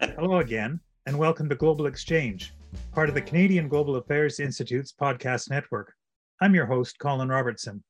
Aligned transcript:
Hello 0.00 0.38
again, 0.38 0.80
and 1.04 1.18
welcome 1.18 1.46
to 1.50 1.54
Global 1.54 1.84
Exchange, 1.84 2.54
part 2.90 3.10
of 3.10 3.14
the 3.14 3.20
Canadian 3.20 3.68
Global 3.68 3.96
Affairs 3.96 4.40
Institute's 4.40 4.94
podcast 4.98 5.50
network. 5.50 5.92
I'm 6.40 6.54
your 6.54 6.64
host, 6.64 6.98
Colin 6.98 7.28
Robertson. 7.28 7.84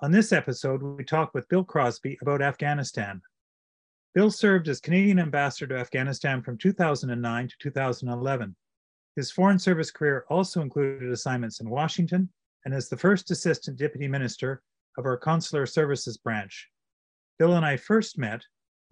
On 0.00 0.10
this 0.10 0.32
episode, 0.32 0.82
we 0.82 1.04
talk 1.04 1.34
with 1.34 1.46
Bill 1.50 1.62
Crosbie 1.62 2.16
about 2.22 2.40
Afghanistan. 2.40 3.20
Bill 4.14 4.30
served 4.30 4.66
as 4.68 4.80
Canadian 4.80 5.18
ambassador 5.18 5.74
to 5.74 5.80
Afghanistan 5.80 6.42
from 6.42 6.56
2009 6.56 7.48
to 7.48 7.54
2011. 7.58 8.56
His 9.16 9.30
Foreign 9.30 9.58
Service 9.58 9.90
career 9.90 10.24
also 10.30 10.62
included 10.62 11.12
assignments 11.12 11.60
in 11.60 11.68
Washington 11.68 12.30
and 12.64 12.72
as 12.72 12.88
the 12.88 12.96
first 12.96 13.30
assistant 13.30 13.78
deputy 13.78 14.08
minister 14.08 14.62
of 14.96 15.04
our 15.04 15.18
consular 15.18 15.66
services 15.66 16.16
branch. 16.16 16.70
Bill 17.38 17.56
and 17.56 17.66
I 17.66 17.76
first 17.76 18.16
met 18.16 18.42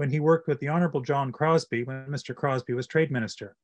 when 0.00 0.08
he 0.08 0.18
worked 0.18 0.48
with 0.48 0.58
the 0.60 0.68
Honorable 0.68 1.02
John 1.02 1.30
Crosbie 1.30 1.84
when 1.84 2.06
Mr. 2.06 2.34
Crosbie 2.34 2.72
was 2.72 2.86
trade 2.86 3.10
minister. 3.10 3.54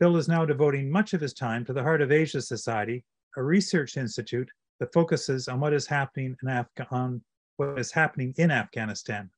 Bill 0.00 0.16
is 0.16 0.26
now 0.26 0.44
devoting 0.44 0.90
much 0.90 1.12
of 1.14 1.20
his 1.20 1.32
time 1.32 1.64
to 1.64 1.72
the 1.72 1.84
Heart 1.84 2.02
of 2.02 2.10
Asia 2.10 2.42
Society, 2.42 3.04
a 3.36 3.42
research 3.44 3.96
institute 3.96 4.50
that 4.80 4.92
focuses 4.92 5.46
on 5.46 5.60
what 5.60 5.72
is 5.72 5.86
happening 5.86 6.36
in, 6.42 6.66
on 6.90 7.22
what 7.56 7.78
is 7.78 7.92
happening 7.92 8.34
in 8.36 8.50
Afghanistan. 8.50 9.30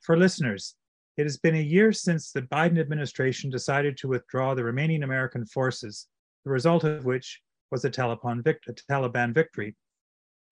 For 0.00 0.16
listeners, 0.16 0.76
it 1.16 1.24
has 1.24 1.38
been 1.38 1.56
a 1.56 1.60
year 1.60 1.90
since 1.90 2.30
the 2.30 2.42
Biden 2.42 2.78
administration 2.78 3.50
decided 3.50 3.96
to 3.96 4.06
withdraw 4.06 4.54
the 4.54 4.62
remaining 4.62 5.02
American 5.02 5.44
forces, 5.44 6.06
the 6.44 6.52
result 6.52 6.84
of 6.84 7.04
which 7.04 7.40
was 7.72 7.84
a 7.84 7.90
Taliban, 7.90 8.46
a 8.46 8.72
Taliban 8.72 9.34
victory. 9.34 9.74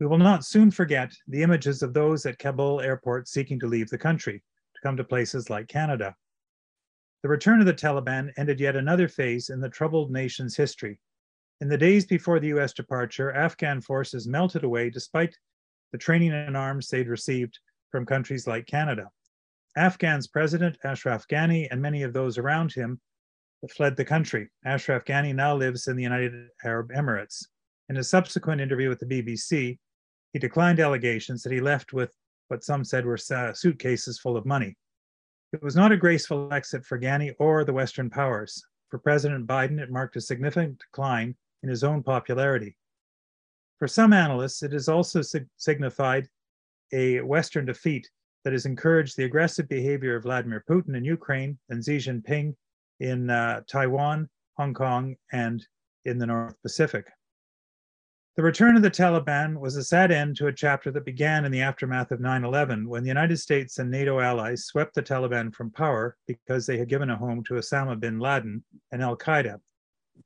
We 0.02 0.08
will 0.08 0.18
not 0.18 0.44
soon 0.44 0.72
forget 0.72 1.14
the 1.28 1.44
images 1.44 1.80
of 1.80 1.94
those 1.94 2.26
at 2.26 2.40
Kabul 2.40 2.80
airport 2.80 3.28
seeking 3.28 3.60
to 3.60 3.68
leave 3.68 3.88
the 3.88 3.96
country 3.96 4.42
to 4.74 4.80
come 4.82 4.96
to 4.96 5.04
places 5.04 5.48
like 5.48 5.68
Canada. 5.68 6.16
The 7.22 7.28
return 7.28 7.60
of 7.60 7.66
the 7.66 7.72
Taliban 7.72 8.32
ended 8.36 8.58
yet 8.58 8.74
another 8.74 9.06
phase 9.06 9.48
in 9.48 9.60
the 9.60 9.68
troubled 9.68 10.10
nation's 10.10 10.56
history. 10.56 10.98
In 11.60 11.68
the 11.68 11.78
days 11.78 12.04
before 12.04 12.40
the 12.40 12.48
US 12.48 12.72
departure, 12.72 13.30
Afghan 13.30 13.80
forces 13.80 14.26
melted 14.26 14.64
away 14.64 14.90
despite 14.90 15.38
the 15.92 15.98
training 15.98 16.32
and 16.32 16.56
arms 16.56 16.88
they'd 16.88 17.06
received 17.06 17.60
from 17.92 18.04
countries 18.04 18.48
like 18.48 18.66
Canada. 18.66 19.08
Afghan's 19.78 20.26
president, 20.26 20.78
Ashraf 20.82 21.28
Ghani, 21.28 21.68
and 21.70 21.80
many 21.80 22.02
of 22.02 22.12
those 22.12 22.38
around 22.38 22.72
him 22.72 23.00
fled 23.70 23.96
the 23.96 24.04
country. 24.04 24.50
Ashraf 24.64 25.04
Ghani 25.04 25.32
now 25.32 25.54
lives 25.54 25.86
in 25.86 25.94
the 25.94 26.02
United 26.02 26.48
Arab 26.64 26.90
Emirates. 26.90 27.46
In 27.88 27.98
a 27.98 28.02
subsequent 28.02 28.60
interview 28.60 28.88
with 28.88 28.98
the 28.98 29.06
BBC, 29.06 29.78
he 30.32 30.38
declined 30.38 30.80
allegations 30.80 31.42
that 31.42 31.52
he 31.52 31.60
left 31.60 31.92
with 31.92 32.14
what 32.48 32.64
some 32.64 32.84
said 32.84 33.04
were 33.04 33.16
suitcases 33.16 34.18
full 34.18 34.36
of 34.36 34.46
money. 34.46 34.76
It 35.52 35.62
was 35.62 35.76
not 35.76 35.92
a 35.92 35.96
graceful 35.96 36.52
exit 36.52 36.84
for 36.84 36.98
Ghani 36.98 37.34
or 37.38 37.64
the 37.64 37.72
Western 37.72 38.08
powers. 38.08 38.64
For 38.90 38.98
President 38.98 39.46
Biden, 39.46 39.80
it 39.80 39.90
marked 39.90 40.16
a 40.16 40.20
significant 40.20 40.78
decline 40.78 41.34
in 41.62 41.68
his 41.68 41.84
own 41.84 42.02
popularity. 42.02 42.76
For 43.78 43.88
some 43.88 44.12
analysts, 44.12 44.62
it 44.62 44.72
has 44.72 44.88
also 44.88 45.22
sig- 45.22 45.48
signified 45.56 46.28
a 46.92 47.20
Western 47.20 47.64
defeat 47.64 48.08
that 48.44 48.52
has 48.52 48.66
encouraged 48.66 49.16
the 49.16 49.24
aggressive 49.24 49.68
behavior 49.68 50.16
of 50.16 50.24
Vladimir 50.24 50.64
Putin 50.68 50.96
in 50.96 51.04
Ukraine 51.04 51.58
and 51.68 51.84
Xi 51.84 51.98
Jinping 51.98 52.54
in 53.00 53.30
uh, 53.30 53.62
Taiwan, 53.66 54.28
Hong 54.56 54.74
Kong, 54.74 55.16
and 55.32 55.66
in 56.04 56.18
the 56.18 56.26
North 56.26 56.60
Pacific. 56.62 57.06
The 58.34 58.42
return 58.42 58.76
of 58.76 58.82
the 58.82 58.90
Taliban 58.90 59.60
was 59.60 59.76
a 59.76 59.84
sad 59.84 60.10
end 60.10 60.36
to 60.36 60.46
a 60.46 60.52
chapter 60.54 60.90
that 60.90 61.04
began 61.04 61.44
in 61.44 61.52
the 61.52 61.60
aftermath 61.60 62.12
of 62.12 62.20
9 62.20 62.44
11 62.44 62.88
when 62.88 63.02
the 63.02 63.08
United 63.08 63.36
States 63.36 63.78
and 63.78 63.90
NATO 63.90 64.20
allies 64.20 64.64
swept 64.64 64.94
the 64.94 65.02
Taliban 65.02 65.54
from 65.54 65.70
power 65.70 66.16
because 66.26 66.64
they 66.64 66.78
had 66.78 66.88
given 66.88 67.10
a 67.10 67.16
home 67.16 67.44
to 67.44 67.54
Osama 67.54 68.00
bin 68.00 68.18
Laden 68.18 68.64
and 68.90 69.02
Al 69.02 69.18
Qaeda. 69.18 69.60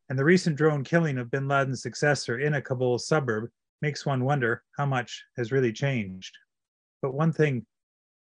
And 0.08 0.16
the 0.16 0.24
recent 0.24 0.54
drone 0.54 0.84
killing 0.84 1.18
of 1.18 1.32
bin 1.32 1.48
Laden's 1.48 1.82
successor 1.82 2.38
in 2.38 2.54
a 2.54 2.62
Kabul 2.62 3.00
suburb 3.00 3.50
makes 3.82 4.06
one 4.06 4.24
wonder 4.24 4.62
how 4.76 4.86
much 4.86 5.24
has 5.36 5.50
really 5.50 5.72
changed. 5.72 6.38
But 7.02 7.12
one 7.12 7.32
thing 7.32 7.66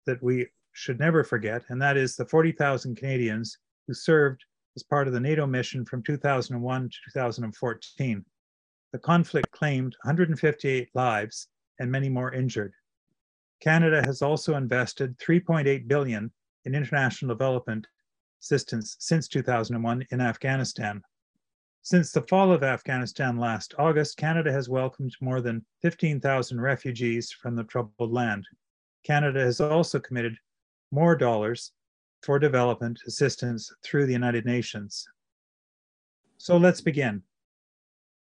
that 0.06 0.22
we 0.22 0.46
should 0.70 1.00
never 1.00 1.24
forget, 1.24 1.64
and 1.70 1.82
that 1.82 1.96
is 1.96 2.14
the 2.14 2.26
40,000 2.26 2.96
Canadians 2.96 3.58
who 3.88 3.94
served 3.94 4.44
as 4.76 4.84
part 4.84 5.08
of 5.08 5.12
the 5.12 5.18
NATO 5.18 5.44
mission 5.44 5.84
from 5.84 6.04
2001 6.04 6.82
to 6.88 6.96
2014 7.12 8.24
the 8.92 8.98
conflict 8.98 9.50
claimed 9.50 9.96
158 10.02 10.88
lives 10.94 11.48
and 11.78 11.90
many 11.90 12.08
more 12.08 12.32
injured. 12.32 12.74
Canada 13.60 14.02
has 14.04 14.22
also 14.22 14.54
invested 14.54 15.18
3.8 15.18 15.88
billion 15.88 16.30
in 16.64 16.74
international 16.74 17.34
development 17.34 17.86
assistance 18.40 18.96
since 18.98 19.28
2001 19.28 20.06
in 20.10 20.20
Afghanistan. 20.20 21.02
Since 21.82 22.12
the 22.12 22.22
fall 22.22 22.52
of 22.52 22.62
Afghanistan 22.62 23.38
last 23.38 23.74
August, 23.78 24.16
Canada 24.16 24.52
has 24.52 24.68
welcomed 24.68 25.16
more 25.20 25.40
than 25.40 25.64
15,000 25.80 26.60
refugees 26.60 27.32
from 27.32 27.56
the 27.56 27.64
troubled 27.64 28.12
land. 28.12 28.46
Canada 29.04 29.40
has 29.40 29.60
also 29.60 29.98
committed 29.98 30.36
more 30.92 31.16
dollars 31.16 31.72
for 32.22 32.38
development 32.38 33.00
assistance 33.06 33.72
through 33.82 34.06
the 34.06 34.12
United 34.12 34.44
Nations. 34.44 35.04
So 36.38 36.56
let's 36.56 36.80
begin. 36.80 37.22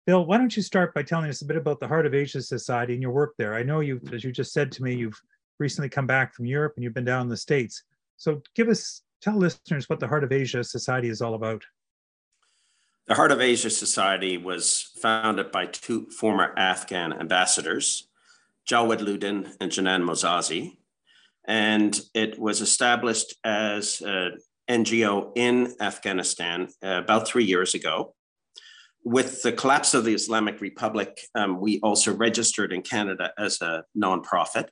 Bill, 0.09 0.25
why 0.25 0.39
don't 0.39 0.57
you 0.57 0.63
start 0.63 0.95
by 0.95 1.03
telling 1.03 1.29
us 1.29 1.43
a 1.43 1.45
bit 1.45 1.55
about 1.55 1.79
the 1.79 1.87
Heart 1.87 2.07
of 2.07 2.15
Asia 2.15 2.41
Society 2.41 2.93
and 2.93 3.01
your 3.03 3.11
work 3.11 3.35
there? 3.37 3.53
I 3.53 3.61
know 3.61 3.81
you, 3.81 4.01
as 4.11 4.23
you 4.23 4.31
just 4.31 4.53
said 4.53 4.71
to 4.71 4.81
me, 4.81 4.95
you've 4.95 5.21
recently 5.59 5.87
come 5.87 6.07
back 6.07 6.33
from 6.33 6.47
Europe 6.47 6.73
and 6.75 6.83
you've 6.83 6.95
been 6.95 7.05
down 7.05 7.21
in 7.21 7.29
the 7.29 7.37
States. 7.37 7.83
So 8.17 8.41
give 8.55 8.69
us, 8.69 9.03
tell 9.21 9.35
listeners 9.35 9.87
what 9.87 9.99
the 9.99 10.07
Heart 10.07 10.23
of 10.23 10.31
Asia 10.31 10.63
Society 10.63 11.09
is 11.09 11.21
all 11.21 11.35
about. 11.35 11.63
The 13.05 13.13
Heart 13.13 13.33
of 13.33 13.39
Asia 13.39 13.69
Society 13.69 14.35
was 14.35 14.91
founded 14.99 15.51
by 15.51 15.67
two 15.67 16.09
former 16.09 16.55
Afghan 16.57 17.13
ambassadors, 17.13 18.07
Jawed 18.65 19.01
Ludin 19.01 19.51
and 19.61 19.71
Janan 19.71 20.01
Mosazai. 20.01 20.75
And 21.45 22.01
it 22.15 22.39
was 22.39 22.61
established 22.61 23.35
as 23.43 24.01
an 24.01 24.39
NGO 24.67 25.33
in 25.35 25.75
Afghanistan 25.79 26.69
uh, 26.83 26.97
about 27.03 27.27
three 27.27 27.45
years 27.45 27.75
ago 27.75 28.15
with 29.09 29.41
the 29.41 29.51
collapse 29.51 29.95
of 29.95 30.05
the 30.05 30.13
Islamic 30.13 30.61
Republic, 30.61 31.19
um, 31.33 31.59
we 31.59 31.79
also 31.79 32.13
registered 32.13 32.71
in 32.71 32.83
Canada 32.83 33.31
as 33.39 33.59
a 33.59 33.83
nonprofit. 33.97 34.67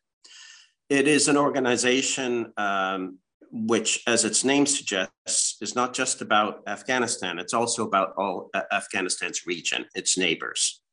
It 0.89 1.07
is 1.07 1.27
an 1.27 1.37
organization 1.37 2.53
um, 2.55 3.17
which, 3.51 4.03
as 4.05 4.25
its 4.25 4.43
name 4.43 4.67
suggests, 4.67 5.57
is 5.59 5.73
not 5.75 5.95
just 5.95 6.21
about 6.21 6.61
Afghanistan, 6.67 7.39
it's 7.39 7.55
also 7.55 7.83
about 7.83 8.13
all 8.15 8.51
uh, 8.53 8.61
Afghanistan's 8.71 9.47
region, 9.47 9.87
its 9.95 10.19
neighbors. 10.19 10.83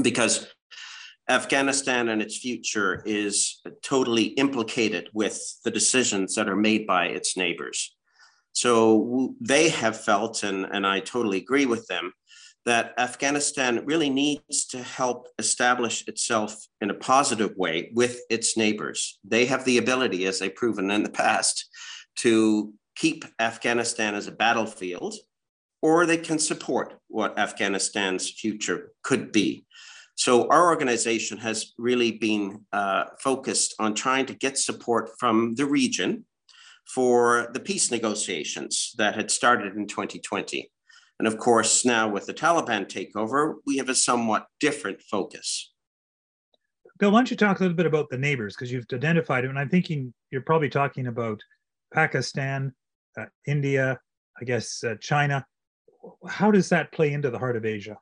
Because 0.00 0.46
Afghanistan 1.28 2.08
and 2.10 2.22
its 2.22 2.38
future 2.38 3.02
is 3.04 3.62
totally 3.82 4.26
implicated 4.44 5.10
with 5.12 5.36
the 5.64 5.72
decisions 5.72 6.36
that 6.36 6.48
are 6.48 6.62
made 6.70 6.86
by 6.86 7.06
its 7.06 7.36
neighbors. 7.36 7.96
So 8.52 9.34
they 9.40 9.70
have 9.70 10.00
felt, 10.00 10.44
and, 10.44 10.66
and 10.70 10.86
I 10.86 11.00
totally 11.00 11.38
agree 11.38 11.66
with 11.66 11.84
them, 11.88 12.12
that 12.66 12.92
Afghanistan 12.98 13.84
really 13.86 14.10
needs 14.10 14.66
to 14.66 14.82
help 14.82 15.28
establish 15.38 16.06
itself 16.08 16.66
in 16.80 16.90
a 16.90 16.94
positive 16.94 17.56
way 17.56 17.90
with 17.94 18.20
its 18.28 18.56
neighbors. 18.56 19.20
They 19.24 19.46
have 19.46 19.64
the 19.64 19.78
ability, 19.78 20.26
as 20.26 20.40
they've 20.40 20.54
proven 20.54 20.90
in 20.90 21.04
the 21.04 21.10
past, 21.10 21.64
to 22.16 22.74
keep 22.96 23.24
Afghanistan 23.38 24.16
as 24.16 24.26
a 24.26 24.32
battlefield, 24.32 25.14
or 25.80 26.06
they 26.06 26.16
can 26.16 26.40
support 26.40 26.98
what 27.06 27.38
Afghanistan's 27.38 28.28
future 28.28 28.90
could 29.04 29.30
be. 29.30 29.64
So, 30.16 30.48
our 30.48 30.68
organization 30.68 31.38
has 31.38 31.72
really 31.78 32.12
been 32.12 32.64
uh, 32.72 33.04
focused 33.20 33.74
on 33.78 33.94
trying 33.94 34.26
to 34.26 34.34
get 34.34 34.58
support 34.58 35.10
from 35.20 35.54
the 35.54 35.66
region 35.66 36.24
for 36.86 37.50
the 37.52 37.60
peace 37.60 37.90
negotiations 37.90 38.94
that 38.96 39.14
had 39.14 39.30
started 39.30 39.76
in 39.76 39.86
2020. 39.86 40.70
And 41.18 41.26
of 41.26 41.38
course, 41.38 41.84
now 41.84 42.08
with 42.08 42.26
the 42.26 42.34
Taliban 42.34 42.86
takeover, 42.86 43.54
we 43.66 43.78
have 43.78 43.88
a 43.88 43.94
somewhat 43.94 44.46
different 44.60 45.00
focus. 45.00 45.72
Bill, 46.98 47.10
why 47.10 47.18
don't 47.18 47.30
you 47.30 47.36
talk 47.36 47.60
a 47.60 47.62
little 47.62 47.76
bit 47.76 47.86
about 47.86 48.08
the 48.10 48.18
neighbors? 48.18 48.54
Because 48.54 48.72
you've 48.72 48.86
identified 48.92 49.44
them, 49.44 49.50
and 49.50 49.58
I'm 49.58 49.68
thinking 49.68 50.14
you're 50.30 50.42
probably 50.42 50.68
talking 50.70 51.06
about 51.06 51.40
Pakistan, 51.92 52.72
uh, 53.18 53.26
India, 53.46 53.98
I 54.40 54.44
guess 54.44 54.82
uh, 54.82 54.94
China. 55.00 55.44
How 56.28 56.50
does 56.50 56.68
that 56.70 56.92
play 56.92 57.12
into 57.12 57.30
the 57.30 57.38
heart 57.38 57.56
of 57.56 57.64
Asia? 57.64 57.98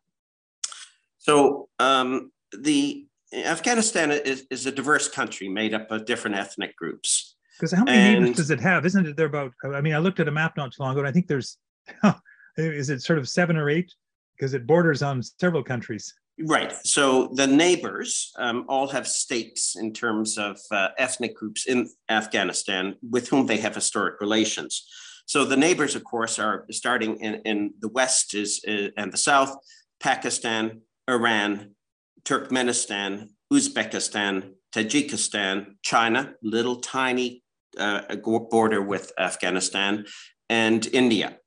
So, 1.19 1.69
um, 1.79 2.31
the 2.57 3.07
Afghanistan 3.33 4.13
is, 4.13 4.47
is 4.51 4.67
a 4.67 4.73
diverse 4.73 5.09
country 5.09 5.49
made 5.49 5.75
up 5.75 5.91
of 5.91 6.05
different 6.05 6.37
ethnic 6.37 6.77
groups. 6.77 7.37
Because 7.59 7.73
how 7.73 7.85
many 7.85 7.99
and, 7.99 8.25
neighbors 8.25 8.37
does 8.37 8.51
it 8.51 8.61
have? 8.61 8.85
Isn't 8.85 9.07
it 9.07 9.17
there 9.17 9.27
about? 9.27 9.53
I 9.65 9.81
mean, 9.81 9.95
I 9.95 9.99
looked 9.99 10.21
at 10.21 10.29
a 10.29 10.33
map 10.33 10.57
not 10.57 10.73
too 10.73 10.83
long 10.83 10.93
ago, 10.93 11.01
and 11.01 11.09
I 11.09 11.13
think 11.13 11.27
there's 11.27 11.57
is 12.57 12.91
it 12.91 13.03
sort 13.03 13.19
of 13.19 13.29
seven 13.29 13.57
or 13.57 13.69
eight? 13.69 13.93
Because 14.37 14.55
it 14.55 14.67
borders 14.67 15.03
on 15.03 15.23
several 15.23 15.63
countries. 15.63 16.13
Right. 16.41 16.73
So 16.85 17.29
the 17.33 17.47
neighbors 17.47 18.33
um, 18.37 18.65
all 18.69 18.89
have 18.89 19.07
stakes 19.07 19.77
in 19.77 19.93
terms 19.93 20.37
of 20.37 20.59
uh, 20.73 20.89
ethnic 20.99 21.37
groups 21.37 21.67
in 21.67 21.89
Afghanistan 22.09 22.97
with 23.09 23.29
whom 23.29 23.47
they 23.47 23.59
have 23.59 23.75
historic 23.75 24.21
relations. 24.21 24.85
So 25.27 25.45
the 25.45 25.57
neighbors, 25.57 25.95
of 25.95 26.03
course, 26.05 26.39
are 26.39 26.67
starting 26.71 27.17
in, 27.19 27.35
in 27.45 27.75
the 27.79 27.89
west 27.89 28.35
is, 28.35 28.63
and 28.67 29.13
the 29.13 29.17
south, 29.17 29.57
Pakistan, 30.01 30.81
Iran, 31.09 31.77
Turkmenistan, 32.25 33.29
Uzbekistan, 33.53 34.55
Tajikistan, 34.75 35.77
China, 35.83 36.35
little 36.43 36.77
tiny 36.77 37.43
uh, 37.79 38.03
border 38.51 38.83
with 38.83 39.13
Afghanistan, 39.19 40.05
and 40.51 40.87
India. 40.89 41.39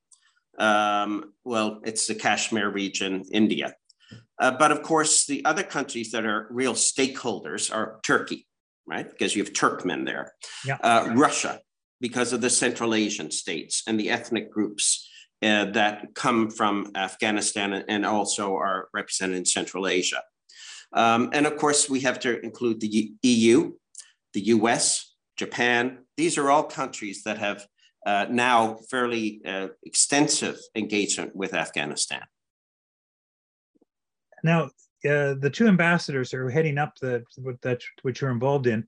Um, 0.58 1.32
well, 1.44 1.80
it's 1.84 2.06
the 2.06 2.14
Kashmir 2.14 2.68
region, 2.70 3.24
India. 3.32 3.74
Uh, 4.40 4.52
but 4.52 4.70
of 4.70 4.82
course, 4.82 5.26
the 5.26 5.44
other 5.44 5.62
countries 5.62 6.12
that 6.12 6.24
are 6.24 6.46
real 6.50 6.74
stakeholders 6.74 7.74
are 7.74 8.00
Turkey, 8.04 8.46
right? 8.86 9.08
Because 9.08 9.34
you 9.34 9.42
have 9.42 9.52
Turkmen 9.52 10.04
there. 10.04 10.32
Yeah. 10.64 10.78
Uh, 10.80 11.10
Russia, 11.14 11.60
because 12.00 12.32
of 12.32 12.40
the 12.40 12.50
Central 12.50 12.94
Asian 12.94 13.30
states 13.30 13.82
and 13.86 13.98
the 13.98 14.10
ethnic 14.10 14.50
groups 14.50 15.08
uh, 15.42 15.66
that 15.66 16.14
come 16.14 16.50
from 16.50 16.92
Afghanistan 16.96 17.84
and 17.88 18.04
also 18.04 18.54
are 18.54 18.88
represented 18.92 19.36
in 19.36 19.44
Central 19.44 19.86
Asia. 19.86 20.22
Um, 20.92 21.30
and 21.32 21.46
of 21.46 21.56
course, 21.56 21.88
we 21.88 22.00
have 22.00 22.18
to 22.20 22.40
include 22.40 22.80
the 22.80 23.12
EU, 23.22 23.72
the 24.34 24.40
US, 24.40 25.14
Japan. 25.36 25.98
These 26.16 26.38
are 26.38 26.50
all 26.50 26.64
countries 26.64 27.22
that 27.24 27.38
have 27.38 27.66
uh, 28.08 28.26
now 28.30 28.78
fairly 28.90 29.42
uh, 29.44 29.68
extensive 29.84 30.58
engagement 30.74 31.36
with 31.36 31.52
Afghanistan. 31.52 32.22
Now, 34.42 34.70
uh, 35.04 35.34
the 35.44 35.50
two 35.52 35.68
ambassadors 35.68 36.32
are 36.32 36.48
heading 36.48 36.78
up 36.78 36.94
the 37.02 37.22
that 37.62 37.82
which 38.02 38.22
you're 38.22 38.30
involved 38.30 38.66
in. 38.66 38.86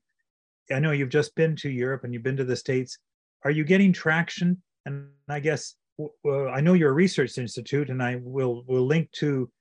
I 0.71 0.79
know 0.79 0.91
you've 0.91 1.09
just 1.09 1.35
been 1.35 1.55
to 1.57 1.69
Europe 1.69 2.03
and 2.03 2.13
you've 2.13 2.23
been 2.23 2.37
to 2.37 2.43
the 2.43 2.55
States. 2.55 2.97
Are 3.45 3.51
you 3.51 3.63
getting 3.63 3.93
traction? 3.93 4.59
And 4.87 5.09
I 5.29 5.39
guess 5.39 5.75
well, 6.23 6.49
I 6.49 6.59
know 6.59 6.73
you're 6.73 6.89
a 6.89 7.03
research 7.05 7.37
institute, 7.37 7.91
and 7.91 8.01
I 8.01 8.19
will 8.23 8.63
will 8.67 8.87
link 8.87 9.11
to 9.23 9.51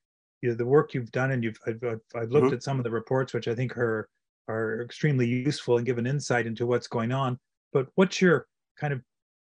you 0.40 0.48
know, 0.48 0.54
the 0.54 0.64
work 0.64 0.94
you've 0.94 1.12
done, 1.12 1.32
and 1.32 1.44
you've 1.44 1.58
I've, 1.66 1.82
I've 2.14 2.30
looked 2.30 2.46
mm-hmm. 2.46 2.54
at 2.54 2.62
some 2.62 2.78
of 2.78 2.84
the 2.84 2.90
reports, 2.90 3.34
which 3.34 3.46
I 3.46 3.54
think 3.54 3.76
are 3.76 4.08
are 4.48 4.80
extremely 4.80 5.26
useful 5.26 5.76
and 5.76 5.84
give 5.84 5.98
an 5.98 6.06
insight 6.06 6.46
into 6.46 6.66
what's 6.66 6.88
going 6.88 7.12
on. 7.12 7.38
But 7.74 7.88
what's 7.96 8.22
your 8.22 8.46
kind 8.78 8.94
of 8.94 9.02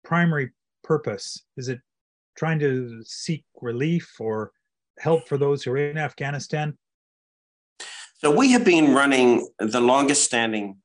primary 0.07 0.51
purpose? 0.85 1.43
Is 1.57 1.67
it 1.67 1.81
trying 2.37 2.59
to 2.59 3.03
seek 3.03 3.43
relief 3.61 4.09
or 4.19 4.51
help 4.99 5.27
for 5.27 5.37
those 5.37 5.63
who 5.63 5.71
are 5.71 5.77
in 5.77 5.97
Afghanistan? 5.97 6.77
So 8.15 8.31
we 8.31 8.51
have 8.53 8.63
been 8.63 8.95
running 8.95 9.47
the 9.59 9.81
longest 9.81 10.23
standing 10.23 10.77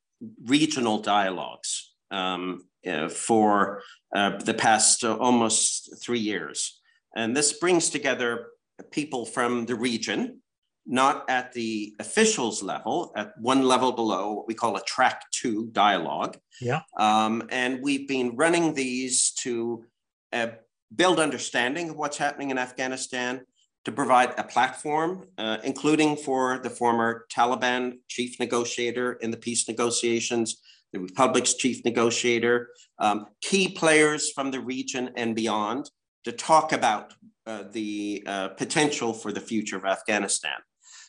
regional 0.45 0.99
dialogues 0.99 1.95
um, 2.11 2.67
uh, 2.87 3.09
for 3.09 3.83
uh, 4.15 4.39
the 4.39 4.55
past 4.55 5.05
uh, 5.05 5.17
almost 5.17 6.03
three 6.03 6.19
years. 6.19 6.81
And 7.17 7.37
this 7.37 7.53
brings 7.59 7.91
together 7.91 8.49
people 8.91 9.25
from 9.25 9.67
the 9.67 9.77
region, 9.77 10.42
not 10.87 11.29
at 11.29 11.53
the 11.53 11.95
officials 12.01 12.63
level, 12.63 13.13
at 13.17 13.33
one 13.39 13.63
level 13.63 13.93
below, 13.93 14.33
what 14.33 14.49
we 14.49 14.55
call 14.55 14.77
a 14.77 14.83
track 14.83 15.25
two 15.31 15.69
dialogue. 15.73 16.37
Yeah. 16.61 16.81
Um, 16.99 17.45
and 17.51 17.81
we've 17.83 18.09
been 18.09 18.37
running 18.37 18.75
these 18.75 19.33
to 19.43 19.85
uh, 20.33 20.49
build 20.95 21.21
understanding 21.21 21.91
of 21.91 21.97
what's 21.97 22.17
happening 22.17 22.51
in 22.51 22.59
Afghanistan, 22.59 23.43
to 23.85 23.93
provide 23.93 24.33
a 24.39 24.45
platform, 24.45 25.27
uh, 25.39 25.59
including 25.65 26.17
for 26.17 26.61
the 26.63 26.71
former 26.71 27.27
Taliban 27.35 27.99
chief 28.09 28.39
negotiator 28.39 29.15
in 29.15 29.31
the 29.31 29.37
peace 29.37 29.67
negotiations, 29.69 30.63
the 30.93 31.01
Republic's 31.01 31.55
chief 31.55 31.85
negotiator, 31.85 32.69
um, 32.99 33.27
key 33.41 33.69
players 33.69 34.31
from 34.31 34.51
the 34.51 34.61
region 34.61 35.11
and 35.17 35.35
beyond 35.35 35.91
to 36.25 36.33
talk 36.33 36.73
about 36.73 37.15
uh, 37.47 37.65
the 37.73 38.23
uh, 38.27 38.49
potential 38.51 39.13
for 39.13 39.33
the 39.33 39.41
future 39.41 39.77
of 39.77 39.85
Afghanistan. 39.85 40.59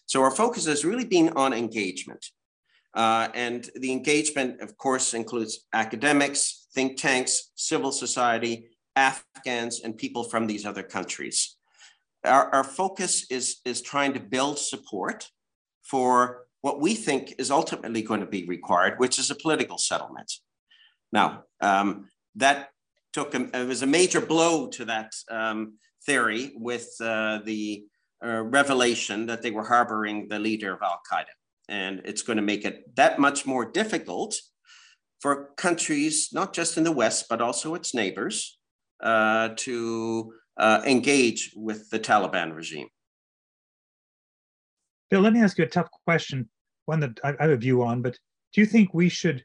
So 0.06 0.22
our 0.22 0.32
focus 0.32 0.66
has 0.66 0.86
really 0.86 1.06
been 1.06 1.30
on 1.30 1.54
engagement. 1.54 2.26
Uh, 2.94 3.30
and 3.34 3.70
the 3.76 3.92
engagement, 3.92 4.62
of 4.62 4.78
course, 4.78 5.14
includes 5.14 5.66
academics, 5.74 6.68
think 6.74 6.98
tanks, 6.98 7.52
civil 7.56 7.92
society, 7.92 8.68
Afghans, 8.96 9.82
and 9.82 9.98
people 9.98 10.24
from 10.24 10.46
these 10.46 10.66
other 10.66 10.84
countries. 10.84 11.56
Our, 12.24 12.50
our 12.54 12.64
focus 12.64 13.26
is, 13.32 13.58
is 13.66 13.82
trying 13.82 14.14
to 14.14 14.20
build 14.20 14.60
support 14.60 15.30
for 15.82 16.46
what 16.62 16.80
we 16.80 16.96
think 16.96 17.36
is 17.40 17.52
ultimately 17.52 18.02
going 18.02 18.22
to 18.22 18.26
be 18.26 18.46
required, 18.46 19.00
which 19.00 19.20
is 19.20 19.30
a 19.32 19.36
political 19.36 19.78
settlement. 19.78 20.32
Now, 21.12 21.44
um, 21.60 22.10
that 22.36 22.70
took 23.12 23.36
a, 23.36 23.62
it 23.62 23.68
was 23.68 23.82
a 23.82 23.88
major 23.88 24.22
blow 24.22 24.68
to 24.70 24.86
that 24.86 25.12
um, 25.30 25.74
theory 26.06 26.54
with 26.56 26.90
uh, 27.02 27.40
the 27.44 27.86
revelation 28.24 29.25
that 29.25 29.42
they 29.42 29.52
were 29.52 29.66
harboring 29.66 30.28
the 30.30 30.40
leader 30.40 30.74
of 30.74 30.81
Al 30.81 31.02
Qaeda. 31.12 31.25
And 31.70 32.02
it's 32.06 32.22
going 32.22 32.38
to 32.38 32.44
make 32.44 32.66
it 32.66 32.96
that 32.96 33.20
much 33.20 33.46
more 33.46 33.66
difficult 33.66 34.36
for 35.22 35.52
countries, 35.58 36.30
not 36.34 36.54
just 36.54 36.78
in 36.78 36.84
the 36.84 36.92
West, 36.92 37.28
but 37.30 37.42
also 37.42 37.75
its 37.75 37.94
neighbors, 37.94 38.58
uh, 39.02 39.50
to 39.58 40.34
uh, 40.58 40.81
engage 40.86 41.52
with 41.56 41.90
the 41.90 42.00
Taliban 42.00 42.56
regime. 42.56 42.88
Bill, 45.10 45.22
let 45.22 45.34
me 45.34 45.42
ask 45.42 45.58
you 45.58 45.64
a 45.64 45.68
tough 45.68 45.90
question, 46.06 46.50
one 46.86 47.00
that 47.00 47.20
I 47.24 47.36
have 47.40 47.52
a 47.52 47.58
view 47.58 47.84
on, 47.84 48.02
but 48.02 48.18
do 48.54 48.62
you 48.62 48.68
think 48.68 48.94
we 48.94 49.10
should 49.10 49.44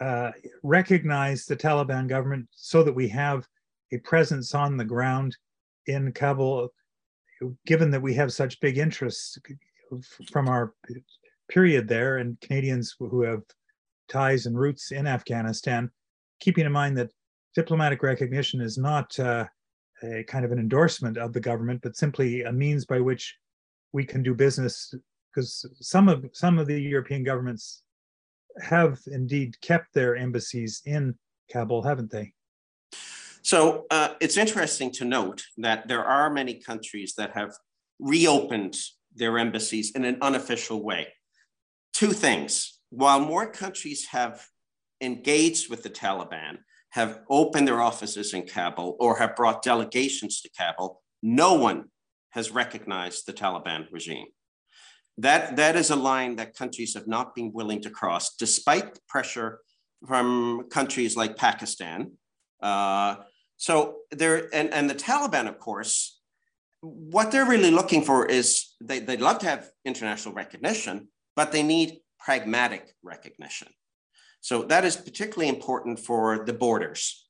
uh, 0.00 0.30
recognize 0.62 1.44
the 1.44 1.56
Taliban 1.56 2.08
government 2.08 2.46
so 2.52 2.82
that 2.82 2.94
we 2.94 3.08
have 3.08 3.46
a 3.92 3.98
presence 3.98 4.54
on 4.54 4.76
the 4.76 4.84
ground 4.84 5.36
in 5.86 6.12
Kabul, 6.12 6.68
given 7.66 7.90
that 7.90 8.02
we 8.02 8.14
have 8.14 8.32
such 8.32 8.60
big 8.60 8.78
interests 8.78 9.38
from 10.30 10.48
our 10.48 10.74
period 11.48 11.88
there 11.88 12.18
and 12.18 12.40
Canadians 12.40 12.94
who 12.98 13.22
have 13.22 13.42
ties 14.08 14.46
and 14.46 14.58
roots 14.58 14.92
in 14.92 15.06
Afghanistan, 15.06 15.90
keeping 16.40 16.66
in 16.66 16.72
mind 16.72 16.96
that 16.96 17.10
diplomatic 17.54 18.02
recognition 18.02 18.60
is 18.60 18.78
not 18.78 19.18
uh, 19.18 19.46
a 20.02 20.24
kind 20.24 20.44
of 20.44 20.52
an 20.52 20.58
endorsement 20.58 21.16
of 21.16 21.32
the 21.32 21.40
government, 21.40 21.80
but 21.82 21.96
simply 21.96 22.42
a 22.42 22.52
means 22.52 22.84
by 22.84 23.00
which 23.00 23.36
we 23.92 24.04
can 24.04 24.22
do 24.22 24.34
business. 24.34 24.94
Because 25.32 25.64
some 25.80 26.08
of 26.08 26.24
some 26.32 26.58
of 26.58 26.66
the 26.66 26.80
European 26.80 27.22
governments 27.22 27.82
have 28.60 28.98
indeed 29.06 29.60
kept 29.60 29.94
their 29.94 30.16
embassies 30.16 30.82
in 30.84 31.14
Kabul, 31.52 31.82
haven't 31.82 32.10
they? 32.10 32.32
So 33.42 33.86
uh, 33.90 34.14
it's 34.20 34.36
interesting 34.36 34.90
to 34.92 35.04
note 35.04 35.44
that 35.58 35.88
there 35.88 36.04
are 36.04 36.30
many 36.30 36.54
countries 36.54 37.14
that 37.16 37.32
have 37.32 37.52
reopened 37.98 38.76
their 39.14 39.38
embassies 39.38 39.92
in 39.92 40.04
an 40.04 40.18
unofficial 40.20 40.82
way. 40.82 41.08
Two 41.92 42.12
things. 42.12 42.78
While 42.90 43.20
more 43.20 43.50
countries 43.50 44.06
have 44.06 44.46
engaged 45.00 45.70
with 45.70 45.82
the 45.82 45.90
Taliban, 45.90 46.58
have 46.90 47.20
opened 47.30 47.68
their 47.68 47.80
offices 47.80 48.34
in 48.34 48.46
Kabul 48.46 48.96
or 48.98 49.18
have 49.18 49.36
brought 49.36 49.62
delegations 49.62 50.40
to 50.42 50.50
Kabul, 50.58 51.00
no 51.22 51.54
one 51.54 51.84
has 52.30 52.50
recognized 52.50 53.26
the 53.26 53.32
Taliban 53.32 53.86
regime. 53.90 54.26
That, 55.18 55.56
that 55.56 55.76
is 55.76 55.90
a 55.90 55.96
line 55.96 56.36
that 56.36 56.56
countries 56.56 56.94
have 56.94 57.06
not 57.06 57.34
been 57.34 57.52
willing 57.52 57.82
to 57.82 57.90
cross, 57.90 58.34
despite 58.36 58.98
pressure 59.08 59.60
from 60.06 60.66
countries 60.70 61.16
like 61.16 61.36
Pakistan. 61.36 62.12
Uh, 62.62 63.16
so 63.60 63.96
there, 64.10 64.48
and, 64.54 64.72
and 64.72 64.88
the 64.88 64.94
Taliban, 64.94 65.46
of 65.46 65.58
course, 65.58 66.18
what 66.80 67.30
they're 67.30 67.44
really 67.44 67.70
looking 67.70 68.02
for 68.02 68.24
is 68.24 68.74
they, 68.80 69.00
they'd 69.00 69.20
love 69.20 69.38
to 69.40 69.46
have 69.46 69.68
international 69.84 70.34
recognition, 70.34 71.08
but 71.36 71.52
they 71.52 71.62
need 71.62 71.98
pragmatic 72.18 72.94
recognition. 73.02 73.68
So 74.40 74.62
that 74.62 74.86
is 74.86 74.96
particularly 74.96 75.50
important 75.50 75.98
for 75.98 76.46
the 76.46 76.54
borders, 76.54 77.28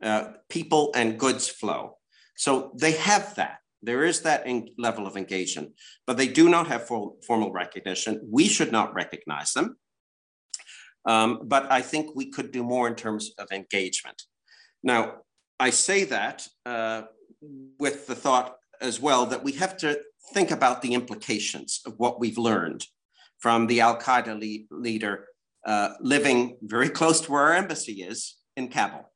uh, 0.00 0.34
people 0.48 0.92
and 0.94 1.18
goods 1.18 1.48
flow. 1.48 1.96
So 2.36 2.70
they 2.78 2.92
have 2.92 3.34
that. 3.34 3.58
There 3.82 4.04
is 4.04 4.20
that 4.20 4.46
level 4.78 5.08
of 5.08 5.16
engagement, 5.16 5.72
but 6.06 6.16
they 6.16 6.28
do 6.28 6.48
not 6.48 6.68
have 6.68 6.86
formal 6.86 7.52
recognition. 7.52 8.20
We 8.30 8.46
should 8.46 8.70
not 8.70 8.94
recognize 8.94 9.52
them. 9.54 9.76
Um, 11.04 11.40
but 11.46 11.70
I 11.72 11.82
think 11.82 12.14
we 12.14 12.30
could 12.30 12.52
do 12.52 12.62
more 12.62 12.86
in 12.86 12.94
terms 12.94 13.32
of 13.38 13.48
engagement. 13.50 14.22
Now, 14.84 15.23
I 15.60 15.70
say 15.70 16.04
that 16.04 16.46
uh, 16.66 17.02
with 17.78 18.06
the 18.06 18.14
thought 18.14 18.56
as 18.80 19.00
well 19.00 19.26
that 19.26 19.44
we 19.44 19.52
have 19.52 19.76
to 19.78 20.00
think 20.32 20.50
about 20.50 20.82
the 20.82 20.94
implications 20.94 21.80
of 21.86 21.94
what 21.98 22.18
we've 22.18 22.38
learned 22.38 22.86
from 23.38 23.66
the 23.66 23.80
Al 23.80 23.98
Qaeda 23.98 24.38
lead, 24.38 24.66
leader 24.70 25.26
uh, 25.66 25.90
living 26.00 26.56
very 26.62 26.88
close 26.88 27.20
to 27.22 27.32
where 27.32 27.42
our 27.42 27.54
embassy 27.54 28.02
is 28.02 28.36
in 28.56 28.68
Kabul, 28.68 29.10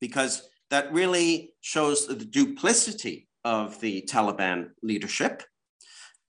because 0.00 0.48
that 0.70 0.92
really 0.92 1.54
shows 1.60 2.06
the 2.06 2.14
duplicity 2.14 3.28
of 3.44 3.80
the 3.80 4.02
Taliban 4.02 4.70
leadership. 4.82 5.42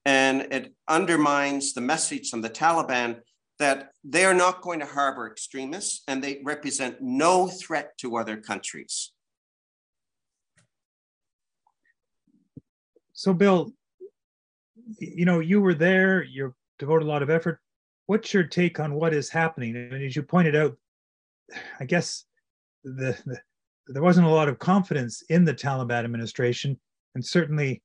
And 0.06 0.48
it 0.52 0.74
undermines 0.88 1.74
the 1.74 1.82
message 1.82 2.30
from 2.30 2.42
the 2.42 2.50
Taliban 2.50 3.20
that 3.60 3.92
they 4.04 4.26
are 4.26 4.34
not 4.34 4.62
going 4.62 4.80
to 4.80 4.86
harbor 4.86 5.32
extremists 5.32 6.04
and 6.08 6.22
they 6.24 6.42
represent 6.44 6.98
no 7.02 7.48
threat 7.48 7.98
to 8.00 8.18
other 8.18 8.38
countries. 8.38 9.12
So 13.24 13.34
Bill, 13.34 13.72
you 15.00 15.24
know, 15.24 15.40
you 15.40 15.62
were 15.62 15.74
there, 15.74 16.24
you 16.24 16.54
devoted 16.78 17.06
a 17.06 17.08
lot 17.08 17.24
of 17.24 17.30
effort. 17.30 17.62
What's 18.08 18.34
your 18.34 18.44
take 18.44 18.82
on 18.82 18.96
what 18.96 19.14
is 19.14 19.30
happening? 19.30 19.78
And 19.78 20.04
as 20.04 20.14
you 20.14 20.24
pointed 20.24 20.58
out, 20.58 20.76
I 21.80 21.86
guess 21.86 22.26
the, 22.84 23.18
the 23.26 23.40
there 23.88 24.02
wasn't 24.02 24.28
a 24.28 24.30
lot 24.30 24.50
of 24.50 24.60
confidence 24.60 25.24
in 25.30 25.46
the 25.46 25.54
Taliban 25.54 26.04
administration, 26.04 26.78
and 27.16 27.26
certainly 27.26 27.82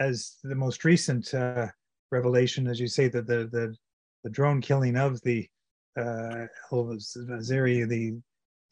as 0.00 0.38
the 0.42 0.56
most 0.56 0.84
recent 0.84 1.32
uh, 1.34 1.68
revelation, 2.10 2.66
as 2.66 2.80
you 2.80 2.88
say, 2.88 3.06
that 3.06 3.28
the, 3.28 3.48
the 3.52 3.76
the 4.24 4.30
drone 4.30 4.60
killing 4.60 4.96
of 4.96 5.20
the 5.22 5.46
uh, 5.96 6.46
Azari, 6.72 7.88
the 7.88 8.20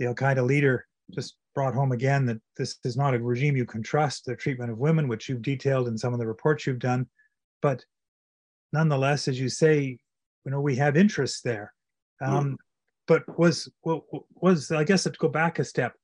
the 0.01 0.07
Al 0.07 0.17
Qaeda 0.17 0.45
leader, 0.45 0.85
just 1.13 1.37
brought 1.59 1.75
home 1.75 1.91
again 1.91 2.25
that 2.25 2.41
this 2.57 2.79
is 2.85 2.97
not 2.97 3.15
a 3.15 3.19
regime 3.19 3.57
you 3.57 3.67
can 3.67 3.83
trust. 3.83 4.25
The 4.25 4.37
treatment 4.37 4.71
of 4.71 4.79
women, 4.79 5.09
which 5.09 5.29
you've 5.29 5.43
detailed 5.43 5.88
in 5.88 5.99
some 5.99 6.12
of 6.12 6.21
the 6.21 6.27
reports 6.27 6.65
you've 6.65 6.79
done, 6.79 7.05
but 7.61 7.85
nonetheless, 8.73 9.27
as 9.27 9.41
you 9.41 9.49
say, 9.49 9.99
you 10.45 10.53
know 10.53 10.61
we 10.61 10.77
have 10.77 10.97
interests 10.97 11.41
there. 11.41 11.75
Um, 12.25 12.53
mm. 12.53 12.57
But 13.09 13.23
was 13.41 13.69
was 14.41 14.71
I 14.71 14.85
guess 14.85 15.03
to 15.03 15.11
go 15.11 15.27
back 15.27 15.59
a 15.59 15.65
step, 15.65 15.95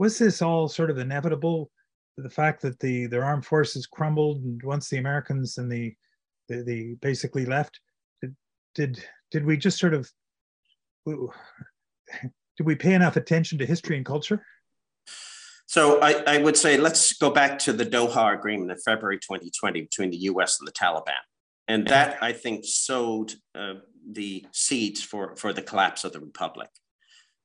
was 0.00 0.18
this 0.18 0.42
all 0.42 0.66
sort 0.66 0.90
of 0.90 0.98
inevitable? 0.98 1.70
The 2.16 2.28
fact 2.28 2.60
that 2.62 2.80
the 2.80 3.06
their 3.06 3.24
armed 3.24 3.46
forces 3.46 3.86
crumbled 3.86 4.42
and 4.42 4.60
once 4.64 4.88
the 4.88 4.98
Americans 4.98 5.58
and 5.58 5.70
the 5.70 5.94
the, 6.48 6.64
the 6.64 6.94
basically 7.00 7.46
left, 7.46 7.78
did, 8.20 8.34
did 8.74 9.04
did 9.30 9.46
we 9.46 9.56
just 9.56 9.78
sort 9.78 9.94
of 9.94 10.10
did 11.06 12.64
we 12.64 12.74
pay 12.74 12.94
enough 12.94 13.14
attention 13.14 13.56
to 13.58 13.66
history 13.66 13.96
and 13.96 14.04
culture? 14.04 14.44
So 15.66 16.00
I, 16.00 16.22
I, 16.26 16.38
would 16.38 16.56
say 16.56 16.76
let's 16.76 17.12
go 17.14 17.30
back 17.30 17.58
to 17.60 17.72
the 17.72 17.84
Doha 17.84 18.32
Agreement 18.32 18.70
in 18.70 18.76
February 18.78 19.18
2020 19.18 19.82
between 19.82 20.10
the 20.10 20.16
US 20.18 20.60
and 20.60 20.66
the 20.66 20.72
Taliban. 20.72 21.22
And 21.68 21.86
that, 21.88 22.18
I 22.22 22.32
think, 22.32 22.64
sowed 22.64 23.34
uh, 23.54 23.74
the 24.08 24.46
seeds 24.52 25.02
for, 25.02 25.34
for 25.34 25.52
the 25.52 25.62
collapse 25.62 26.04
of 26.04 26.12
the 26.12 26.20
Republic. 26.20 26.68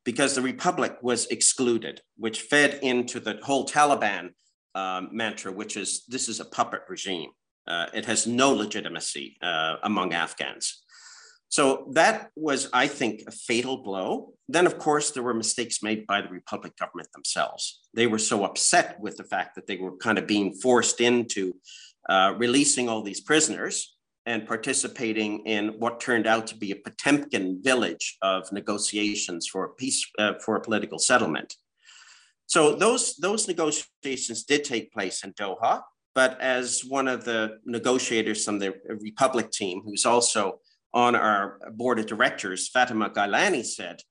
Because 0.04 0.36
the 0.36 0.42
Republic 0.42 0.98
was 1.02 1.26
excluded, 1.28 2.02
which 2.18 2.42
fed 2.42 2.80
into 2.84 3.20
the 3.20 3.40
whole 3.42 3.68
Taliban 3.68 4.30
um, 4.76 5.10
mantra, 5.12 5.52
which 5.52 5.76
is 5.76 6.04
this 6.08 6.30
is 6.30 6.40
a 6.40 6.46
puppet 6.46 6.82
regime. 6.88 7.32
Uh, 7.68 7.88
it 7.94 8.06
has 8.06 8.26
no 8.26 8.52
legitimacy 8.52 9.38
uh, 9.42 9.76
among 9.84 10.14
Afghans. 10.14 10.84
So 11.52 11.90
that 11.92 12.30
was, 12.38 12.70
I 12.72 12.88
think, 12.88 13.24
a 13.28 13.32
fatal 13.32 13.84
blow. 13.84 14.34
Then, 14.48 14.66
of 14.66 14.78
course, 14.78 15.12
there 15.12 15.22
were 15.22 15.34
mistakes 15.34 15.84
made 15.84 16.08
by 16.08 16.22
the 16.22 16.30
Republic 16.30 16.78
government 16.78 17.10
themselves. 17.12 17.82
They 17.94 18.08
were 18.08 18.20
so 18.20 18.46
upset 18.46 18.98
with 19.02 19.18
the 19.18 19.26
fact 19.26 19.56
that 19.56 19.68
they 19.68 19.76
were 19.76 19.98
kind 19.98 20.18
of 20.18 20.26
being 20.26 20.54
forced 20.54 21.02
into 21.02 21.54
uh, 22.08 22.36
releasing 22.38 22.88
all 22.88 23.04
these 23.04 23.20
prisoners 23.20 23.98
and 24.26 24.48
participating 24.48 25.46
in 25.46 25.76
what 25.78 26.00
turned 26.00 26.26
out 26.26 26.48
to 26.48 26.56
be 26.56 26.72
a 26.72 26.76
Potemkin 26.78 27.62
village 27.62 28.18
of 28.22 28.50
negotiations 28.54 29.46
for 29.46 29.66
a 29.66 29.74
peace, 29.74 30.10
uh, 30.20 30.36
for 30.46 30.56
a 30.56 30.62
political 30.62 31.00
settlement. 31.00 31.56
So 32.46 32.76
those, 32.76 33.18
those 33.18 33.50
negotiations 33.50 34.46
did 34.46 34.64
take 34.64 34.94
place 34.94 35.26
in 35.26 35.34
Doha, 35.34 35.82
but 36.16 36.40
as 36.40 36.86
one 36.86 37.10
of 37.10 37.26
the 37.26 37.60
negotiators 37.66 38.46
from 38.46 38.60
the 38.60 38.74
Republic 39.02 39.52
team, 39.52 39.82
who's 39.84 40.06
also 40.06 40.60
on 40.94 41.16
our 41.16 41.60
board 41.74 42.00
of 42.00 42.06
directors, 42.06 42.68
Fatima 42.68 43.10
Gailani 43.10 43.66
said, 43.66 44.02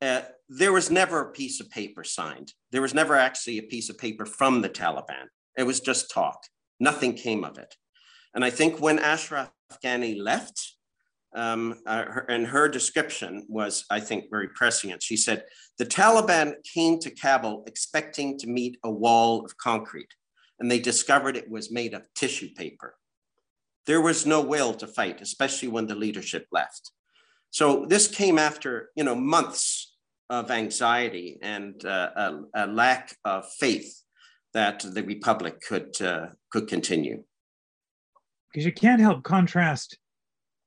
uh, 0.00 0.22
there 0.48 0.72
was 0.72 0.90
never 0.90 1.20
a 1.20 1.32
piece 1.32 1.60
of 1.60 1.70
paper 1.70 2.04
signed. 2.04 2.52
There 2.70 2.82
was 2.82 2.94
never 2.94 3.14
actually 3.16 3.58
a 3.58 3.64
piece 3.64 3.90
of 3.90 3.98
paper 3.98 4.24
from 4.24 4.62
the 4.62 4.68
Taliban. 4.70 5.26
It 5.56 5.64
was 5.64 5.80
just 5.80 6.10
talk. 6.10 6.38
Nothing 6.80 7.14
came 7.14 7.44
of 7.44 7.58
it. 7.58 7.74
And 8.34 8.44
I 8.44 8.50
think 8.50 8.80
when 8.80 8.98
Ashraf 8.98 9.50
Ghani 9.84 10.16
left, 10.18 10.74
um, 11.34 11.80
uh, 11.86 12.04
her, 12.04 12.26
and 12.28 12.46
her 12.46 12.68
description 12.68 13.44
was, 13.48 13.84
I 13.90 14.00
think, 14.00 14.30
very 14.30 14.48
prescient. 14.48 15.02
She 15.02 15.16
said, 15.16 15.44
The 15.78 15.84
Taliban 15.84 16.54
came 16.64 16.98
to 17.00 17.10
Kabul 17.10 17.64
expecting 17.66 18.38
to 18.38 18.46
meet 18.46 18.78
a 18.84 18.90
wall 18.90 19.44
of 19.44 19.56
concrete, 19.58 20.08
and 20.58 20.70
they 20.70 20.78
discovered 20.78 21.36
it 21.36 21.50
was 21.50 21.70
made 21.70 21.92
of 21.92 22.06
tissue 22.14 22.48
paper 22.56 22.94
there 23.88 24.02
was 24.02 24.26
no 24.26 24.42
will 24.42 24.74
to 24.74 24.86
fight, 24.86 25.22
especially 25.22 25.66
when 25.68 25.86
the 25.86 25.94
leadership 25.94 26.46
left. 26.52 26.92
So 27.50 27.86
this 27.88 28.06
came 28.06 28.38
after 28.38 28.90
you 28.94 29.02
know 29.02 29.16
months 29.16 29.96
of 30.30 30.50
anxiety 30.50 31.38
and 31.40 31.82
uh, 31.84 32.10
a, 32.14 32.40
a, 32.54 32.66
lack 32.66 33.16
of 33.24 33.50
faith 33.58 34.02
that 34.52 34.84
the 34.94 35.02
republic 35.02 35.62
could 35.66 36.00
uh, 36.02 36.26
could 36.52 36.68
continue. 36.68 37.24
Because 38.52 38.66
you 38.66 38.72
can't 38.72 39.00
help 39.00 39.22
contrast 39.22 39.98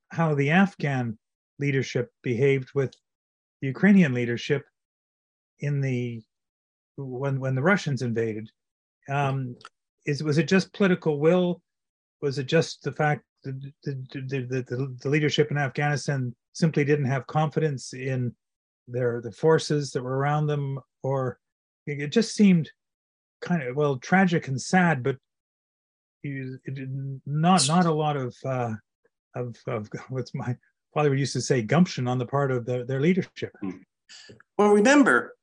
how 0.09 0.33
the 0.33 0.49
Afghan 0.49 1.17
leadership 1.59 2.09
behaved 2.23 2.69
with 2.73 2.91
the 3.61 3.67
Ukrainian 3.67 4.13
leadership 4.15 4.63
in 5.59 5.79
the 5.79 6.23
when 6.97 7.39
when 7.39 7.53
the 7.53 7.61
Russians 7.61 8.01
invaded. 8.01 8.49
Um, 9.07 9.55
is 10.07 10.23
was 10.23 10.39
it 10.39 10.47
just 10.47 10.73
political 10.73 11.19
will 11.19 11.61
was 12.21 12.37
it 12.37 12.45
just 12.45 12.83
the 12.83 12.91
fact 12.91 13.23
that 13.43 13.59
the, 13.83 13.95
the, 14.13 14.63
the, 14.69 14.95
the, 15.01 15.09
leadership 15.09 15.49
in 15.49 15.57
Afghanistan 15.57 16.33
simply 16.53 16.83
didn't 16.83 17.05
have 17.05 17.25
confidence 17.27 17.93
in 17.93 18.33
their 18.87 19.21
the 19.21 19.31
forces 19.31 19.91
that 19.91 20.03
were 20.03 20.17
around 20.17 20.47
them, 20.47 20.79
or 21.03 21.39
it 21.87 22.07
just 22.07 22.35
seemed 22.35 22.69
kind 23.41 23.63
of 23.63 23.75
well 23.75 23.97
tragic 23.97 24.47
and 24.47 24.61
sad, 24.61 25.03
but 25.03 25.17
not 26.23 27.67
not 27.67 27.85
a 27.85 27.91
lot 27.91 28.17
of 28.17 28.35
uh, 28.45 28.73
of 29.35 29.55
of 29.67 29.89
what's 30.09 30.35
my 30.35 30.55
father 30.93 31.15
used 31.15 31.33
to 31.33 31.41
say 31.41 31.61
gumption 31.61 32.07
on 32.07 32.17
the 32.17 32.25
part 32.25 32.51
of 32.51 32.65
the, 32.65 32.83
their 32.85 32.99
leadership. 32.99 33.53
Hmm. 33.61 33.77
Well, 34.57 34.71
remember, 34.71 35.37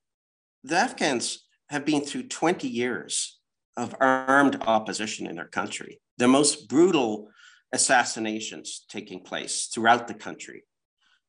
the 0.63 0.77
Afghans 0.77 1.47
have 1.71 1.87
been 1.87 2.03
through 2.03 2.25
20 2.25 2.69
years 2.69 3.38
of 3.79 3.95
armed 4.01 4.61
opposition 4.67 5.27
in 5.27 5.37
their 5.37 5.49
country 5.49 6.01
the 6.19 6.29
most 6.29 6.69
brutal 6.69 7.31
assassinations 7.73 8.85
taking 8.89 9.21
place 9.21 9.71
throughout 9.73 10.09
the 10.09 10.15
country 10.15 10.65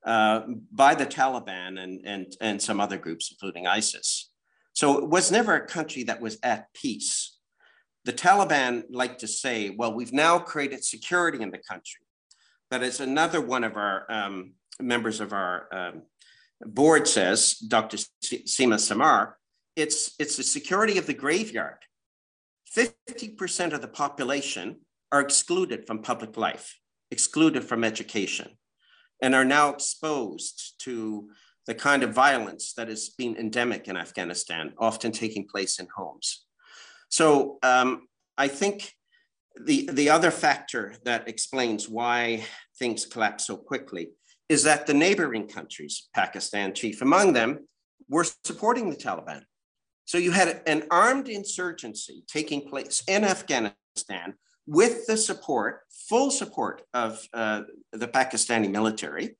uh, 0.05 0.41
by 0.71 0.95
the 0.95 1.05
Taliban 1.05 1.79
and, 1.79 2.01
and, 2.05 2.35
and 2.41 2.61
some 2.61 2.79
other 2.79 2.97
groups, 2.97 3.31
including 3.31 3.67
ISIS. 3.67 4.31
So 4.73 4.97
it 4.97 5.09
was 5.09 5.31
never 5.31 5.55
a 5.55 5.67
country 5.67 6.03
that 6.03 6.21
was 6.21 6.37
at 6.43 6.73
peace. 6.73 7.37
The 8.05 8.13
Taliban 8.13 8.83
like 8.89 9.19
to 9.19 9.27
say, 9.27 9.69
well, 9.69 9.93
we've 9.93 10.13
now 10.13 10.39
created 10.39 10.83
security 10.83 11.41
in 11.41 11.51
the 11.51 11.57
country. 11.57 12.01
But 12.71 12.81
as 12.81 12.99
another 12.99 13.41
one 13.41 13.63
of 13.63 13.75
our 13.75 14.09
um, 14.09 14.53
members 14.79 15.19
of 15.19 15.33
our 15.33 15.67
um, 15.71 16.03
board 16.61 17.07
says, 17.07 17.55
Dr. 17.55 17.97
Sima 18.23 18.79
Samar, 18.79 19.37
it's, 19.75 20.15
it's 20.17 20.37
the 20.37 20.43
security 20.43 20.97
of 20.97 21.07
the 21.07 21.13
graveyard. 21.13 21.79
50% 22.77 23.73
of 23.73 23.81
the 23.81 23.87
population 23.87 24.77
are 25.11 25.21
excluded 25.21 25.87
from 25.87 26.01
public 26.01 26.37
life, 26.37 26.75
excluded 27.11 27.63
from 27.63 27.83
education, 27.83 28.57
and 29.21 29.33
are 29.33 29.45
now 29.45 29.69
exposed 29.69 30.75
to 30.79 31.29
the 31.65 31.75
kind 31.75 32.03
of 32.03 32.13
violence 32.13 32.73
that 32.73 32.87
has 32.87 33.09
been 33.09 33.37
endemic 33.37 33.87
in 33.87 33.97
Afghanistan, 33.97 34.73
often 34.77 35.11
taking 35.11 35.47
place 35.47 35.79
in 35.79 35.87
homes. 35.95 36.45
So 37.09 37.57
um, 37.63 38.07
I 38.37 38.47
think 38.47 38.93
the, 39.65 39.89
the 39.91 40.09
other 40.09 40.31
factor 40.31 40.95
that 41.05 41.27
explains 41.27 41.89
why 41.89 42.45
things 42.77 43.05
collapse 43.05 43.45
so 43.47 43.57
quickly 43.57 44.11
is 44.47 44.63
that 44.63 44.87
the 44.87 44.93
neighboring 44.93 45.47
countries, 45.47 46.09
Pakistan 46.13 46.73
chief 46.73 47.01
among 47.01 47.33
them, 47.33 47.67
were 48.07 48.25
supporting 48.43 48.89
the 48.89 48.95
Taliban. 48.95 49.43
So 50.09 50.17
you 50.17 50.31
had 50.31 50.63
an 50.65 50.85
armed 50.89 51.29
insurgency 51.29 52.23
taking 52.27 52.67
place 52.67 53.03
in 53.07 53.23
Afghanistan 53.23 54.33
with 54.65 55.05
the 55.05 55.15
support, 55.15 55.81
full 56.09 56.31
support 56.31 56.81
of 56.95 57.23
uh, 57.31 57.61
the 57.91 58.07
Pakistani 58.07 58.71
military, 58.71 59.37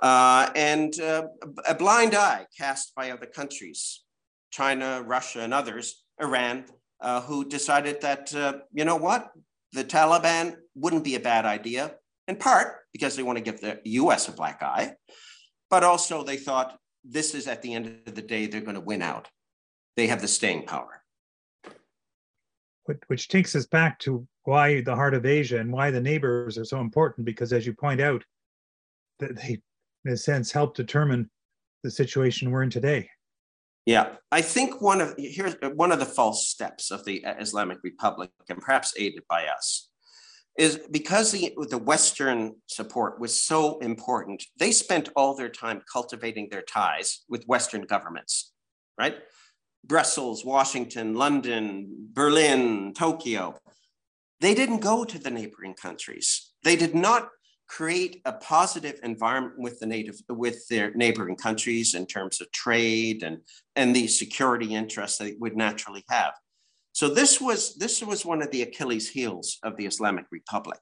uh, 0.00 0.48
and 0.54 0.94
uh, 1.00 1.24
a 1.66 1.74
blind 1.74 2.14
eye 2.14 2.46
cast 2.56 2.94
by 2.94 3.10
other 3.10 3.26
countries, 3.26 4.04
China, 4.52 5.02
Russia, 5.04 5.40
and 5.40 5.52
others, 5.52 6.04
Iran, 6.22 6.66
uh, 7.00 7.22
who 7.22 7.44
decided 7.44 8.00
that, 8.02 8.32
uh, 8.32 8.58
you 8.72 8.84
know 8.84 8.94
what, 8.94 9.30
the 9.72 9.82
Taliban 9.82 10.54
wouldn't 10.76 11.02
be 11.02 11.16
a 11.16 11.20
bad 11.20 11.46
idea, 11.46 11.96
in 12.28 12.36
part 12.36 12.76
because 12.92 13.16
they 13.16 13.24
want 13.24 13.38
to 13.38 13.42
give 13.42 13.60
the 13.60 13.80
US 13.84 14.28
a 14.28 14.32
black 14.32 14.62
eye, 14.62 14.94
but 15.68 15.82
also 15.82 16.22
they 16.22 16.36
thought 16.36 16.78
this 17.02 17.34
is 17.34 17.48
at 17.48 17.60
the 17.62 17.74
end 17.74 17.98
of 18.06 18.14
the 18.14 18.22
day, 18.22 18.46
they're 18.46 18.60
going 18.60 18.76
to 18.76 18.80
win 18.80 19.02
out 19.02 19.26
they 19.96 20.06
have 20.06 20.20
the 20.20 20.28
staying 20.28 20.64
power. 20.64 21.02
Which 23.06 23.28
takes 23.28 23.54
us 23.54 23.66
back 23.66 23.98
to 24.00 24.26
why 24.44 24.80
the 24.80 24.96
heart 24.96 25.14
of 25.14 25.24
Asia 25.24 25.58
and 25.58 25.72
why 25.72 25.90
the 25.90 26.00
neighbors 26.00 26.58
are 26.58 26.64
so 26.64 26.80
important, 26.80 27.24
because 27.24 27.52
as 27.52 27.64
you 27.64 27.72
point 27.72 28.00
out, 28.00 28.24
they, 29.20 29.60
in 30.04 30.12
a 30.12 30.16
sense, 30.16 30.50
help 30.50 30.74
determine 30.74 31.30
the 31.84 31.90
situation 31.90 32.50
we're 32.50 32.62
in 32.62 32.70
today. 32.70 33.08
Yeah, 33.86 34.16
I 34.32 34.42
think 34.42 34.82
one 34.82 35.00
of 35.00 35.14
here's 35.16 35.56
one 35.74 35.92
of 35.92 35.98
the 35.98 36.04
false 36.04 36.48
steps 36.48 36.90
of 36.90 37.04
the 37.04 37.24
uh, 37.24 37.34
Islamic 37.38 37.78
Republic, 37.82 38.30
and 38.48 38.60
perhaps 38.60 38.94
aided 38.96 39.22
by 39.28 39.46
us, 39.46 39.88
is 40.58 40.80
because 40.90 41.32
the, 41.32 41.54
the 41.68 41.78
Western 41.78 42.56
support 42.66 43.20
was 43.20 43.42
so 43.42 43.78
important, 43.78 44.44
they 44.58 44.72
spent 44.72 45.08
all 45.16 45.34
their 45.34 45.48
time 45.48 45.82
cultivating 45.90 46.48
their 46.50 46.62
ties 46.62 47.24
with 47.28 47.44
Western 47.46 47.82
governments, 47.82 48.52
right? 48.98 49.16
Brussels, 49.84 50.44
Washington, 50.44 51.14
London, 51.14 52.08
Berlin, 52.12 52.92
Tokyo. 52.94 53.56
They 54.40 54.54
didn't 54.54 54.80
go 54.80 55.04
to 55.04 55.18
the 55.18 55.30
neighboring 55.30 55.74
countries. 55.74 56.52
They 56.64 56.76
did 56.76 56.94
not 56.94 57.28
create 57.66 58.20
a 58.24 58.32
positive 58.32 58.98
environment 59.04 59.54
with 59.56 59.78
the 59.78 59.86
native 59.86 60.16
with 60.28 60.66
their 60.68 60.92
neighboring 60.94 61.36
countries 61.36 61.94
in 61.94 62.04
terms 62.04 62.40
of 62.40 62.50
trade 62.50 63.22
and 63.22 63.38
and 63.76 63.94
the 63.94 64.08
security 64.08 64.74
interests 64.74 65.18
they 65.18 65.36
would 65.38 65.56
naturally 65.56 66.04
have. 66.10 66.32
So 66.92 67.08
this 67.08 67.40
was 67.40 67.76
this 67.76 68.02
was 68.02 68.26
one 68.26 68.42
of 68.42 68.50
the 68.50 68.62
Achilles 68.62 69.08
heels 69.08 69.58
of 69.62 69.76
the 69.76 69.86
Islamic 69.86 70.26
Republic. 70.32 70.80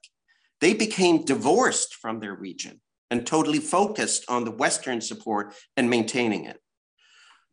They 0.61 0.73
became 0.73 1.23
divorced 1.23 1.95
from 1.95 2.19
their 2.19 2.33
region 2.33 2.81
and 3.11 3.25
totally 3.25 3.59
focused 3.59 4.25
on 4.27 4.43
the 4.43 4.51
Western 4.51 4.99
support 4.99 5.53
and 5.77 5.89
maintaining 5.89 6.45
it. 6.45 6.59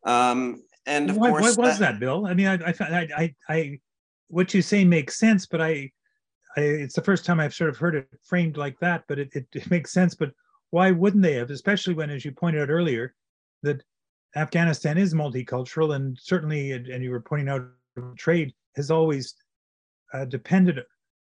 Um, 0.06 0.62
and 0.86 1.10
of 1.10 1.16
why, 1.16 1.30
course, 1.30 1.56
why 1.56 1.66
was 1.68 1.78
that, 1.78 1.92
that 1.92 2.00
Bill? 2.00 2.26
I 2.26 2.34
mean, 2.34 2.46
I, 2.46 2.54
I, 2.54 3.08
I, 3.16 3.34
I, 3.48 3.80
what 4.28 4.54
you 4.54 4.62
say 4.62 4.84
makes 4.84 5.18
sense, 5.18 5.46
but 5.46 5.60
I, 5.60 5.90
I, 6.56 6.60
it's 6.60 6.94
the 6.94 7.02
first 7.02 7.24
time 7.24 7.40
I've 7.40 7.54
sort 7.54 7.70
of 7.70 7.76
heard 7.76 7.94
it 7.94 8.08
framed 8.24 8.56
like 8.56 8.78
that. 8.80 9.04
But 9.08 9.18
it, 9.18 9.28
it, 9.34 9.46
it 9.52 9.70
makes 9.70 9.92
sense. 9.92 10.14
But 10.14 10.32
why 10.70 10.90
wouldn't 10.90 11.22
they 11.22 11.34
have? 11.34 11.50
Especially 11.50 11.94
when, 11.94 12.10
as 12.10 12.24
you 12.24 12.32
pointed 12.32 12.62
out 12.62 12.70
earlier, 12.70 13.14
that 13.62 13.82
Afghanistan 14.34 14.98
is 14.98 15.14
multicultural, 15.14 15.96
and 15.96 16.18
certainly, 16.20 16.72
and 16.72 17.02
you 17.02 17.10
were 17.10 17.20
pointing 17.20 17.48
out, 17.48 17.66
trade 18.16 18.52
has 18.76 18.90
always 18.90 19.34
uh, 20.12 20.24
depended, 20.26 20.80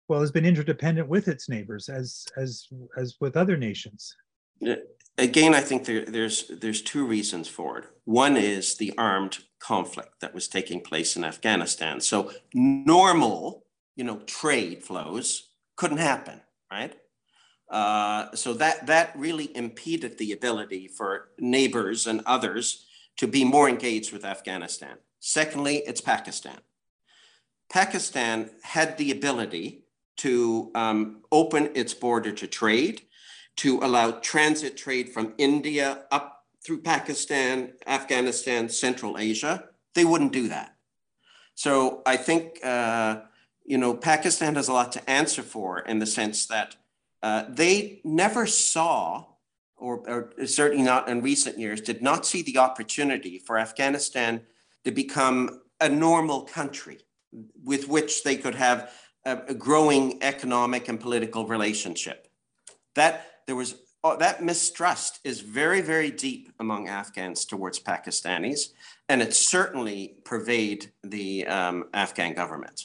well, 0.08 0.20
has 0.20 0.30
been 0.32 0.46
interdependent 0.46 1.08
with 1.08 1.28
its 1.28 1.48
neighbors, 1.48 1.88
as 1.88 2.26
as 2.36 2.66
as 2.96 3.16
with 3.20 3.36
other 3.36 3.56
nations 3.56 4.14
again, 5.18 5.54
I 5.54 5.60
think 5.60 5.84
there, 5.84 6.04
there's 6.04 6.48
there's 6.48 6.82
two 6.82 7.06
reasons 7.06 7.48
for 7.48 7.78
it. 7.78 7.84
One 8.04 8.36
is 8.36 8.76
the 8.76 8.92
armed 8.98 9.38
conflict 9.58 10.20
that 10.20 10.34
was 10.34 10.48
taking 10.48 10.80
place 10.80 11.16
in 11.16 11.24
Afghanistan. 11.24 12.00
So 12.00 12.32
normal, 12.52 13.64
you 13.96 14.04
know, 14.04 14.18
trade 14.26 14.82
flows 14.82 15.50
couldn't 15.76 15.98
happen, 15.98 16.40
right? 16.70 16.94
Uh, 17.70 18.34
so 18.34 18.52
that 18.54 18.86
that 18.86 19.12
really 19.16 19.56
impeded 19.56 20.18
the 20.18 20.32
ability 20.32 20.88
for 20.88 21.30
neighbors 21.38 22.06
and 22.06 22.20
others 22.26 22.86
to 23.16 23.26
be 23.26 23.44
more 23.44 23.68
engaged 23.68 24.12
with 24.12 24.24
Afghanistan. 24.24 24.96
Secondly, 25.20 25.82
it's 25.86 26.00
Pakistan. 26.00 26.58
Pakistan 27.70 28.50
had 28.62 28.98
the 28.98 29.10
ability 29.10 29.84
to 30.16 30.70
um, 30.74 31.22
open 31.32 31.70
its 31.74 31.94
border 31.94 32.30
to 32.32 32.46
trade 32.46 33.02
to 33.56 33.78
allow 33.78 34.12
transit 34.12 34.76
trade 34.76 35.10
from 35.10 35.34
India 35.38 36.04
up 36.10 36.44
through 36.64 36.80
Pakistan, 36.80 37.72
Afghanistan, 37.86 38.68
Central 38.68 39.18
Asia. 39.18 39.68
They 39.94 40.04
wouldn't 40.04 40.32
do 40.32 40.48
that. 40.48 40.74
So 41.54 42.02
I 42.04 42.16
think, 42.16 42.64
uh, 42.64 43.20
you 43.64 43.78
know, 43.78 43.94
Pakistan 43.94 44.56
has 44.56 44.68
a 44.68 44.72
lot 44.72 44.92
to 44.92 45.10
answer 45.10 45.42
for 45.42 45.80
in 45.80 45.98
the 45.98 46.06
sense 46.06 46.46
that 46.46 46.76
uh, 47.22 47.44
they 47.48 48.00
never 48.02 48.46
saw, 48.46 49.24
or, 49.76 50.30
or 50.38 50.46
certainly 50.46 50.84
not 50.84 51.08
in 51.08 51.22
recent 51.22 51.58
years, 51.58 51.80
did 51.80 52.02
not 52.02 52.26
see 52.26 52.42
the 52.42 52.58
opportunity 52.58 53.38
for 53.38 53.56
Afghanistan 53.58 54.42
to 54.84 54.90
become 54.90 55.62
a 55.80 55.88
normal 55.88 56.42
country 56.42 56.98
with 57.62 57.88
which 57.88 58.24
they 58.24 58.36
could 58.36 58.54
have 58.54 58.90
a, 59.24 59.54
growing 59.54 60.22
economic 60.22 60.88
and 60.88 61.00
political 61.00 61.46
relationship. 61.46 62.28
That 62.94 63.26
there 63.46 63.56
was 63.56 63.74
oh, 64.02 64.16
that 64.18 64.42
mistrust 64.42 65.20
is 65.24 65.40
very, 65.40 65.80
very 65.80 66.10
deep 66.10 66.52
among 66.60 66.88
Afghans 66.88 67.44
towards 67.44 67.80
Pakistanis, 67.80 68.72
and 69.08 69.22
it 69.22 69.34
certainly 69.34 70.16
pervade 70.24 70.92
the 71.02 71.46
um, 71.46 71.84
Afghan 71.94 72.34
government. 72.34 72.82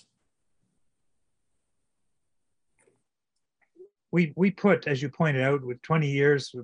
We, 4.12 4.34
we 4.36 4.50
put, 4.50 4.88
as 4.88 5.04
you 5.04 5.10
pointed 5.10 5.43
out, 5.43 5.63
with 5.63 5.82
20 5.84 6.10
years, 6.10 6.56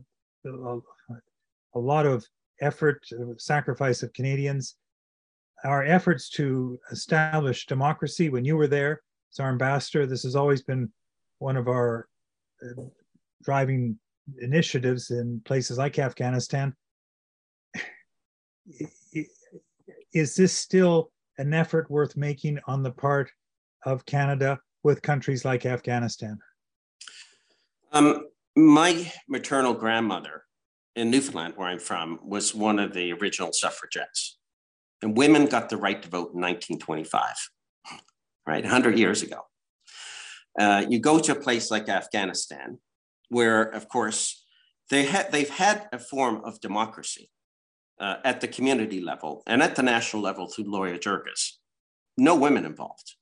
a, 0.46 0.80
a 1.76 1.80
lot 1.80 2.08
of 2.08 2.26
effort, 2.60 3.06
uh, 3.14 3.34
sacrifice 3.38 4.02
of 4.02 4.14
Canadians, 4.14 4.78
our 5.64 5.84
efforts 5.84 6.30
to 6.30 6.80
establish 6.92 7.68
democracy 7.68 8.30
when 8.30 8.46
you 8.46 8.58
were 8.58 8.68
there 8.68 9.02
as 9.32 9.40
our 9.40 9.50
ambassador, 9.50 10.06
this 10.06 10.24
has 10.24 10.36
always 10.36 10.62
been 10.62 10.92
one 11.40 11.58
of 11.58 11.68
our 11.68 12.08
uh, 12.64 12.84
driving 13.46 13.98
initiatives 14.42 15.12
in 15.12 15.42
places 15.46 15.78
like 15.78 16.00
Afghanistan. 16.00 16.74
Is 20.14 20.36
this 20.36 20.54
still 20.54 21.12
an 21.38 21.54
effort 21.54 21.90
worth 21.92 22.18
making 22.18 22.60
on 22.68 22.82
the 22.82 22.92
part 22.92 23.32
of 23.86 24.06
Canada 24.06 24.60
with 24.84 25.02
countries 25.02 25.46
like 25.46 25.66
Afghanistan? 25.66 26.40
Um, 27.92 28.28
my 28.56 29.12
maternal 29.30 29.74
grandmother 29.74 30.44
in 30.96 31.12
Newfoundland, 31.12 31.54
where 31.56 31.68
I'm 31.68 31.80
from, 31.80 32.20
was 32.24 32.56
one 32.56 32.80
of 32.80 32.94
the 32.94 33.14
original 33.14 33.54
suffragettes. 33.54 34.38
And 35.02 35.16
women 35.16 35.46
got 35.46 35.70
the 35.70 35.78
right 35.78 36.02
to 36.02 36.10
vote 36.10 36.34
in 36.34 36.42
1925, 36.42 37.36
right? 38.48 38.64
100 38.64 38.98
years 38.98 39.22
ago. 39.22 39.42
Uh, 40.58 40.86
you 40.90 41.00
go 41.00 41.20
to 41.20 41.34
a 41.34 41.36
place 41.36 41.70
like 41.70 41.90
Afghanistan, 41.90 42.80
where, 43.30 43.64
of 43.64 43.88
course, 43.90 44.46
they 44.90 45.06
ha- 45.06 45.26
they've 45.32 45.50
had 45.50 45.88
a 45.92 46.00
form 46.00 46.42
of 46.44 46.60
democracy 46.62 47.30
uh, 48.00 48.18
at 48.24 48.42
the 48.42 48.48
community 48.48 49.02
level 49.02 49.44
and 49.48 49.62
at 49.64 49.76
the 49.76 49.84
national 49.84 50.22
level 50.22 50.48
through 50.48 50.66
Loya 50.66 51.00
Jirgas. 51.00 51.54
No 52.18 52.36
women 52.36 52.66
involved. 52.66 53.16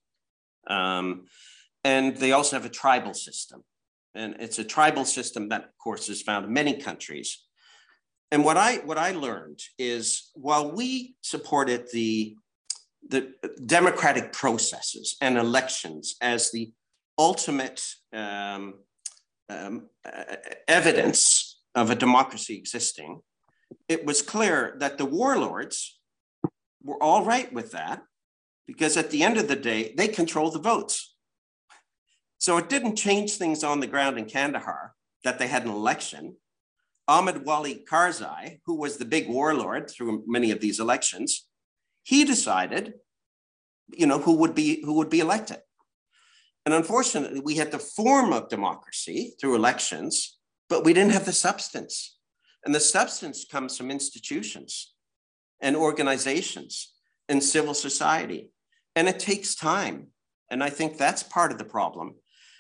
Um, 0.68 1.26
and 1.84 2.18
they 2.18 2.32
also 2.32 2.56
have 2.56 2.66
a 2.66 2.70
tribal 2.70 3.14
system. 3.14 3.64
And 4.16 4.36
it's 4.40 4.60
a 4.60 4.64
tribal 4.64 5.06
system 5.06 5.50
that, 5.50 5.64
of 5.64 5.78
course, 5.84 6.08
is 6.10 6.22
found 6.22 6.46
in 6.46 6.54
many 6.54 6.78
countries. 6.78 7.46
And 8.32 8.44
what 8.46 8.58
I, 8.58 8.78
what 8.78 8.98
I 8.98 9.12
learned 9.12 9.60
is 9.78 10.32
while 10.34 10.72
we 10.72 11.16
supported 11.22 11.88
the, 11.92 12.36
the 13.08 13.34
democratic 13.66 14.32
processes 14.32 15.18
and 15.22 15.38
elections 15.38 16.16
as 16.22 16.52
the 16.52 16.72
ultimate 17.18 17.84
um, 18.14 18.76
um, 19.54 19.90
evidence 20.68 21.60
of 21.76 21.90
a 21.90 21.96
democracy 21.96 22.56
existing, 22.58 23.22
it 23.88 24.06
was 24.06 24.22
clear 24.22 24.76
that 24.80 24.98
the 24.98 25.06
warlords 25.06 26.00
were 26.84 27.02
all 27.02 27.26
right 27.26 27.52
with 27.52 27.72
that 27.72 28.04
because 28.68 28.98
at 28.98 29.12
the 29.12 29.24
end 29.24 29.38
of 29.38 29.48
the 29.48 29.56
day, 29.56 29.94
they 29.98 30.08
control 30.08 30.52
the 30.52 30.60
votes. 30.60 31.16
So 32.38 32.58
it 32.58 32.70
didn't 32.70 32.96
change 32.96 33.34
things 33.34 33.64
on 33.64 33.80
the 33.80 33.88
ground 33.88 34.18
in 34.18 34.26
Kandahar 34.26 34.94
that 35.24 35.40
they 35.40 35.48
had 35.48 35.64
an 35.64 35.72
election. 35.72 36.36
Ahmad 37.08 37.46
Wali 37.46 37.84
Karzai, 37.90 38.60
who 38.66 38.76
was 38.76 38.98
the 38.98 39.06
big 39.06 39.30
warlord 39.30 39.90
through 39.90 40.24
many 40.28 40.52
of 40.52 40.60
these 40.60 40.80
elections, 40.80 41.48
he 42.04 42.24
decided, 42.24 42.96
you 43.94 44.06
know, 44.06 44.20
who 44.20 44.36
would 44.36 44.56
be 44.56 44.82
who 44.84 44.94
would 44.94 45.10
be 45.10 45.20
elected. 45.20 45.60
And 46.66 46.74
unfortunately, 46.74 47.42
we 47.42 47.56
had 47.56 47.72
the 47.72 47.80
form 47.80 48.32
of 48.32 48.50
democracy 48.50 49.34
through 49.40 49.56
elections, 49.56 50.38
but 50.70 50.86
we 50.86 50.94
didn't 50.94 51.12
have 51.12 51.26
the 51.26 51.34
substance. 51.34 52.18
And 52.66 52.74
the 52.74 52.80
substance 52.80 53.46
comes 53.46 53.78
from 53.78 53.92
institutions 53.92 54.94
and 55.60 55.76
organizations 55.76 56.94
and 57.28 57.44
civil 57.44 57.74
society. 57.74 58.50
And 58.96 59.08
it 59.08 59.20
takes 59.20 59.56
time. 59.56 60.08
And 60.50 60.64
I 60.64 60.70
think 60.70 60.98
that's 60.98 61.24
part 61.24 61.52
of 61.52 61.58
the 61.58 61.66
problem. 61.66 62.16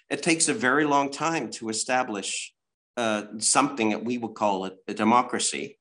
It 0.10 0.22
takes 0.22 0.50
a 0.50 0.54
very 0.54 0.86
long 0.86 1.10
time 1.12 1.50
to 1.52 1.70
establish 1.70 2.54
uh, 2.98 3.24
something 3.40 3.90
that 3.90 4.04
we 4.04 4.18
would 4.18 4.34
call 4.36 4.66
a, 4.66 4.72
a 4.88 4.94
democracy. 4.94 5.80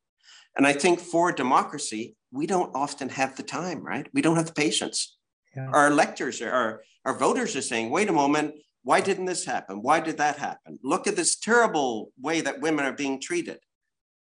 And 0.56 0.66
I 0.66 0.72
think 0.72 1.00
for 1.00 1.32
democracy, 1.32 2.16
we 2.30 2.46
don't 2.46 2.74
often 2.74 3.08
have 3.08 3.36
the 3.36 3.42
time, 3.42 3.82
right? 3.82 4.08
We 4.14 4.22
don't 4.22 4.36
have 4.36 4.46
the 4.46 4.52
patience. 4.52 5.16
Yeah. 5.56 5.68
Our 5.72 5.88
electors 5.88 6.40
are, 6.40 6.82
our 7.04 7.18
voters 7.18 7.56
are 7.56 7.62
saying, 7.62 7.90
wait 7.90 8.08
a 8.08 8.12
moment, 8.12 8.54
why 8.84 9.00
didn't 9.00 9.26
this 9.26 9.44
happen? 9.44 9.82
Why 9.82 10.00
did 10.00 10.18
that 10.18 10.38
happen? 10.38 10.78
Look 10.82 11.06
at 11.06 11.16
this 11.16 11.36
terrible 11.36 12.12
way 12.20 12.40
that 12.40 12.60
women 12.60 12.84
are 12.84 12.92
being 12.92 13.20
treated. 13.20 13.58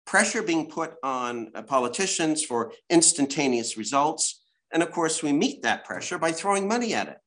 Pressure 0.06 0.42
being 0.42 0.68
put 0.68 0.94
on 1.02 1.50
uh, 1.54 1.62
politicians 1.62 2.44
for 2.44 2.72
instantaneous 2.90 3.76
results. 3.76 4.42
And 4.72 4.82
of 4.82 4.90
course, 4.90 5.22
we 5.22 5.32
meet 5.32 5.62
that 5.62 5.84
pressure 5.84 6.18
by 6.18 6.32
throwing 6.32 6.66
money 6.66 6.94
at 6.94 7.08
it. 7.08 7.18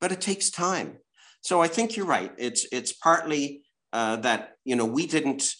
But 0.00 0.12
it 0.12 0.20
takes 0.20 0.50
time. 0.50 0.98
So 1.40 1.62
I 1.62 1.68
think 1.68 1.96
you're 1.96 2.06
right. 2.06 2.32
It's, 2.38 2.66
it's 2.72 2.92
partly 2.92 3.62
uh, 3.92 4.16
that, 4.16 4.56
you 4.64 4.76
know, 4.76 4.84
we 4.84 5.06
didn't, 5.06 5.54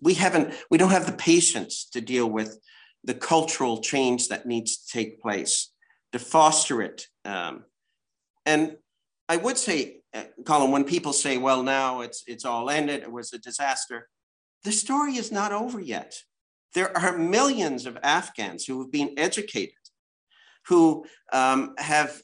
we 0.00 0.14
haven't, 0.14 0.54
we 0.70 0.78
don't 0.78 0.90
have 0.90 1.06
the 1.06 1.12
patience 1.12 1.88
to 1.92 2.00
deal 2.00 2.28
with 2.28 2.58
the 3.04 3.14
cultural 3.14 3.80
change 3.80 4.28
that 4.28 4.46
needs 4.46 4.76
to 4.76 4.92
take 4.92 5.20
place, 5.20 5.72
to 6.12 6.18
foster 6.18 6.82
it. 6.82 7.06
Um, 7.24 7.64
and 8.46 8.76
I 9.28 9.36
would 9.36 9.58
say, 9.58 10.02
uh, 10.14 10.22
Colin, 10.44 10.70
when 10.70 10.84
people 10.84 11.12
say, 11.12 11.36
well, 11.36 11.62
now 11.62 12.00
it's, 12.00 12.22
it's 12.26 12.44
all 12.44 12.70
ended, 12.70 13.02
it 13.02 13.10
was 13.10 13.32
a 13.32 13.38
disaster, 13.38 14.08
the 14.64 14.72
story 14.72 15.16
is 15.16 15.30
not 15.32 15.52
over 15.52 15.80
yet. 15.80 16.14
There 16.74 16.96
are 16.96 17.18
millions 17.18 17.86
of 17.86 17.98
Afghans 18.02 18.64
who 18.64 18.80
have 18.80 18.92
been 18.92 19.14
educated, 19.16 19.74
who 20.66 21.04
um, 21.32 21.74
have 21.78 22.20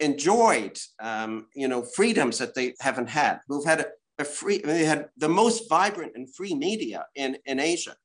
enjoyed, 0.00 0.78
um, 1.00 1.46
you 1.54 1.68
know, 1.68 1.82
freedoms 1.82 2.38
that 2.38 2.54
they 2.54 2.74
haven't 2.80 3.10
had, 3.10 3.40
who've 3.48 3.64
had 3.64 3.80
a, 3.80 3.86
a 4.18 4.24
free, 4.24 4.58
they 4.58 4.84
had 4.84 5.08
the 5.16 5.28
most 5.28 5.68
vibrant 5.68 6.12
and 6.14 6.34
free 6.34 6.54
media 6.54 7.06
in, 7.14 7.36
in 7.46 7.60
Asia. 7.60 7.96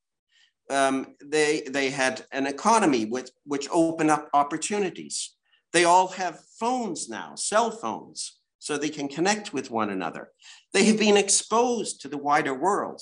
Um, 0.70 1.14
they, 1.24 1.62
they 1.62 1.90
had 1.90 2.24
an 2.32 2.46
economy 2.46 3.04
with, 3.04 3.30
which 3.44 3.68
opened 3.70 4.10
up 4.10 4.28
opportunities. 4.34 5.36
They 5.72 5.84
all 5.84 6.08
have 6.08 6.44
phones 6.58 7.08
now, 7.08 7.34
cell 7.34 7.70
phones, 7.70 8.38
so 8.58 8.76
they 8.76 8.90
can 8.90 9.08
connect 9.08 9.52
with 9.52 9.70
one 9.70 9.90
another. 9.90 10.30
They 10.72 10.84
have 10.84 10.98
been 10.98 11.16
exposed 11.16 12.00
to 12.02 12.08
the 12.08 12.18
wider 12.18 12.54
world. 12.54 13.00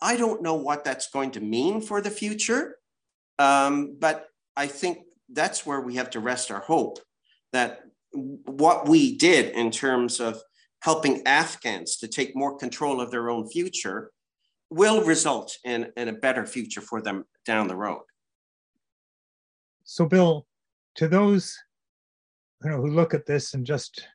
I 0.00 0.16
don't 0.16 0.42
know 0.42 0.54
what 0.54 0.84
that's 0.84 1.08
going 1.08 1.30
to 1.32 1.40
mean 1.40 1.80
for 1.80 2.00
the 2.00 2.10
future, 2.10 2.76
um, 3.38 3.96
but 3.98 4.28
I 4.56 4.66
think 4.66 4.98
that's 5.30 5.66
where 5.66 5.80
we 5.80 5.96
have 5.96 6.10
to 6.10 6.20
rest 6.20 6.50
our 6.50 6.60
hope 6.60 6.98
that 7.52 7.80
what 8.12 8.88
we 8.88 9.16
did 9.16 9.54
in 9.54 9.70
terms 9.70 10.20
of 10.20 10.40
helping 10.80 11.26
Afghans 11.26 11.96
to 11.96 12.08
take 12.08 12.36
more 12.36 12.56
control 12.56 13.00
of 13.00 13.10
their 13.10 13.30
own 13.30 13.48
future 13.48 14.10
will 14.70 15.02
result 15.02 15.56
in, 15.64 15.90
in 15.96 16.08
a 16.08 16.12
better 16.12 16.46
future 16.46 16.80
for 16.80 17.00
them 17.00 17.24
down 17.44 17.68
the 17.68 17.76
road. 17.76 18.02
So, 19.84 20.06
Bill, 20.06 20.46
to 20.96 21.08
those 21.08 21.56
you 22.64 22.70
know 22.70 22.80
who 22.80 22.88
look 22.88 23.14
at 23.14 23.26
this 23.26 23.54
and 23.54 23.64
just 23.64 24.08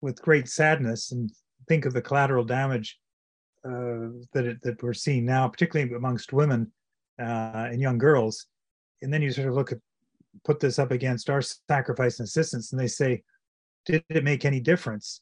with 0.00 0.22
great 0.22 0.48
sadness 0.48 1.12
and 1.12 1.30
think 1.68 1.84
of 1.84 1.92
the 1.92 2.02
collateral 2.02 2.44
damage 2.44 2.98
uh, 3.64 4.12
that 4.32 4.44
it, 4.44 4.62
that 4.62 4.82
we're 4.82 4.92
seeing 4.92 5.24
now, 5.24 5.48
particularly 5.48 5.92
amongst 5.94 6.32
women 6.32 6.70
uh, 7.20 7.68
and 7.70 7.80
young 7.80 7.98
girls, 7.98 8.46
and 9.02 9.12
then 9.12 9.22
you 9.22 9.32
sort 9.32 9.48
of 9.48 9.54
look 9.54 9.72
at 9.72 9.78
put 10.44 10.60
this 10.60 10.78
up 10.78 10.90
against 10.90 11.30
our 11.30 11.42
sacrifice 11.42 12.18
and 12.18 12.26
assistance, 12.26 12.72
and 12.72 12.80
they 12.80 12.86
say, 12.86 13.22
did 13.86 14.04
it 14.08 14.24
make 14.24 14.44
any 14.44 14.60
difference? 14.60 15.20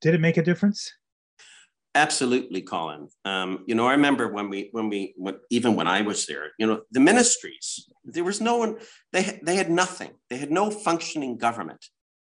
Did 0.00 0.14
it 0.14 0.20
make 0.20 0.36
a 0.36 0.42
difference? 0.42 0.92
Absolutely, 1.96 2.60
Colin. 2.60 3.08
Um, 3.24 3.64
you 3.66 3.76
know, 3.76 3.86
I 3.86 3.92
remember 3.92 4.32
when 4.32 4.48
we, 4.48 4.68
when 4.72 4.88
we, 4.88 5.14
when, 5.16 5.36
even 5.50 5.76
when 5.76 5.86
I 5.86 6.02
was 6.02 6.26
there, 6.26 6.50
you 6.58 6.66
know, 6.66 6.82
the 6.90 6.98
ministries, 6.98 7.88
there 8.04 8.24
was 8.24 8.40
no 8.40 8.56
one, 8.58 8.78
they, 9.12 9.38
they 9.44 9.54
had 9.54 9.70
nothing. 9.70 10.10
They 10.28 10.38
had 10.38 10.50
no 10.50 10.70
functioning 10.70 11.38
government 11.38 11.86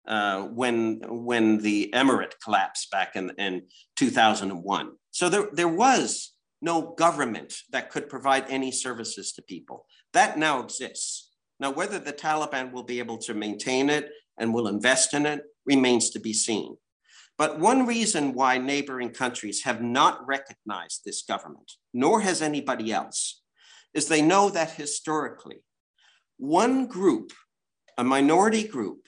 uh, 0.07 0.43
when, 0.43 1.01
when 1.07 1.57
the 1.57 1.89
emirate 1.95 2.33
collapsed 2.43 2.91
back 2.91 3.15
in, 3.15 3.31
in 3.39 3.63
2001. 3.95 4.91
So 5.09 5.29
there, 5.29 5.49
there 5.51 5.67
was 5.67 6.33
no 6.61 6.93
government 6.95 7.55
that 7.71 7.89
could 7.89 8.07
provide 8.07 8.45
any 8.47 8.71
services 8.71 9.31
to 9.33 9.41
people. 9.41 9.87
That 10.13 10.37
now 10.37 10.61
exists. 10.61 11.31
Now, 11.59 11.71
whether 11.71 11.97
the 11.97 12.13
Taliban 12.13 12.71
will 12.71 12.83
be 12.83 12.99
able 12.99 13.17
to 13.19 13.33
maintain 13.33 13.89
it 13.89 14.09
and 14.37 14.53
will 14.53 14.67
invest 14.67 15.13
in 15.13 15.25
it 15.25 15.41
remains 15.65 16.11
to 16.11 16.19
be 16.19 16.33
seen. 16.33 16.77
But 17.37 17.59
one 17.59 17.85
reason 17.85 18.33
why 18.33 18.57
neighboring 18.57 19.09
countries 19.09 19.63
have 19.63 19.81
not 19.81 20.25
recognized 20.25 21.01
this 21.03 21.23
government, 21.23 21.73
nor 21.93 22.21
has 22.21 22.41
anybody 22.41 22.93
else, 22.93 23.41
is 23.93 24.07
they 24.07 24.21
know 24.21 24.49
that 24.49 24.71
historically, 24.71 25.57
one 26.37 26.87
group, 26.87 27.31
a 27.97 28.03
minority 28.03 28.67
group, 28.67 29.07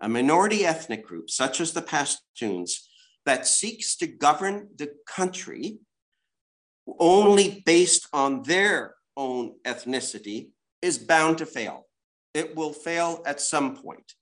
a 0.00 0.08
minority 0.08 0.64
ethnic 0.64 1.04
group, 1.06 1.30
such 1.30 1.60
as 1.60 1.72
the 1.72 1.82
Pashtuns, 1.82 2.72
that 3.26 3.46
seeks 3.46 3.96
to 3.96 4.06
govern 4.06 4.68
the 4.76 4.92
country 5.06 5.78
only 6.98 7.62
based 7.66 8.08
on 8.12 8.42
their 8.44 8.94
own 9.16 9.54
ethnicity 9.64 10.50
is 10.80 10.98
bound 10.98 11.38
to 11.38 11.46
fail. 11.46 11.86
It 12.32 12.56
will 12.56 12.72
fail 12.72 13.22
at 13.26 13.40
some 13.40 13.76
point. 13.76 14.14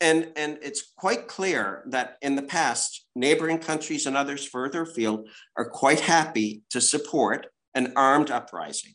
And, 0.00 0.32
and 0.36 0.58
it's 0.62 0.92
quite 0.96 1.26
clear 1.26 1.82
that 1.88 2.18
in 2.22 2.36
the 2.36 2.42
past, 2.42 3.06
neighboring 3.16 3.58
countries 3.58 4.06
and 4.06 4.16
others 4.16 4.46
further 4.46 4.82
afield 4.82 5.28
are 5.56 5.68
quite 5.68 6.00
happy 6.00 6.62
to 6.70 6.80
support 6.80 7.48
an 7.74 7.92
armed 7.96 8.30
uprising. 8.30 8.94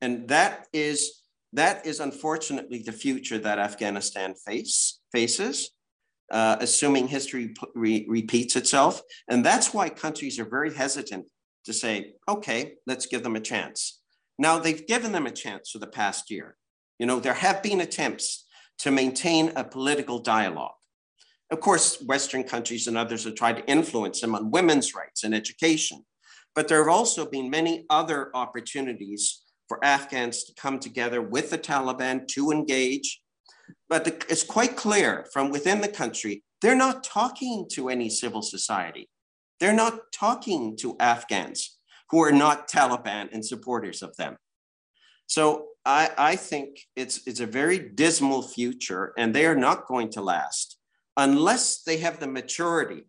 And 0.00 0.28
that 0.28 0.68
is, 0.72 1.22
that 1.52 1.84
is 1.84 1.98
unfortunately 1.98 2.82
the 2.84 2.92
future 2.92 3.38
that 3.38 3.58
Afghanistan 3.58 4.34
face, 4.46 5.00
faces, 5.10 5.70
uh, 6.30 6.56
assuming 6.60 7.08
history 7.08 7.54
re 7.74 8.06
repeats 8.08 8.54
itself. 8.54 9.00
And 9.28 9.44
that's 9.44 9.74
why 9.74 9.88
countries 9.88 10.38
are 10.38 10.48
very 10.48 10.72
hesitant 10.72 11.26
to 11.64 11.72
say, 11.72 12.14
okay, 12.28 12.74
let's 12.86 13.06
give 13.06 13.22
them 13.22 13.36
a 13.36 13.40
chance. 13.40 14.00
Now, 14.38 14.58
they've 14.58 14.86
given 14.86 15.10
them 15.12 15.26
a 15.26 15.32
chance 15.32 15.70
for 15.70 15.78
the 15.78 15.86
past 15.86 16.30
year. 16.30 16.56
You 16.98 17.06
know, 17.06 17.18
there 17.18 17.34
have 17.34 17.62
been 17.62 17.80
attempts 17.80 18.46
to 18.78 18.90
maintain 18.90 19.52
a 19.56 19.64
political 19.64 20.18
dialogue. 20.18 20.72
Of 21.50 21.60
course, 21.60 22.00
Western 22.02 22.44
countries 22.44 22.86
and 22.86 22.96
others 22.96 23.24
have 23.24 23.34
tried 23.34 23.56
to 23.56 23.66
influence 23.66 24.20
them 24.20 24.34
on 24.34 24.50
women's 24.50 24.94
rights 24.94 25.24
and 25.24 25.34
education. 25.34 26.04
But 26.54 26.68
there 26.68 26.78
have 26.78 26.94
also 26.94 27.24
been 27.24 27.50
many 27.50 27.86
other 27.88 28.30
opportunities 28.34 29.42
for 29.68 29.82
Afghans 29.84 30.44
to 30.44 30.54
come 30.54 30.78
together 30.78 31.22
with 31.22 31.50
the 31.50 31.58
Taliban 31.58 32.26
to 32.28 32.50
engage. 32.50 33.20
But 33.88 34.24
it's 34.28 34.42
quite 34.42 34.76
clear 34.76 35.26
from 35.32 35.50
within 35.50 35.80
the 35.80 35.88
country, 35.88 36.42
they're 36.60 36.74
not 36.74 37.04
talking 37.04 37.66
to 37.72 37.88
any 37.88 38.10
civil 38.10 38.42
society. 38.42 39.08
They're 39.60 39.72
not 39.72 40.12
talking 40.12 40.76
to 40.78 40.96
Afghans 40.98 41.78
who 42.10 42.22
are 42.22 42.32
not 42.32 42.68
Taliban 42.68 43.28
and 43.32 43.44
supporters 43.44 44.02
of 44.02 44.16
them. 44.16 44.36
So 45.28 45.68
I, 45.84 46.10
I 46.18 46.36
think 46.36 46.80
it's, 46.96 47.20
it's 47.26 47.40
a 47.40 47.46
very 47.46 47.78
dismal 47.78 48.42
future, 48.42 49.12
and 49.16 49.32
they 49.32 49.46
are 49.46 49.54
not 49.54 49.86
going 49.86 50.10
to 50.12 50.22
last 50.22 50.78
unless 51.16 51.82
they 51.82 51.98
have 51.98 52.18
the 52.18 52.26
maturity 52.26 53.06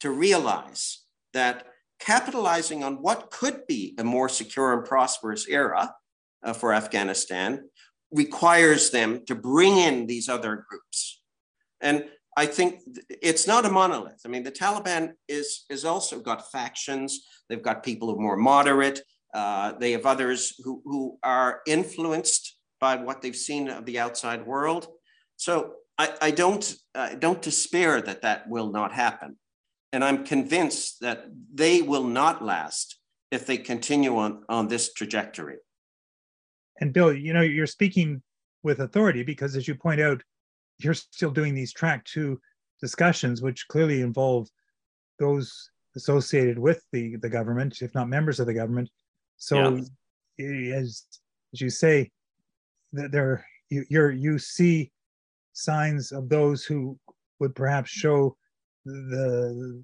to 0.00 0.10
realize 0.10 1.04
that 1.32 1.66
capitalizing 1.98 2.82
on 2.82 2.96
what 2.96 3.30
could 3.30 3.66
be 3.66 3.94
a 3.98 4.04
more 4.04 4.28
secure 4.28 4.72
and 4.72 4.84
prosperous 4.84 5.48
era 5.48 5.94
uh, 6.42 6.52
for 6.52 6.72
Afghanistan 6.72 7.68
requires 8.10 8.90
them 8.90 9.24
to 9.26 9.34
bring 9.34 9.76
in 9.78 10.06
these 10.06 10.28
other 10.28 10.64
groups. 10.68 11.20
And 11.80 12.04
I 12.36 12.46
think 12.46 12.80
it's 13.08 13.46
not 13.46 13.64
a 13.64 13.70
monolith. 13.70 14.20
I 14.24 14.28
mean, 14.28 14.42
the 14.42 14.52
Taliban 14.52 15.12
is, 15.28 15.64
is 15.68 15.84
also 15.84 16.20
got 16.20 16.50
factions. 16.50 17.26
They've 17.48 17.62
got 17.62 17.82
people 17.82 18.08
who 18.08 18.16
are 18.16 18.22
more 18.22 18.36
moderate. 18.36 19.00
Uh, 19.34 19.72
they 19.80 19.92
have 19.92 20.06
others 20.06 20.54
who, 20.62 20.80
who 20.84 21.18
are 21.22 21.60
influenced 21.66 22.56
by 22.80 22.96
what 22.96 23.20
they've 23.20 23.34
seen 23.34 23.68
of 23.68 23.84
the 23.84 23.98
outside 23.98 24.46
world. 24.46 24.86
So 25.36 25.74
I, 25.98 26.14
I 26.22 26.30
don't, 26.30 26.74
don't 27.18 27.42
despair 27.42 28.00
that 28.00 28.22
that 28.22 28.48
will 28.48 28.70
not 28.70 28.92
happen. 28.92 29.36
And 29.92 30.04
I'm 30.04 30.24
convinced 30.24 31.00
that 31.00 31.26
they 31.52 31.82
will 31.82 32.04
not 32.04 32.44
last 32.44 32.98
if 33.30 33.46
they 33.46 33.56
continue 33.56 34.16
on, 34.16 34.44
on 34.48 34.68
this 34.68 34.92
trajectory. 34.92 35.56
And 36.80 36.92
Bill, 36.92 37.12
you 37.12 37.32
know, 37.32 37.40
you're 37.40 37.66
speaking 37.66 38.22
with 38.62 38.80
authority 38.80 39.22
because, 39.22 39.56
as 39.56 39.66
you 39.68 39.74
point 39.74 40.00
out, 40.00 40.22
you're 40.78 40.94
still 40.94 41.30
doing 41.30 41.54
these 41.54 41.72
track 41.72 42.04
two 42.04 42.40
discussions, 42.80 43.42
which 43.42 43.68
clearly 43.68 44.00
involve 44.00 44.48
those 45.18 45.70
associated 45.96 46.58
with 46.58 46.82
the, 46.92 47.16
the 47.16 47.28
government, 47.28 47.80
if 47.80 47.94
not 47.94 48.08
members 48.08 48.40
of 48.40 48.46
the 48.46 48.54
government, 48.54 48.90
so 49.36 49.80
yeah. 50.38 50.76
as 50.76 51.04
as 51.52 51.60
you 51.60 51.70
say, 51.70 52.10
that 52.92 53.12
there 53.12 53.44
you 53.70 53.84
you're, 53.88 54.10
you 54.10 54.38
see 54.38 54.90
signs 55.52 56.12
of 56.12 56.28
those 56.28 56.64
who 56.64 56.98
would 57.40 57.54
perhaps 57.54 57.90
show 57.90 58.36
the 58.84 59.82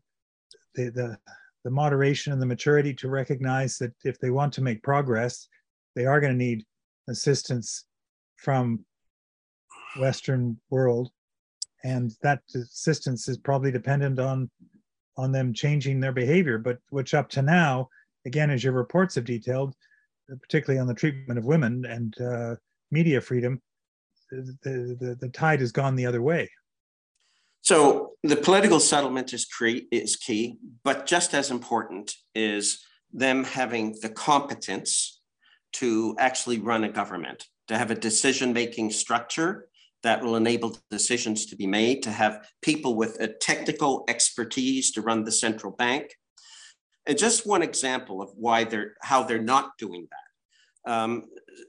the 0.74 0.90
the 0.90 1.18
the 1.64 1.70
moderation 1.70 2.32
and 2.32 2.40
the 2.40 2.46
maturity 2.46 2.94
to 2.94 3.08
recognize 3.08 3.76
that 3.78 3.92
if 4.04 4.18
they 4.18 4.30
want 4.30 4.52
to 4.54 4.62
make 4.62 4.82
progress, 4.82 5.46
they 5.94 6.06
are 6.06 6.20
going 6.20 6.32
to 6.32 6.38
need 6.38 6.64
assistance 7.08 7.84
from 8.36 8.84
Western 9.98 10.58
world, 10.70 11.10
and 11.84 12.12
that 12.22 12.40
assistance 12.54 13.28
is 13.28 13.36
probably 13.36 13.70
dependent 13.70 14.18
on 14.18 14.50
on 15.16 15.32
them 15.32 15.52
changing 15.52 16.00
their 16.00 16.12
behavior. 16.12 16.58
But 16.58 16.78
which 16.90 17.14
up 17.14 17.28
to 17.30 17.42
now 17.42 17.88
again, 18.26 18.50
as 18.50 18.62
your 18.62 18.72
reports 18.72 19.14
have 19.14 19.24
detailed, 19.24 19.74
particularly 20.40 20.80
on 20.80 20.86
the 20.86 20.94
treatment 20.94 21.38
of 21.38 21.44
women 21.44 21.84
and 21.84 22.20
uh, 22.20 22.56
media 22.90 23.20
freedom, 23.20 23.60
the, 24.30 24.96
the, 25.00 25.16
the 25.20 25.28
tide 25.28 25.60
has 25.60 25.72
gone 25.72 25.96
the 25.96 26.06
other 26.06 26.22
way. 26.22 26.48
So 27.62 28.12
the 28.22 28.36
political 28.36 28.80
settlement 28.80 29.32
is, 29.32 29.44
cre- 29.44 29.86
is 29.92 30.16
key, 30.16 30.58
but 30.82 31.06
just 31.06 31.34
as 31.34 31.50
important 31.50 32.14
is 32.34 32.84
them 33.12 33.44
having 33.44 33.96
the 34.00 34.08
competence 34.08 35.20
to 35.72 36.16
actually 36.18 36.58
run 36.58 36.84
a 36.84 36.88
government, 36.88 37.46
to 37.68 37.76
have 37.76 37.90
a 37.90 37.94
decision 37.94 38.52
making 38.52 38.90
structure 38.90 39.68
that 40.02 40.22
will 40.22 40.36
enable 40.36 40.78
decisions 40.90 41.46
to 41.46 41.56
be 41.56 41.66
made, 41.66 42.02
to 42.02 42.10
have 42.10 42.48
people 42.62 42.94
with 42.94 43.20
a 43.20 43.28
technical 43.28 44.04
expertise 44.08 44.90
to 44.92 45.02
run 45.02 45.24
the 45.24 45.32
central 45.32 45.72
bank. 45.72 46.14
And 47.10 47.18
just 47.18 47.44
one 47.44 47.62
example 47.62 48.22
of 48.22 48.30
why 48.36 48.62
they're 48.62 48.94
how 49.02 49.24
they're 49.24 49.42
not 49.42 49.76
doing 49.78 50.06
that. 50.12 50.92
Um, 50.92 51.24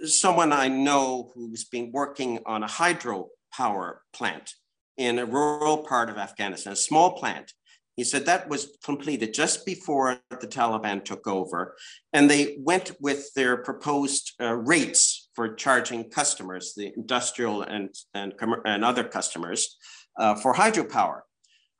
someone 0.05 0.53
I 0.53 0.67
know 0.67 1.31
who's 1.33 1.63
been 1.63 1.91
working 1.91 2.37
on 2.45 2.61
a 2.61 2.67
hydropower 2.67 3.95
plant 4.13 4.53
in 4.97 5.17
a 5.17 5.25
rural 5.25 5.79
part 5.79 6.11
of 6.11 6.17
Afghanistan, 6.19 6.73
a 6.73 6.75
small 6.75 7.13
plant. 7.13 7.53
He 7.95 8.03
said 8.03 8.27
that 8.27 8.49
was 8.49 8.77
completed 8.85 9.33
just 9.33 9.65
before 9.65 10.19
the 10.29 10.45
Taliban 10.45 11.03
took 11.03 11.25
over, 11.25 11.75
and 12.13 12.29
they 12.29 12.57
went 12.59 12.91
with 12.99 13.33
their 13.33 13.57
proposed 13.57 14.33
uh, 14.39 14.55
rates 14.55 15.29
for 15.33 15.55
charging 15.55 16.11
customers, 16.11 16.75
the 16.77 16.93
industrial 16.95 17.63
and, 17.63 17.89
and, 18.13 18.35
and 18.65 18.85
other 18.85 19.03
customers, 19.03 19.75
uh, 20.19 20.35
for 20.35 20.53
hydropower. 20.53 21.21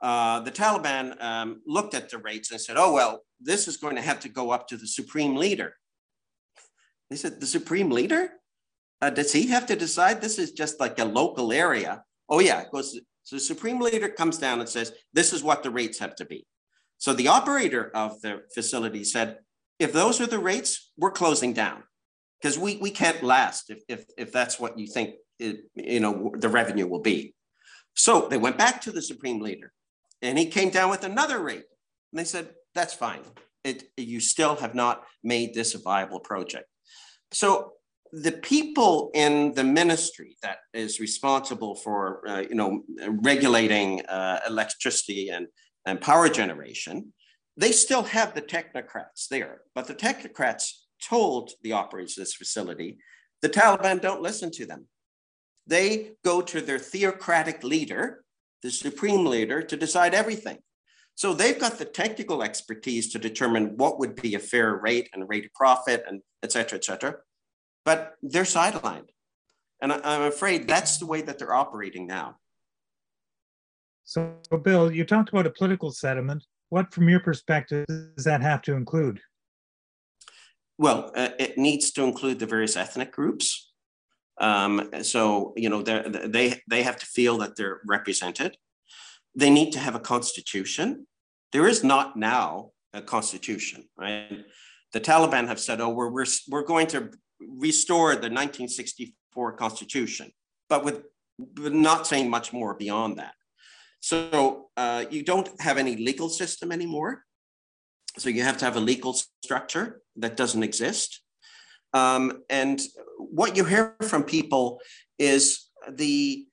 Uh, 0.02 0.39
the 0.39 0.52
Taliban 0.52 1.21
um, 1.21 1.62
looked 1.67 1.93
at 1.93 2.10
the 2.10 2.17
rates 2.17 2.50
and 2.50 2.60
said, 2.60 2.76
oh, 2.76 2.91
well, 2.91 3.21
this 3.42 3.68
is 3.68 3.78
going 3.78 3.96
to 3.96 4.02
have 4.02 4.20
to 4.22 4.30
go 4.30 4.52
up 4.52 4.68
to 4.68 4.78
the 4.78 4.88
supreme 4.88 5.36
leader. 5.36 5.76
They 7.10 7.16
said, 7.16 7.40
the 7.40 7.48
supreme 7.48 7.90
leader? 7.90 8.32
Uh, 9.02 9.10
does 9.10 9.34
he 9.34 9.48
have 9.48 9.66
to 9.68 9.76
decide? 9.76 10.22
This 10.22 10.38
is 10.38 10.52
just 10.52 10.80
like 10.80 11.00
a 11.00 11.06
local 11.06 11.52
area. 11.52 12.04
Oh, 12.30 12.40
yeah, 12.40 12.62
it 12.62 12.72
goes. 12.72 13.00
So 13.24 13.36
the 13.36 13.40
supreme 13.40 13.80
leader 13.80 14.10
comes 14.10 14.38
down 14.38 14.60
and 14.60 14.70
says, 14.70 14.94
this 15.14 15.34
is 15.34 15.44
what 15.44 15.64
the 15.64 15.72
rates 15.72 16.00
have 16.00 16.16
to 16.16 16.26
be. 16.26 16.46
So 16.98 17.14
the 17.14 17.30
operator 17.30 17.92
of 17.96 18.22
the 18.22 18.44
facility 18.54 19.04
said, 19.04 19.40
if 19.80 19.92
those 19.92 20.22
are 20.22 20.28
the 20.28 20.40
rates, 20.40 20.92
we're 20.98 21.12
closing 21.12 21.54
down 21.54 21.84
because 22.40 22.60
we, 22.60 22.78
we 22.78 22.92
can't 22.92 23.24
last 23.24 23.72
if, 23.72 23.82
if, 23.90 24.06
if 24.18 24.32
that's 24.32 24.60
what 24.60 24.78
you 24.78 24.86
think 24.86 25.16
it, 25.40 25.62
you 25.76 26.00
know 26.00 26.32
the 26.38 26.50
revenue 26.50 26.86
will 26.86 27.00
be. 27.00 27.34
So 27.96 28.28
they 28.28 28.38
went 28.38 28.58
back 28.58 28.82
to 28.82 28.92
the 28.92 29.02
supreme 29.02 29.42
leader 29.42 29.74
and 30.22 30.38
he 30.38 30.46
came 30.46 30.70
down 30.70 30.90
with 30.92 31.04
another 31.04 31.40
rate. 31.40 31.66
And 32.12 32.20
they 32.20 32.24
said, 32.24 32.50
that's 32.74 32.94
fine. 32.94 33.22
It, 33.64 33.84
you 33.98 34.20
still 34.20 34.56
have 34.56 34.74
not 34.74 35.04
made 35.24 35.54
this 35.54 35.76
a 35.76 35.80
viable 35.80 36.20
project. 36.20 36.66
So 37.32 37.74
the 38.12 38.32
people 38.32 39.12
in 39.14 39.54
the 39.54 39.64
ministry 39.64 40.36
that 40.42 40.58
is 40.74 41.00
responsible 41.00 41.76
for 41.76 42.28
uh, 42.28 42.42
you 42.42 42.56
know 42.56 42.84
regulating 43.08 44.06
uh, 44.06 44.40
electricity 44.48 45.30
and, 45.30 45.48
and 45.86 46.02
power 46.02 46.28
generation, 46.28 47.14
they 47.58 47.72
still 47.72 48.04
have 48.04 48.34
the 48.34 48.42
technocrats 48.42 49.28
there, 49.30 49.62
but 49.76 49.88
the 49.88 49.96
technocrats 49.96 50.72
told 51.02 51.52
the 51.64 51.74
operators 51.74 52.18
of 52.18 52.24
this 52.24 52.36
facility, 52.36 52.98
the 53.42 53.50
Taliban 53.50 54.02
don't 54.02 54.22
listen 54.22 54.52
to 54.52 54.66
them. 54.66 54.88
They 55.68 56.12
go 56.24 56.42
to 56.42 56.62
their 56.62 56.80
theocratic 56.80 57.64
leader, 57.64 58.24
the 58.62 58.72
supreme 58.72 59.26
leader, 59.26 59.62
to 59.62 59.78
decide 59.78 60.14
everything. 60.14 60.60
So 61.15 61.34
they've 61.34 61.60
got 61.60 61.78
the 61.78 61.86
technical 61.86 62.41
expertise 62.41 63.12
to 63.12 63.19
determine 63.19 63.78
what 63.78 64.00
would 64.00 64.15
be 64.15 64.36
a 64.36 64.39
fair 64.39 64.76
rate 64.76 65.10
and 65.13 65.30
rate 65.30 65.45
of 65.45 65.54
profit 65.54 66.04
and 66.08 66.21
et 66.41 66.52
cetera, 66.52 66.78
et 66.78 66.86
cetera. 66.86 67.15
But 67.86 68.15
they're 68.24 68.43
sidelined. 68.43 69.10
And 69.82 69.91
I'm 69.93 70.24
afraid 70.24 70.67
that's 70.67 70.97
the 70.97 71.06
way 71.06 71.21
that 71.21 71.38
they're 71.38 71.54
operating 71.54 72.08
now. 72.08 72.38
So, 74.04 74.36
Bill, 74.63 74.91
you 74.91 75.06
talked 75.06 75.30
about 75.30 75.45
a 75.45 75.52
political 75.52 75.91
settlement. 75.91 76.43
What, 76.69 76.93
from 76.93 77.10
your 77.10 77.19
perspective, 77.19 77.86
does 77.88 78.26
that 78.26 78.41
have 78.41 78.62
to 78.63 78.74
include? 78.74 79.19
Well, 80.78 81.12
uh, 81.15 81.30
it 81.38 81.58
needs 81.58 81.91
to 81.91 82.04
include 82.04 82.39
the 82.39 82.45
various 82.45 82.76
ethnic 82.76 83.12
groups. 83.12 83.71
Um, 84.39 84.89
so, 85.04 85.54
you 85.56 85.69
know, 85.69 85.82
they, 85.84 86.62
they 86.67 86.84
have 86.84 86.97
to 86.97 87.06
feel 87.06 87.38
that 87.39 87.56
they're 87.56 87.82
represented. 87.86 88.58
They 89.36 89.50
need 89.50 89.72
to 89.74 89.80
have 89.80 89.96
a 89.96 90.00
constitution. 90.00 91.08
There 91.52 91.67
is 91.67 91.84
not 91.84 92.17
now 92.17 92.72
a 92.94 93.02
constitution, 93.02 93.88
right? 93.98 94.46
The 94.94 95.00
Taliban 95.00 95.48
have 95.48 95.60
said, 95.60 95.80
oh, 95.80 95.89
we're, 95.89 96.10
we're, 96.10 96.26
we're 96.50 96.65
going 96.65 96.88
to 96.88 97.12
restore 97.39 98.12
the 98.12 98.30
1964 98.30 99.54
constitution, 99.54 100.32
but 100.70 100.84
with, 100.84 101.04
with 101.62 101.74
not 101.74 102.08
saying 102.08 102.30
much 102.30 102.52
more 102.52 102.74
beyond 102.76 103.17
that. 103.17 103.34
So 104.02 104.70
uh, 104.76 105.06
you 105.10 105.24
don't 105.24 105.50
have 105.62 105.78
any 105.78 105.96
legal 105.96 106.30
system 106.30 106.72
anymore. 106.72 107.24
So 108.17 108.30
you 108.30 108.44
have 108.44 108.58
to 108.58 108.65
have 108.65 108.76
a 108.76 108.82
legal 108.82 109.15
structure 109.44 110.02
that 110.17 110.36
doesn't 110.36 110.63
exist. 110.63 111.22
Um, 111.94 112.44
and 112.50 112.82
what 113.17 113.56
you 113.56 113.63
hear 113.65 113.96
from 114.02 114.24
people 114.24 114.80
is 115.17 115.70
the, 115.89 116.46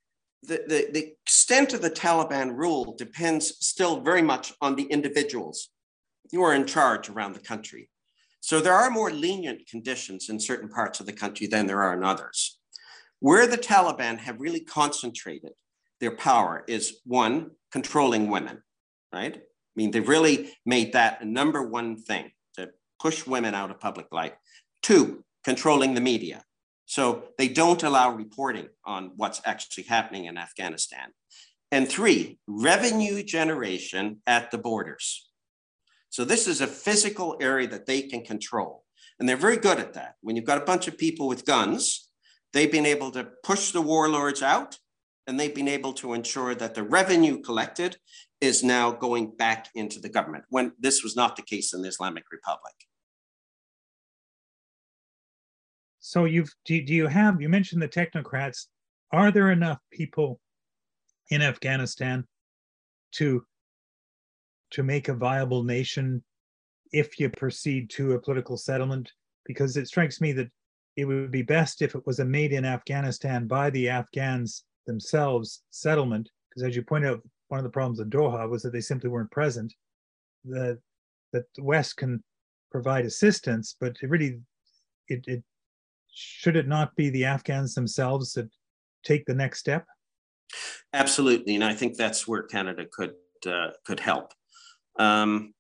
the, 0.42 0.62
the, 0.68 0.88
the 0.92 1.12
extent 1.22 1.72
of 1.74 1.82
the 1.82 1.90
Taliban 1.90 2.56
rule 2.56 2.94
depends 2.96 3.56
still 3.60 4.00
very 4.00 4.22
much 4.22 4.52
on 4.60 4.76
the 4.76 4.84
individuals 4.84 5.70
who 6.30 6.42
are 6.42 6.54
in 6.54 6.66
charge 6.66 7.08
around 7.08 7.34
the 7.34 7.40
country. 7.40 7.90
So 8.40 8.60
there 8.60 8.74
are 8.74 8.90
more 8.90 9.10
lenient 9.10 9.66
conditions 9.66 10.28
in 10.28 10.38
certain 10.38 10.68
parts 10.68 11.00
of 11.00 11.06
the 11.06 11.12
country 11.12 11.46
than 11.46 11.66
there 11.66 11.82
are 11.82 11.94
in 11.94 12.04
others. 12.04 12.58
Where 13.20 13.46
the 13.46 13.58
Taliban 13.58 14.18
have 14.18 14.40
really 14.40 14.60
concentrated 14.60 15.52
their 16.00 16.14
power 16.14 16.64
is 16.68 17.00
one, 17.04 17.50
controlling 17.72 18.30
women, 18.30 18.62
right? 19.12 19.36
I 19.36 19.40
mean, 19.74 19.90
they've 19.90 20.08
really 20.08 20.52
made 20.64 20.92
that 20.92 21.20
a 21.20 21.24
number 21.24 21.68
one 21.68 21.96
thing 21.96 22.30
to 22.56 22.70
push 23.00 23.26
women 23.26 23.54
out 23.54 23.70
of 23.70 23.80
public 23.80 24.06
life. 24.12 24.34
Two, 24.82 25.24
controlling 25.44 25.94
the 25.94 26.00
media. 26.00 26.44
So 26.88 27.24
they 27.36 27.48
don't 27.48 27.82
allow 27.82 28.14
reporting 28.14 28.68
on 28.86 29.12
what's 29.16 29.42
actually 29.44 29.84
happening 29.84 30.24
in 30.24 30.38
Afghanistan. 30.38 31.10
And 31.70 31.86
three, 31.86 32.38
revenue 32.46 33.22
generation 33.22 34.22
at 34.26 34.50
the 34.50 34.56
borders. 34.56 35.28
So 36.08 36.24
this 36.24 36.48
is 36.48 36.62
a 36.62 36.66
physical 36.66 37.36
area 37.42 37.68
that 37.68 37.84
they 37.84 38.00
can 38.00 38.24
control. 38.24 38.84
And 39.20 39.28
they're 39.28 39.36
very 39.36 39.58
good 39.58 39.78
at 39.78 39.92
that. 39.92 40.14
When 40.22 40.34
you've 40.34 40.46
got 40.46 40.62
a 40.62 40.64
bunch 40.64 40.88
of 40.88 40.96
people 40.96 41.28
with 41.28 41.44
guns, 41.44 42.08
they've 42.54 42.72
been 42.72 42.86
able 42.86 43.10
to 43.10 43.28
push 43.44 43.70
the 43.70 43.82
warlords 43.82 44.42
out 44.42 44.78
and 45.26 45.38
they've 45.38 45.54
been 45.54 45.68
able 45.68 45.92
to 45.92 46.14
ensure 46.14 46.54
that 46.54 46.74
the 46.74 46.82
revenue 46.82 47.42
collected 47.42 47.98
is 48.40 48.64
now 48.64 48.92
going 48.92 49.36
back 49.36 49.68
into 49.74 50.00
the 50.00 50.08
government 50.08 50.44
when 50.48 50.72
this 50.78 51.02
was 51.02 51.14
not 51.14 51.36
the 51.36 51.42
case 51.42 51.74
in 51.74 51.82
the 51.82 51.88
Islamic 51.88 52.24
Republic. 52.32 52.87
So 56.08 56.24
you've 56.24 56.50
do, 56.64 56.82
do 56.82 56.94
you 56.94 57.06
have 57.06 57.38
you 57.38 57.50
mentioned 57.50 57.82
the 57.82 57.88
technocrats? 57.88 58.68
Are 59.12 59.30
there 59.30 59.50
enough 59.50 59.78
people 59.92 60.40
in 61.30 61.42
Afghanistan 61.42 62.24
to 63.16 63.44
to 64.70 64.82
make 64.82 65.08
a 65.08 65.14
viable 65.14 65.64
nation 65.64 66.24
if 66.94 67.20
you 67.20 67.28
proceed 67.28 67.90
to 67.90 68.12
a 68.12 68.18
political 68.18 68.56
settlement? 68.56 69.12
Because 69.44 69.76
it 69.76 69.86
strikes 69.86 70.18
me 70.18 70.32
that 70.32 70.48
it 70.96 71.04
would 71.04 71.30
be 71.30 71.42
best 71.42 71.82
if 71.82 71.94
it 71.94 72.06
was 72.06 72.20
a 72.20 72.24
made 72.24 72.54
in 72.54 72.64
Afghanistan 72.64 73.46
by 73.46 73.68
the 73.68 73.90
Afghans 73.90 74.64
themselves 74.86 75.62
settlement. 75.68 76.30
Because 76.48 76.62
as 76.62 76.74
you 76.74 76.82
point 76.82 77.04
out, 77.04 77.20
one 77.48 77.58
of 77.58 77.64
the 77.64 77.76
problems 77.78 78.00
in 78.00 78.08
Doha 78.08 78.48
was 78.48 78.62
that 78.62 78.72
they 78.72 78.80
simply 78.80 79.10
weren't 79.10 79.30
present. 79.30 79.74
That 80.46 80.78
that 81.34 81.44
the 81.54 81.64
West 81.64 81.98
can 81.98 82.24
provide 82.72 83.04
assistance, 83.04 83.76
but 83.78 83.98
it 84.00 84.08
really, 84.08 84.40
it, 85.08 85.22
it 85.26 85.44
should 86.12 86.56
it 86.56 86.68
not 86.68 86.94
be 86.96 87.10
the 87.10 87.24
Afghans 87.24 87.74
themselves 87.74 88.32
that 88.34 88.48
take 89.04 89.24
the 89.26 89.34
next 89.34 89.58
step? 89.58 89.86
Absolutely, 90.92 91.54
and 91.54 91.64
I 91.64 91.74
think 91.74 91.96
that's 91.96 92.26
where 92.26 92.42
Canada 92.42 92.86
could 92.90 93.14
uh, 93.46 93.70
could 93.84 94.00
help. 94.00 94.32
Um, 94.98 95.54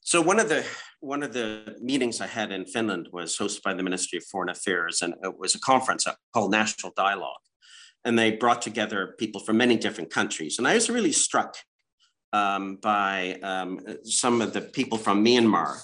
so 0.00 0.20
one 0.20 0.40
of 0.40 0.48
the 0.48 0.64
one 1.00 1.22
of 1.22 1.32
the 1.32 1.76
meetings 1.80 2.20
I 2.20 2.26
had 2.26 2.50
in 2.50 2.66
Finland 2.66 3.08
was 3.12 3.36
hosted 3.36 3.62
by 3.62 3.74
the 3.74 3.82
Ministry 3.82 4.18
of 4.18 4.24
Foreign 4.24 4.48
Affairs, 4.48 5.02
and 5.02 5.14
it 5.22 5.38
was 5.38 5.54
a 5.54 5.60
conference 5.60 6.06
called 6.32 6.50
National 6.50 6.92
Dialogue 6.96 7.44
and 8.04 8.18
they 8.18 8.32
brought 8.32 8.62
together 8.62 9.14
people 9.18 9.40
from 9.40 9.56
many 9.56 9.76
different 9.76 10.10
countries. 10.10 10.58
And 10.58 10.68
I 10.68 10.74
was 10.74 10.90
really 10.90 11.12
struck 11.12 11.56
um, 12.32 12.76
by 12.76 13.38
um, 13.42 13.80
some 14.04 14.40
of 14.40 14.52
the 14.52 14.60
people 14.60 14.98
from 14.98 15.24
Myanmar. 15.24 15.78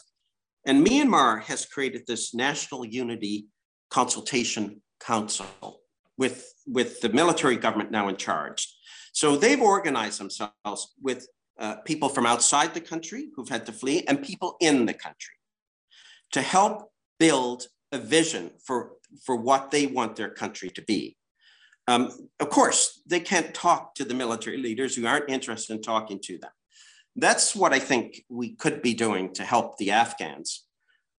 And 0.67 0.87
Myanmar 0.87 1.43
has 1.45 1.65
created 1.65 2.03
this 2.07 2.35
National 2.35 2.85
Unity 2.85 3.47
Consultation 3.91 4.83
Council 5.01 5.81
with, 6.17 6.53
with 6.67 7.01
the 7.01 7.09
military 7.09 7.57
government 7.57 7.91
now 7.91 8.09
in 8.09 8.17
charge. 8.17 8.75
So 9.13 9.37
they've 9.37 9.61
organized 9.61 10.21
themselves 10.21 10.95
with 11.03 11.27
uh, 11.59 11.77
people 11.85 12.09
from 12.09 12.27
outside 12.27 12.75
the 12.75 12.81
country 12.81 13.29
who've 13.35 13.49
had 13.49 13.67
to 13.67 13.73
flee 13.73 14.05
and 14.07 14.23
people 14.23 14.57
in 14.61 14.87
the 14.87 14.95
country 14.95 15.35
to 16.33 16.43
help 16.43 16.91
build 17.19 17.67
a 17.93 17.99
vision 17.99 18.51
for, 18.65 18.93
for 19.25 19.37
what 19.37 19.71
they 19.71 19.87
want 19.87 20.17
their 20.17 20.31
country 20.31 20.71
to 20.71 20.83
be. 20.83 21.17
Um, 21.89 22.11
of 22.39 22.51
course, 22.51 23.03
they 23.07 23.21
can't 23.21 23.53
talk 23.53 23.95
to 23.97 24.05
the 24.05 24.15
military 24.15 24.59
leaders 24.59 24.95
who 24.95 25.07
aren't 25.07 25.29
interested 25.29 25.75
in 25.75 25.83
talking 25.83 26.21
to 26.25 26.39
them. 26.39 26.51
That's 27.17 27.57
what 27.57 27.73
I 27.73 27.81
think 27.81 28.25
we 28.29 28.55
could 28.55 28.81
be 28.81 28.95
doing 28.95 29.35
to 29.35 29.43
help 29.43 29.77
the 29.77 29.91
Afghans 29.91 30.65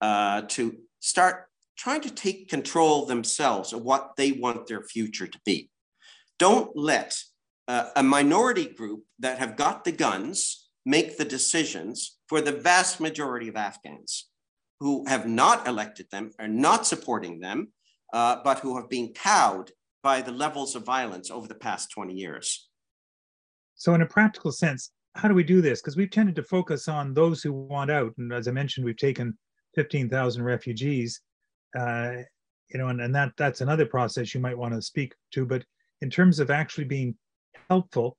uh, 0.00 0.42
to 0.48 0.78
start 1.00 1.46
trying 1.76 2.00
to 2.02 2.10
take 2.10 2.48
control 2.48 3.06
themselves 3.06 3.72
of 3.72 3.82
what 3.82 4.12
they 4.16 4.32
want 4.32 4.66
their 4.66 4.82
future 4.82 5.26
to 5.26 5.40
be. 5.44 5.70
Don't 6.38 6.76
let 6.76 7.18
uh, 7.68 7.90
a 7.96 8.02
minority 8.02 8.66
group 8.66 9.04
that 9.18 9.38
have 9.38 9.56
got 9.56 9.84
the 9.84 9.92
guns 9.92 10.68
make 10.84 11.16
the 11.16 11.24
decisions 11.24 12.18
for 12.28 12.40
the 12.40 12.52
vast 12.52 13.00
majority 13.00 13.48
of 13.48 13.56
Afghans 13.56 14.28
who 14.80 15.06
have 15.06 15.28
not 15.28 15.68
elected 15.68 16.06
them, 16.10 16.32
are 16.40 16.48
not 16.48 16.86
supporting 16.86 17.38
them, 17.38 17.68
uh, 18.12 18.36
but 18.42 18.58
who 18.58 18.76
have 18.76 18.90
been 18.90 19.12
cowed 19.12 19.70
by 20.02 20.20
the 20.20 20.32
levels 20.32 20.74
of 20.74 20.84
violence 20.84 21.30
over 21.30 21.46
the 21.46 21.54
past 21.54 21.90
20 21.92 22.12
years. 22.12 22.68
So, 23.76 23.94
in 23.94 24.02
a 24.02 24.06
practical 24.06 24.50
sense, 24.50 24.90
how 25.14 25.28
do 25.28 25.34
we 25.34 25.44
do 25.44 25.60
this? 25.60 25.80
Because 25.80 25.96
we've 25.96 26.10
tended 26.10 26.34
to 26.36 26.42
focus 26.42 26.88
on 26.88 27.14
those 27.14 27.42
who 27.42 27.52
want 27.52 27.90
out. 27.90 28.12
And 28.18 28.32
as 28.32 28.48
I 28.48 28.50
mentioned, 28.50 28.84
we've 28.84 28.96
taken 28.96 29.38
15,000 29.76 30.42
refugees. 30.42 31.20
Uh, 31.78 32.22
you 32.72 32.78
know, 32.78 32.88
and, 32.88 33.00
and 33.00 33.14
that 33.14 33.32
that's 33.36 33.60
another 33.60 33.86
process 33.86 34.34
you 34.34 34.40
might 34.40 34.56
want 34.56 34.74
to 34.74 34.82
speak 34.82 35.14
to. 35.32 35.44
But 35.44 35.64
in 36.00 36.10
terms 36.10 36.40
of 36.40 36.50
actually 36.50 36.84
being 36.84 37.14
helpful, 37.68 38.16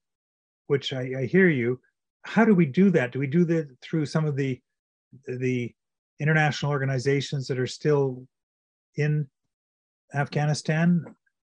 which 0.67 0.93
I, 0.93 1.11
I 1.19 1.25
hear 1.25 1.49
you, 1.49 1.79
how 2.23 2.45
do 2.45 2.55
we 2.55 2.65
do 2.65 2.89
that? 2.91 3.11
Do 3.11 3.19
we 3.19 3.27
do 3.27 3.45
that 3.45 3.67
through 3.81 4.05
some 4.05 4.25
of 4.25 4.35
the 4.35 4.59
the 5.27 5.73
international 6.19 6.71
organizations 6.71 7.47
that 7.47 7.59
are 7.59 7.67
still 7.67 8.25
in 8.95 9.27
Afghanistan, 10.13 11.03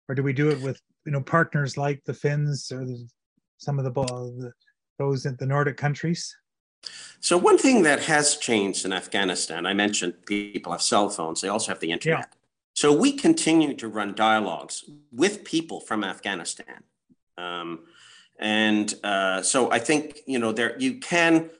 or 0.08 0.14
do 0.14 0.22
we 0.22 0.32
do 0.32 0.50
it 0.50 0.60
with 0.60 0.80
you 1.06 1.12
know 1.12 1.22
partners 1.22 1.76
like 1.76 2.02
the 2.04 2.14
Finns 2.14 2.70
or 2.70 2.84
the, 2.84 3.08
some 3.56 3.78
of 3.78 3.84
the, 3.84 3.90
the 3.90 4.52
those 4.98 5.26
in 5.26 5.36
the 5.38 5.46
Nordic 5.46 5.76
countries? 5.76 6.36
So 7.20 7.36
one 7.36 7.58
thing 7.58 7.82
that 7.82 8.04
has 8.04 8.36
changed 8.36 8.84
in 8.84 8.92
Afghanistan, 8.92 9.66
I 9.66 9.74
mentioned 9.74 10.24
people 10.24 10.72
have 10.72 10.82
cell 10.82 11.10
phones; 11.10 11.40
they 11.40 11.48
also 11.48 11.72
have 11.72 11.80
the 11.80 11.90
internet. 11.90 12.18
Yeah. 12.18 12.38
So 12.74 12.92
we 12.92 13.12
continue 13.12 13.74
to 13.74 13.88
run 13.88 14.14
dialogues 14.14 14.84
with 15.10 15.42
people 15.42 15.80
from 15.80 16.04
Afghanistan. 16.04 16.84
Um, 17.36 17.80
and 18.38 18.94
uh, 19.02 19.42
so 19.42 19.70
I 19.70 19.80
think 19.80 20.20
you 20.26 20.38
know 20.38 20.52
there 20.52 20.78
you 20.78 20.98
can 20.98 21.50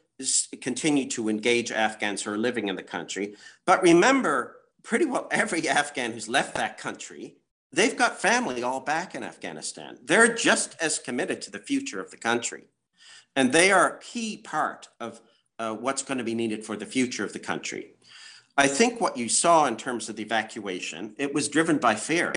continue 0.61 1.09
to 1.09 1.29
engage 1.29 1.71
Afghans 1.73 2.23
who 2.23 2.33
are 2.33 2.39
living 2.39 2.69
in 2.69 2.77
the 2.77 2.83
country, 2.83 3.35
but 3.67 3.83
remember, 3.83 4.57
pretty 4.85 5.05
well 5.05 5.27
every 5.33 5.69
Afghan 5.69 6.13
who's 6.13 6.29
left 6.29 6.55
that 6.55 6.79
country, 6.79 7.35
they've 7.73 7.97
got 7.97 8.21
family 8.21 8.63
all 8.63 8.81
back 8.81 9.15
in 9.15 9.23
Afghanistan. 9.23 9.99
They're 10.05 10.33
just 10.33 10.77
as 10.81 10.99
committed 10.99 11.43
to 11.43 11.51
the 11.51 11.59
future 11.59 12.01
of 12.01 12.11
the 12.11 12.17
country, 12.17 12.65
and 13.39 13.53
they 13.53 13.71
are 13.71 13.89
a 13.89 13.99
key 14.01 14.37
part 14.37 14.89
of 14.99 15.21
uh, 15.61 15.73
what's 15.73 16.03
going 16.03 16.19
to 16.19 16.25
be 16.25 16.35
needed 16.35 16.67
for 16.67 16.77
the 16.77 16.85
future 16.85 17.25
of 17.25 17.33
the 17.33 17.39
country. 17.39 17.93
I 18.57 18.67
think 18.67 19.01
what 19.01 19.17
you 19.17 19.29
saw 19.29 19.67
in 19.67 19.77
terms 19.77 20.09
of 20.09 20.17
the 20.17 20.25
evacuation, 20.25 21.15
it 21.19 21.33
was 21.33 21.47
driven 21.47 21.79
by 21.79 21.95
fear 21.95 22.35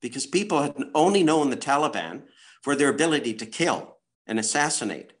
because 0.00 0.26
people 0.26 0.60
had 0.60 0.74
only 0.92 1.22
known 1.22 1.50
the 1.50 1.56
Taliban 1.56 2.22
for 2.62 2.74
their 2.74 2.88
ability 2.88 3.34
to 3.34 3.46
kill 3.46 3.98
and 4.26 4.40
assassinate. 4.40 5.12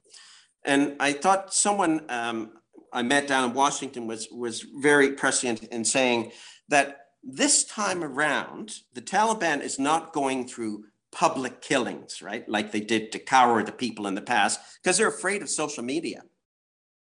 And 0.64 0.96
I 0.98 1.12
thought 1.12 1.54
someone 1.54 2.04
um, 2.08 2.50
I 2.92 3.02
met 3.02 3.28
down 3.28 3.50
in 3.50 3.54
Washington 3.54 4.08
was, 4.08 4.26
was 4.32 4.66
very 4.80 5.12
prescient 5.12 5.62
in 5.62 5.84
saying 5.84 6.32
that 6.70 7.06
this 7.22 7.62
time 7.62 8.02
around, 8.02 8.80
the 8.94 9.02
Taliban 9.02 9.60
is 9.60 9.78
not 9.78 10.12
going 10.12 10.48
through 10.48 10.86
public 11.12 11.60
killings, 11.60 12.22
right? 12.22 12.48
Like 12.48 12.72
they 12.72 12.80
did 12.80 13.12
to 13.12 13.18
cower 13.18 13.62
the 13.62 13.72
people 13.72 14.06
in 14.06 14.14
the 14.14 14.22
past, 14.22 14.60
because 14.82 14.96
they're 14.98 15.08
afraid 15.08 15.42
of 15.42 15.50
social 15.50 15.82
media. 15.82 16.22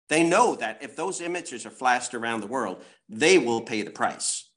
They 0.09 0.25
know 0.25 0.57
that 0.57 0.83
if 0.83 0.97
those 0.97 1.21
images 1.21 1.65
are 1.65 1.71
flashed 1.71 2.13
around 2.13 2.41
the 2.41 2.47
world, 2.47 2.83
they 3.09 3.39
will 3.39 3.63
pay 3.63 3.83
the 3.83 3.91
price. 3.91 4.51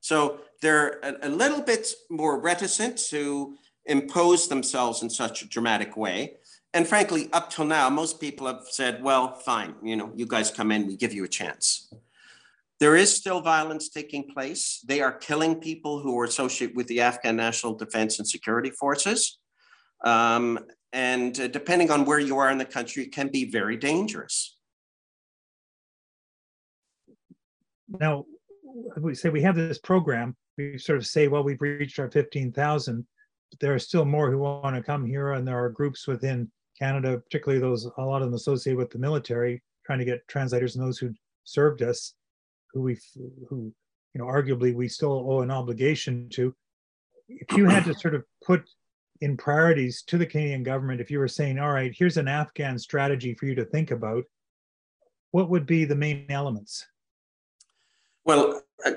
So 0.00 0.40
they're 0.62 1.00
a, 1.02 1.28
a 1.28 1.28
little 1.28 1.62
bit 1.62 1.88
more 2.10 2.38
reticent 2.38 2.98
to 3.08 3.56
impose 3.86 4.48
themselves 4.48 5.02
in 5.02 5.10
such 5.10 5.42
a 5.42 5.48
dramatic 5.48 5.96
way. 5.96 6.36
And 6.72 6.86
frankly, 6.86 7.28
up 7.32 7.50
till 7.50 7.64
now, 7.64 7.90
most 7.90 8.20
people 8.20 8.46
have 8.46 8.66
said, 8.68 9.02
well, 9.02 9.34
fine, 9.34 9.74
you 9.82 9.96
know, 9.96 10.12
you 10.14 10.26
guys 10.26 10.50
come 10.50 10.70
in, 10.70 10.86
we 10.86 10.96
give 10.96 11.12
you 11.12 11.24
a 11.24 11.28
chance. 11.28 11.92
There 12.80 12.96
is 12.96 13.14
still 13.14 13.40
violence 13.40 13.90
taking 13.90 14.28
place. 14.32 14.82
They 14.86 15.02
are 15.02 15.12
killing 15.12 15.60
people 15.60 16.00
who 16.00 16.18
are 16.18 16.24
associated 16.24 16.76
with 16.76 16.86
the 16.86 17.02
Afghan 17.02 17.36
National 17.36 17.74
Defense 17.74 18.18
and 18.18 18.26
Security 18.26 18.70
Forces. 18.70 19.38
Um, 20.02 20.58
and 20.92 21.38
uh, 21.38 21.48
depending 21.48 21.90
on 21.90 22.06
where 22.06 22.18
you 22.18 22.38
are 22.38 22.50
in 22.50 22.58
the 22.58 22.64
country, 22.64 23.02
it 23.04 23.12
can 23.12 23.28
be 23.28 23.50
very 23.50 23.76
dangerous. 23.76 24.56
Now, 27.88 28.24
we 28.98 29.14
say 29.14 29.28
we 29.28 29.42
have 29.42 29.56
this 29.56 29.78
program, 29.78 30.36
we 30.56 30.78
sort 30.78 30.98
of 30.98 31.06
say, 31.06 31.28
well, 31.28 31.42
we've 31.44 31.60
reached 31.60 31.98
our 31.98 32.10
15,000 32.10 33.06
there 33.58 33.74
are 33.74 33.78
still 33.78 34.04
more 34.04 34.30
who 34.30 34.38
want 34.38 34.76
to 34.76 34.82
come 34.82 35.04
here, 35.04 35.32
and 35.32 35.46
there 35.46 35.62
are 35.62 35.70
groups 35.70 36.06
within 36.06 36.50
Canada, 36.78 37.18
particularly 37.18 37.60
those 37.60 37.88
a 37.98 38.02
lot 38.02 38.22
of 38.22 38.28
them 38.28 38.34
associated 38.34 38.78
with 38.78 38.90
the 38.90 38.98
military, 38.98 39.62
trying 39.84 39.98
to 39.98 40.04
get 40.04 40.26
translators 40.28 40.76
and 40.76 40.84
those 40.84 40.98
who 40.98 41.12
served 41.44 41.82
us, 41.82 42.14
who 42.72 42.82
we 42.82 42.98
who 43.48 43.72
you 44.14 44.18
know 44.20 44.26
arguably 44.26 44.74
we 44.74 44.88
still 44.88 45.24
owe 45.28 45.40
an 45.42 45.50
obligation 45.50 46.28
to. 46.30 46.54
If 47.28 47.56
you 47.56 47.66
had 47.66 47.84
to 47.84 47.94
sort 47.94 48.16
of 48.16 48.24
put 48.44 48.68
in 49.20 49.36
priorities 49.36 50.02
to 50.04 50.18
the 50.18 50.26
Canadian 50.26 50.62
government, 50.62 51.00
if 51.00 51.10
you 51.10 51.18
were 51.18 51.28
saying, 51.28 51.58
all 51.58 51.70
right, 51.70 51.94
here's 51.96 52.16
an 52.16 52.26
Afghan 52.26 52.78
strategy 52.78 53.34
for 53.34 53.46
you 53.46 53.54
to 53.54 53.64
think 53.64 53.90
about, 53.90 54.24
what 55.30 55.50
would 55.50 55.66
be 55.66 55.84
the 55.84 55.94
main 55.94 56.26
elements? 56.28 56.86
Well, 58.24 58.62
I, 58.84 58.96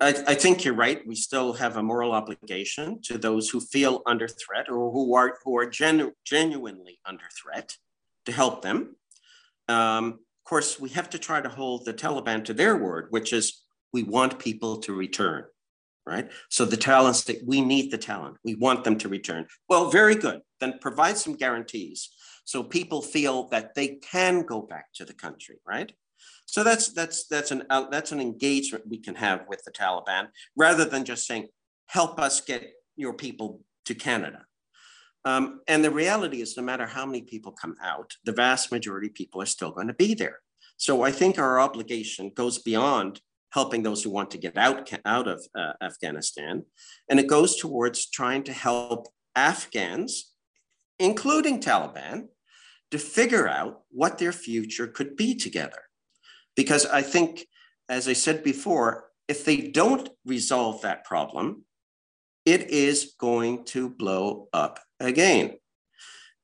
I, 0.00 0.34
think 0.34 0.64
you're 0.64 0.74
right. 0.74 1.06
We 1.06 1.14
still 1.14 1.52
have 1.54 1.76
a 1.76 1.82
moral 1.82 2.12
obligation 2.12 3.00
to 3.02 3.18
those 3.18 3.50
who 3.50 3.60
feel 3.60 4.02
under 4.06 4.28
threat 4.28 4.68
or 4.68 4.90
who 4.90 5.14
are 5.14 5.38
who 5.44 5.56
are 5.58 5.66
genu- 5.66 6.12
genuinely 6.24 7.00
under 7.04 7.24
threat 7.42 7.76
to 8.24 8.32
help 8.32 8.62
them. 8.62 8.96
Um, 9.68 10.20
of 10.44 10.48
course, 10.50 10.78
we 10.78 10.90
have 10.90 11.08
to 11.10 11.18
try 11.18 11.40
to 11.40 11.48
hold 11.48 11.86
the 11.86 11.94
Taliban 11.94 12.44
to 12.44 12.52
their 12.52 12.76
word, 12.76 13.06
which 13.08 13.32
is 13.32 13.62
we 13.94 14.02
want 14.02 14.38
people 14.38 14.76
to 14.80 14.92
return, 14.92 15.44
right? 16.06 16.30
So 16.50 16.66
the 16.66 16.76
talents 16.76 17.24
that 17.24 17.42
we 17.46 17.62
need 17.62 17.90
the 17.90 17.96
talent, 17.96 18.36
we 18.44 18.54
want 18.54 18.84
them 18.84 18.98
to 18.98 19.08
return. 19.08 19.46
Well, 19.70 19.90
very 19.90 20.14
good. 20.14 20.42
Then 20.60 20.78
provide 20.82 21.16
some 21.16 21.34
guarantees 21.34 22.10
so 22.44 22.62
people 22.62 23.00
feel 23.00 23.48
that 23.48 23.74
they 23.74 23.96
can 24.02 24.42
go 24.42 24.60
back 24.60 24.92
to 24.96 25.06
the 25.06 25.14
country, 25.14 25.56
right? 25.66 25.90
So 26.44 26.62
that's 26.62 26.92
that's 26.92 27.26
that's 27.26 27.50
an 27.50 27.64
uh, 27.70 27.88
that's 27.88 28.12
an 28.12 28.20
engagement 28.20 28.84
we 28.86 28.98
can 28.98 29.14
have 29.14 29.46
with 29.48 29.62
the 29.64 29.72
Taliban 29.72 30.28
rather 30.56 30.84
than 30.84 31.06
just 31.06 31.26
saying, 31.26 31.48
"Help 31.86 32.20
us 32.20 32.42
get 32.42 32.70
your 32.96 33.14
people 33.14 33.62
to 33.86 33.94
Canada." 33.94 34.44
Um, 35.24 35.60
and 35.68 35.82
the 35.82 35.90
reality 35.90 36.42
is, 36.42 36.56
no 36.56 36.62
matter 36.62 36.86
how 36.86 37.06
many 37.06 37.22
people 37.22 37.52
come 37.52 37.76
out, 37.82 38.12
the 38.24 38.32
vast 38.32 38.70
majority 38.70 39.08
of 39.08 39.14
people 39.14 39.40
are 39.40 39.46
still 39.46 39.70
going 39.70 39.88
to 39.88 39.94
be 39.94 40.14
there. 40.14 40.38
So 40.76 41.02
I 41.02 41.12
think 41.12 41.38
our 41.38 41.60
obligation 41.60 42.30
goes 42.34 42.58
beyond 42.58 43.20
helping 43.52 43.82
those 43.82 44.02
who 44.02 44.10
want 44.10 44.30
to 44.32 44.38
get 44.38 44.58
out 44.58 44.90
out 45.04 45.28
of 45.28 45.46
uh, 45.56 45.72
Afghanistan, 45.80 46.64
and 47.08 47.20
it 47.20 47.28
goes 47.28 47.56
towards 47.56 48.10
trying 48.10 48.42
to 48.44 48.52
help 48.52 49.06
Afghans, 49.36 50.32
including 50.98 51.60
Taliban, 51.60 52.26
to 52.90 52.98
figure 52.98 53.48
out 53.48 53.82
what 53.90 54.18
their 54.18 54.32
future 54.32 54.86
could 54.86 55.16
be 55.16 55.34
together. 55.34 55.82
Because 56.56 56.84
I 56.86 57.02
think, 57.02 57.46
as 57.88 58.08
I 58.08 58.12
said 58.12 58.42
before, 58.42 59.06
if 59.28 59.44
they 59.44 59.56
don't 59.56 60.08
resolve 60.26 60.82
that 60.82 61.04
problem, 61.04 61.64
it 62.44 62.70
is 62.70 63.14
going 63.18 63.64
to 63.66 63.88
blow 63.88 64.48
up 64.52 64.80
again. 65.00 65.54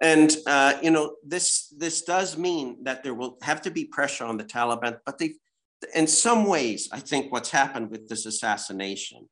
And 0.01 0.35
uh, 0.47 0.75
you 0.83 0.91
know 0.91 1.17
this 1.27 1.69
this 1.77 2.03
does 2.03 2.39
mean 2.39 2.85
that 2.85 3.03
there 3.03 3.15
will 3.15 3.37
have 3.43 3.61
to 3.63 3.71
be 3.71 3.85
pressure 3.85 4.25
on 4.25 4.39
the 4.39 4.45
Taliban, 4.45 4.99
but 5.05 5.19
they, 5.19 5.35
in 5.95 6.07
some 6.07 6.47
ways, 6.47 6.89
I 6.91 7.01
think 7.01 7.31
what's 7.31 7.51
happened 7.51 7.91
with 7.91 8.09
this 8.09 8.25
assassination 8.25 9.29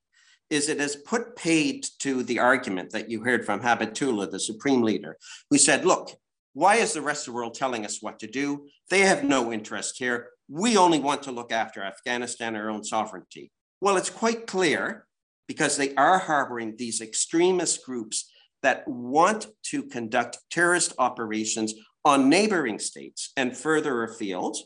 is 0.51 0.69
it 0.69 0.81
has 0.81 0.97
put 0.97 1.37
paid 1.37 1.87
to 2.01 2.23
the 2.23 2.39
argument 2.39 2.91
that 2.91 3.11
you 3.11 3.23
heard 3.23 3.45
from 3.45 3.61
Hibatullah, 3.61 4.31
the 4.31 4.41
supreme 4.41 4.83
leader, 4.83 5.17
who 5.51 5.57
said, 5.57 5.87
"Look, 5.87 6.11
why 6.53 6.77
is 6.77 6.93
the 6.93 7.03
rest 7.03 7.27
of 7.27 7.33
the 7.33 7.37
world 7.37 7.55
telling 7.55 7.87
us 7.87 8.03
what 8.03 8.19
to 8.19 8.27
do? 8.27 8.67
They 8.91 9.01
have 9.01 9.25
no 9.25 9.53
interest 9.53 9.97
here 9.99 10.29
we 10.49 10.77
only 10.77 10.99
want 10.99 11.23
to 11.25 11.33
look 11.33 11.53
after 11.53 11.83
Afghanistan, 11.83 12.57
our 12.57 12.71
own 12.71 12.83
sovereignty. 12.83 13.53
Well, 13.81 13.97
it's 13.97 14.11
quite 14.11 14.47
clear 14.47 15.07
because 15.49 15.77
they 15.77 15.95
are 15.97 16.19
harboring 16.19 16.77
these 16.77 17.01
extremist 17.01 17.85
groups 17.85 18.31
that 18.63 18.87
want 18.87 19.47
to 19.65 19.83
conduct 19.83 20.39
terrorist 20.51 20.93
operations 20.99 21.75
on 22.05 22.29
neighboring 22.29 22.79
states 22.79 23.33
and 23.37 23.57
further 23.57 24.05
afield, 24.05 24.57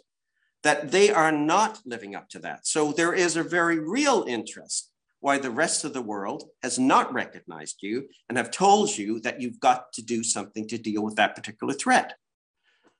that 0.62 0.90
they 0.90 1.10
are 1.10 1.32
not 1.32 1.80
living 1.86 2.14
up 2.14 2.28
to 2.28 2.38
that. 2.40 2.66
So 2.66 2.92
there 2.92 3.14
is 3.14 3.36
a 3.36 3.42
very 3.42 3.78
real 3.78 4.24
interest 4.28 4.90
why 5.20 5.38
the 5.38 5.50
rest 5.50 5.84
of 5.84 5.92
the 5.92 6.02
world 6.02 6.44
has 6.62 6.78
not 6.78 7.12
recognized 7.12 7.76
you 7.80 8.08
and 8.28 8.36
have 8.36 8.50
told 8.50 8.96
you 8.96 9.20
that 9.20 9.40
you've 9.40 9.60
got 9.60 9.92
to 9.92 10.02
do 10.02 10.22
something 10.24 10.66
to 10.68 10.76
deal 10.76 11.02
with 11.02 11.14
that 11.14 11.36
particular 11.36 11.72
threat. 11.72 12.14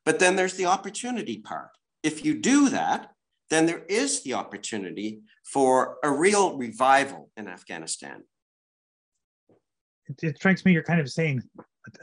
But 0.05 0.21
then 0.21 0.37
there's 0.37 0.55
the 0.55 0.67
opportunity 0.67 1.39
part 1.39 1.71
if 2.03 2.25
you 2.25 2.41
do 2.41 2.69
that, 2.71 3.11
then 3.53 3.67
there 3.67 3.85
is 3.89 4.23
the 4.23 4.35
opportunity 4.35 5.21
for 5.45 5.99
a 6.03 6.11
real 6.11 6.57
revival 6.57 7.31
in 7.37 7.49
Afghanistan. 7.49 8.23
It, 10.07 10.17
it 10.23 10.37
strikes 10.37 10.65
me 10.65 10.73
you're 10.73 10.83
kind 10.83 11.01
of 11.01 11.11
saying 11.11 11.43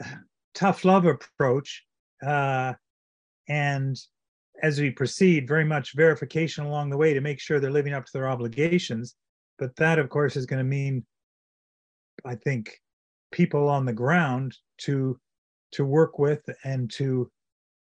tough 0.54 0.84
love 0.84 1.06
approach, 1.06 1.84
uh, 2.24 2.74
and 3.48 3.96
as 4.62 4.78
we 4.78 4.90
proceed, 4.90 5.48
very 5.48 5.64
much 5.64 5.94
verification 5.94 6.64
along 6.64 6.90
the 6.90 6.96
way 6.96 7.14
to 7.14 7.20
make 7.20 7.40
sure 7.40 7.58
they're 7.58 7.70
living 7.70 7.94
up 7.94 8.04
to 8.04 8.12
their 8.12 8.28
obligations. 8.28 9.14
But 9.58 9.74
that, 9.76 9.98
of 9.98 10.08
course, 10.08 10.36
is 10.36 10.46
going 10.46 10.58
to 10.58 10.64
mean, 10.64 11.04
I 12.24 12.34
think, 12.34 12.78
people 13.32 13.68
on 13.68 13.84
the 13.84 13.92
ground 13.92 14.56
to 14.78 15.18
to 15.72 15.84
work 15.84 16.18
with 16.18 16.42
and 16.64 16.90
to 16.90 17.30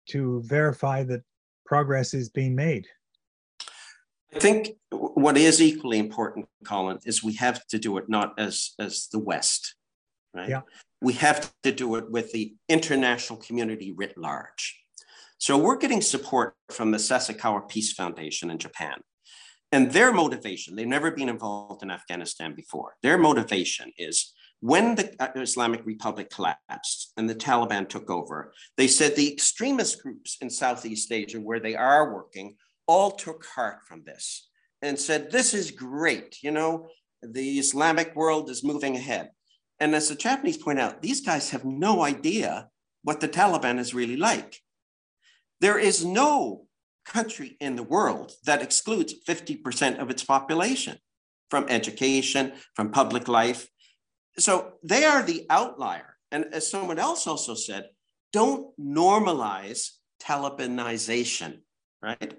to 0.10 0.42
verify 0.46 1.04
that 1.04 1.22
progress 1.66 2.14
is 2.14 2.30
being 2.30 2.56
made. 2.56 2.88
I 4.36 4.40
think 4.40 4.72
what 4.92 5.38
is 5.38 5.62
equally 5.62 6.00
important, 6.00 6.48
Colin, 6.66 7.00
is 7.06 7.24
we 7.24 7.34
have 7.36 7.66
to 7.68 7.78
do 7.78 7.98
it 7.98 8.06
not 8.10 8.34
as 8.38 8.72
as 8.80 9.08
the 9.12 9.20
West, 9.20 9.76
right? 10.34 10.50
Yeah. 10.50 10.62
We 11.02 11.14
have 11.14 11.52
to 11.64 11.72
do 11.72 11.96
it 11.96 12.10
with 12.10 12.32
the 12.32 12.56
international 12.70 13.40
community 13.40 13.94
writ 13.96 14.18
large. 14.18 14.80
So 15.38 15.58
we're 15.58 15.78
getting 15.78 16.02
support 16.02 16.56
from 16.72 16.92
the 16.92 16.98
Sasakawa 16.98 17.68
Peace 17.68 17.92
Foundation 17.92 18.50
in 18.50 18.58
Japan. 18.58 19.02
And 19.74 19.92
their 19.92 20.14
motivation, 20.14 20.76
they've 20.76 20.88
never 20.88 21.12
been 21.12 21.30
involved 21.30 21.84
in 21.84 21.92
Afghanistan 21.92 22.54
before. 22.56 22.94
Their 23.02 23.18
motivation 23.18 23.92
is 23.98 24.34
when 24.62 24.96
the 24.96 25.14
uh, 25.20 25.28
Islamic 25.36 25.86
Republic 25.86 26.30
collapsed 26.30 27.12
and 27.18 27.30
the 27.30 27.36
Taliban 27.36 27.90
took 27.90 28.10
over, 28.10 28.54
they 28.78 28.88
said 28.88 29.16
the 29.16 29.34
extremist 29.34 30.02
groups 30.02 30.38
in 30.40 30.50
Southeast 30.50 31.12
Asia, 31.12 31.42
where 31.42 31.60
they 31.60 31.76
are 31.76 32.14
working, 32.14 32.56
all 32.88 33.12
took 33.12 33.46
heart 33.46 33.80
from 33.88 34.04
this 34.04 34.50
and 34.82 35.00
said, 35.00 35.32
This 35.32 35.54
is 35.54 35.72
great. 35.72 36.38
You 36.42 36.52
know, 36.52 36.88
the 37.22 37.60
Islamic 37.60 38.16
world 38.16 38.50
is 38.50 38.64
moving 38.64 38.96
ahead. 38.96 39.32
And 39.80 39.96
as 39.96 40.10
the 40.10 40.16
Japanese 40.16 40.58
point 40.58 40.80
out, 40.80 41.02
these 41.02 41.22
guys 41.22 41.50
have 41.50 41.66
no 41.66 42.04
idea 42.04 42.70
what 43.04 43.20
the 43.20 43.28
Taliban 43.28 43.80
is 43.80 43.94
really 43.94 44.18
like. 44.18 44.60
There 45.60 45.80
is 45.80 46.06
no 46.06 46.68
country 47.06 47.58
in 47.60 47.76
the 47.76 47.84
world 47.84 48.32
that 48.46 48.62
excludes 48.62 49.14
50% 49.28 50.00
of 50.00 50.10
its 50.10 50.24
population 50.24 50.98
from 51.50 51.66
education, 51.70 52.54
from 52.76 52.92
public 52.92 53.28
life, 53.28 53.68
so 54.38 54.74
they 54.84 55.06
are 55.06 55.24
the 55.24 55.46
outlier. 55.50 56.18
And 56.32 56.46
as 56.54 56.70
someone 56.70 57.00
else 57.00 57.28
also 57.28 57.56
said, 57.56 57.90
don't 58.32 58.76
normalize 58.80 59.92
Talibanization, 60.22 61.60
right? 62.02 62.34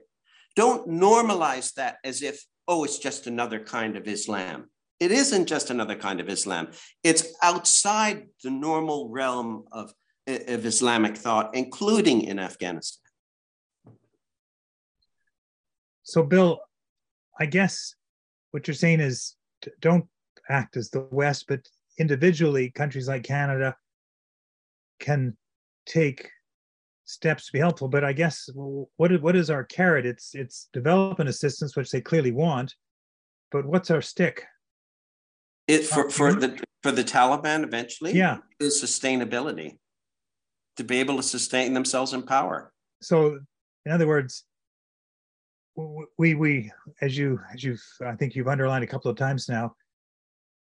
Don't 0.57 0.88
normalize 0.88 1.74
that 1.74 1.96
as 2.05 2.22
if, 2.22 2.44
oh, 2.68 2.84
it's 2.84 2.98
just 2.98 3.26
another 3.26 3.61
kind 3.61 3.96
of 3.96 4.07
Islam. 4.07 4.70
It 5.00 5.11
isn't 5.11 5.46
just 5.46 5.70
another 5.70 5.96
kind 5.96 6.20
of 6.20 6.28
Islam. 6.28 6.68
It's 7.02 7.34
outside 7.42 8.28
the 8.42 8.50
normal 8.50 9.09
realm 9.09 9.64
of, 9.72 9.92
of 10.26 10.64
Islamic 10.64 11.16
thought, 11.16 11.55
including 11.55 12.22
in 12.22 12.38
Afghanistan. 12.38 13.00
So, 16.05 16.22
Bill, 16.22 16.61
I 17.40 17.46
guess 17.46 17.94
what 18.52 18.68
you're 18.68 18.74
saying 18.74 19.00
is 19.00 19.34
don't 19.80 20.07
act 20.48 20.76
as 20.76 20.90
the 20.90 21.07
West, 21.11 21.46
but 21.48 21.66
individually, 21.98 22.70
countries 22.70 23.09
like 23.09 23.24
Canada 23.24 23.76
can 25.00 25.36
take 25.86 26.30
steps 27.05 27.46
to 27.46 27.52
be 27.52 27.59
helpful. 27.59 27.88
But 27.88 28.05
I 28.05 28.12
guess 28.12 28.48
what 28.55 29.12
is, 29.12 29.20
what 29.20 29.36
is 29.36 29.50
our 29.50 29.64
carrot? 29.64 30.07
It's 30.07 30.34
it's 30.34 30.68
development 30.72 31.28
assistance, 31.28 31.76
which 31.76 31.90
they 31.90 32.00
clearly 32.00 32.32
want. 32.32 32.74
But 33.50 33.66
what's 33.66 33.90
our 33.90 34.02
stick? 34.02 34.44
It 35.68 35.86
for, 35.86 36.11
for 36.11 36.34
the 36.34 36.61
for 36.82 36.92
the 36.92 37.05
Taliban 37.05 37.64
eventually. 37.64 38.12
Yeah, 38.12 38.38
is 38.61 38.82
sustainability 38.82 39.78
to 40.76 40.84
be 40.84 40.98
able 41.00 41.16
to 41.16 41.22
sustain 41.22 41.72
themselves 41.72 42.12
in 42.12 42.22
power. 42.22 42.72
So, 43.00 43.38
in 43.86 43.92
other 43.92 44.07
words, 44.07 44.44
we 46.18 46.34
we 46.34 46.72
as 47.00 47.16
you 47.16 47.40
as 47.52 47.62
you've 47.62 47.84
I 48.05 48.14
think 48.14 48.34
you've 48.34 48.48
underlined 48.48 48.84
a 48.84 48.88
couple 48.88 49.11
of 49.11 49.16
times 49.16 49.48
now, 49.48 49.74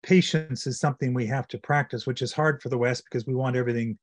patience 0.03 0.67
is 0.67 0.79
something 0.79 1.13
we 1.13 1.27
have 1.27 1.47
to 1.49 1.57
practice, 1.57 2.05
which 2.05 2.21
is 2.21 2.33
hard 2.33 2.61
for 2.61 2.69
the 2.69 2.77
West 2.77 3.03
because 3.05 3.25
we 3.25 3.35
want 3.35 3.55
everything 3.55 3.97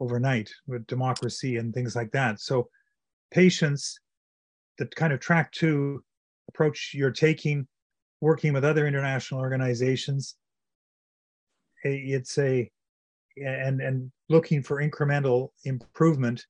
overnight 0.00 0.50
with 0.66 0.86
democracy 0.86 1.56
and 1.56 1.72
things 1.72 1.96
like 1.96 2.10
that. 2.12 2.40
So, 2.40 2.68
patience, 3.30 3.98
the 4.78 4.86
kind 4.86 5.12
of 5.12 5.20
track 5.20 5.52
two 5.52 6.02
approach 6.48 6.92
you're 6.94 7.10
taking, 7.10 7.66
working 8.20 8.52
with 8.52 8.64
other 8.64 8.86
international 8.86 9.40
organizations, 9.40 10.36
eh, 11.84 12.16
it's 12.16 12.38
a 12.38 12.70
and 13.36 13.80
and 13.80 14.10
looking 14.28 14.62
for 14.62 14.82
incremental 14.82 15.50
improvement 15.64 16.44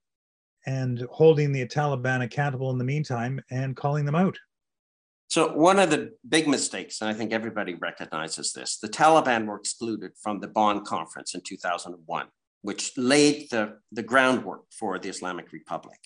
and 0.67 1.07
holding 1.11 1.53
the 1.53 1.67
Taliban 1.67 2.25
accountable 2.25 2.71
in 2.71 2.79
the 2.79 2.85
meantime 2.85 3.41
and 3.51 3.77
calling 3.77 4.05
them 4.05 4.17
out. 4.17 4.37
So, 5.29 5.53
one 5.53 5.79
of 5.79 5.91
the 5.91 6.13
big 6.29 6.47
mistakes, 6.47 7.01
and 7.01 7.11
I 7.11 7.15
think 7.15 7.33
everybody 7.33 7.75
recognizes 7.75 8.53
this, 8.53 8.79
the 8.79 8.89
Taliban 8.89 9.47
were 9.47 9.57
excluded 9.57 10.13
from 10.23 10.39
the 10.41 10.47
Bonn 10.47 10.85
conference 10.85 11.35
in 11.35 11.41
2001, 11.41 12.27
which 12.67 12.93
laid 12.97 13.49
the, 13.51 13.79
the 13.93 14.03
groundwork 14.03 14.65
for 14.79 14.99
the 14.99 15.09
Islamic 15.09 15.53
Republic. 15.53 16.01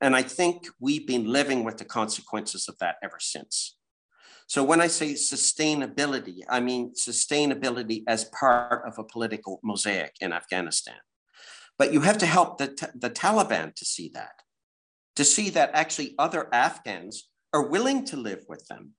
And 0.00 0.16
I 0.16 0.22
think 0.22 0.66
we've 0.80 1.06
been 1.06 1.32
living 1.32 1.62
with 1.62 1.78
the 1.78 1.84
consequences 1.84 2.68
of 2.68 2.76
that 2.78 2.96
ever 3.04 3.18
since. 3.20 3.76
So, 4.48 4.64
when 4.64 4.80
I 4.80 4.88
say 4.88 5.14
sustainability, 5.14 6.38
I 6.48 6.58
mean 6.60 6.92
sustainability 6.94 8.02
as 8.06 8.24
part 8.24 8.82
of 8.86 8.98
a 8.98 9.04
political 9.04 9.60
mosaic 9.62 10.14
in 10.20 10.32
Afghanistan. 10.32 11.00
But 11.78 11.92
you 11.92 12.00
have 12.00 12.18
to 12.18 12.26
help 12.26 12.58
the, 12.58 12.68
the 12.94 13.10
Taliban 13.10 13.74
to 13.74 13.84
see 13.84 14.10
that, 14.14 14.42
to 15.14 15.24
see 15.24 15.50
that 15.50 15.70
actually 15.72 16.14
other 16.18 16.48
Afghans 16.52 17.28
are 17.52 17.68
willing 17.68 18.04
to 18.06 18.16
live 18.16 18.44
with 18.48 18.66
them 18.66 18.92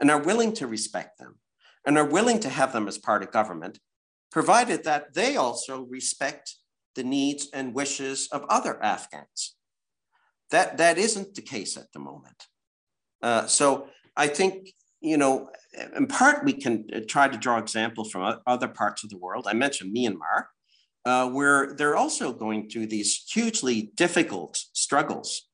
and 0.00 0.08
are 0.08 0.22
willing 0.22 0.52
to 0.54 0.66
respect 0.66 1.18
them 1.18 1.40
and 1.84 1.98
are 1.98 2.04
willing 2.04 2.38
to 2.40 2.48
have 2.48 2.72
them 2.72 2.86
as 2.86 2.98
part 2.98 3.22
of 3.22 3.32
government, 3.32 3.78
provided 4.30 4.84
that 4.84 5.14
they 5.14 5.36
also 5.36 5.82
respect 5.82 6.54
the 6.94 7.04
needs 7.04 7.48
and 7.52 7.74
wishes 7.74 8.28
of 8.32 8.44
other 8.48 8.82
Afghans. 8.82 9.56
That, 10.50 10.78
that 10.78 10.98
isn't 10.98 11.34
the 11.34 11.42
case 11.42 11.76
at 11.76 11.92
the 11.92 11.98
moment. 11.98 12.46
Uh, 13.22 13.46
so 13.46 13.88
I 14.16 14.26
think, 14.28 14.72
you 15.00 15.16
know, 15.16 15.50
in 15.96 16.06
part 16.06 16.44
we 16.44 16.54
can 16.54 16.86
uh, 16.94 17.00
try 17.06 17.28
to 17.28 17.36
draw 17.36 17.58
examples 17.58 18.10
from 18.10 18.40
other 18.46 18.68
parts 18.68 19.04
of 19.04 19.10
the 19.10 19.18
world. 19.18 19.46
I 19.46 19.54
mentioned 19.54 19.94
Myanmar, 19.94 20.46
uh, 21.04 21.28
where 21.30 21.74
they're 21.74 21.96
also 21.96 22.32
going 22.32 22.68
through 22.68 22.86
these 22.86 23.24
hugely 23.32 23.92
difficult 23.94 24.56
struggles 24.72 25.48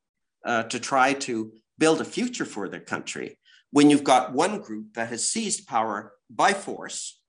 uh, 0.46 0.64
to 0.64 0.78
try 0.78 1.12
to 1.12 1.52
build 1.78 2.00
a 2.00 2.04
future 2.04 2.44
for 2.44 2.68
their 2.68 2.80
country 2.80 3.38
when 3.70 3.90
you've 3.90 4.04
got 4.04 4.32
one 4.32 4.60
group 4.60 4.94
that 4.94 5.08
has 5.08 5.28
seized 5.28 5.66
power 5.66 6.12
by 6.30 6.52
force 6.52 7.20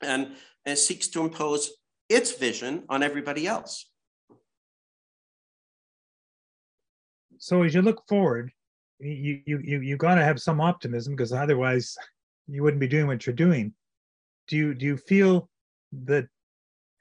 and, 0.00 0.36
and 0.64 0.78
seeks 0.78 1.08
to 1.08 1.20
impose 1.20 1.70
its 2.08 2.32
vision 2.32 2.84
on 2.88 3.02
everybody 3.02 3.46
else. 3.46 3.90
So 7.38 7.62
as 7.62 7.74
you 7.74 7.82
look 7.82 8.02
forward, 8.08 8.50
you 8.98 9.40
you 9.46 9.60
you 9.62 9.80
you 9.80 9.96
got 9.96 10.16
to 10.16 10.24
have 10.24 10.40
some 10.40 10.60
optimism 10.60 11.14
because 11.14 11.32
otherwise 11.32 11.96
you 12.48 12.62
wouldn't 12.62 12.80
be 12.80 12.88
doing 12.88 13.06
what 13.06 13.26
you're 13.26 13.34
doing. 13.34 13.72
Do 14.48 14.56
you 14.56 14.74
do 14.74 14.86
you 14.86 14.96
feel 14.96 15.48
that 16.04 16.26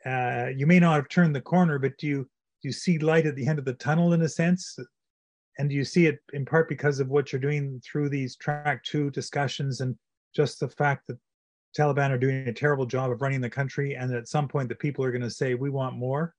uh, 0.06 0.50
you 0.56 0.68
may 0.68 0.80
not 0.80 0.96
have 0.96 1.10
turned 1.10 1.36
the 1.36 1.42
corner, 1.42 1.80
but 1.80 1.98
do 1.98 2.08
you 2.08 2.24
do 2.62 2.70
you 2.70 2.72
see 2.72 3.00
light 3.00 3.26
at 3.26 3.36
the 3.36 3.48
end 3.48 3.58
of 3.58 3.66
the 3.66 3.74
tunnel 3.74 4.14
in 4.14 4.22
a 4.22 4.30
sense? 4.30 4.78
and 5.58 5.70
do 5.70 5.76
you 5.76 5.84
see 5.84 6.06
it 6.06 6.20
in 6.34 6.46
part 6.46 6.70
because 6.70 7.00
of 7.00 7.10
what 7.10 7.32
you're 7.32 7.42
doing 7.42 7.82
through 7.84 8.10
these 8.10 8.36
track 8.36 8.84
two 8.84 9.10
discussions 9.12 9.82
and 9.82 9.96
just 10.36 10.60
the 10.60 10.70
fact 10.70 11.08
that 11.08 11.18
Taliban 11.76 12.12
are 12.12 12.18
doing 12.18 12.48
a 12.48 12.54
terrible 12.54 12.86
job 12.86 13.12
of 13.12 13.22
running 13.22 13.42
the 13.42 13.50
country, 13.50 13.96
and 13.96 14.14
at 14.14 14.28
some 14.28 14.48
point 14.48 14.70
the 14.70 14.76
people 14.76 15.04
are 15.04 15.12
going 15.12 15.22
to 15.22 15.30
say, 15.30 15.54
"We 15.54 15.70
want 15.70 15.96
more." 15.96 16.36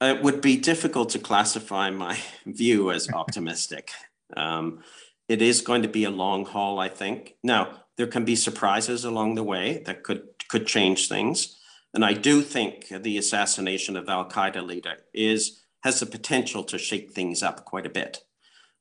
It 0.00 0.22
would 0.22 0.40
be 0.40 0.56
difficult 0.56 1.10
to 1.10 1.18
classify 1.18 1.90
my 1.90 2.18
view 2.46 2.90
as 2.90 3.08
optimistic. 3.12 3.90
um, 4.36 4.82
it 5.28 5.40
is 5.40 5.60
going 5.60 5.82
to 5.82 5.88
be 5.88 6.04
a 6.04 6.10
long 6.10 6.44
haul, 6.44 6.78
I 6.78 6.88
think. 6.88 7.36
Now 7.42 7.84
there 7.96 8.06
can 8.06 8.24
be 8.24 8.36
surprises 8.36 9.04
along 9.04 9.34
the 9.34 9.44
way 9.44 9.82
that 9.86 10.02
could 10.02 10.22
could 10.48 10.66
change 10.66 11.08
things, 11.08 11.58
and 11.94 12.04
I 12.04 12.12
do 12.14 12.42
think 12.42 12.88
the 12.88 13.18
assassination 13.18 13.96
of 13.96 14.08
Al 14.08 14.28
Qaeda 14.28 14.66
leader 14.66 14.96
is 15.14 15.62
has 15.82 16.00
the 16.00 16.06
potential 16.06 16.64
to 16.64 16.78
shake 16.78 17.12
things 17.12 17.42
up 17.42 17.64
quite 17.64 17.86
a 17.86 17.90
bit. 17.90 18.24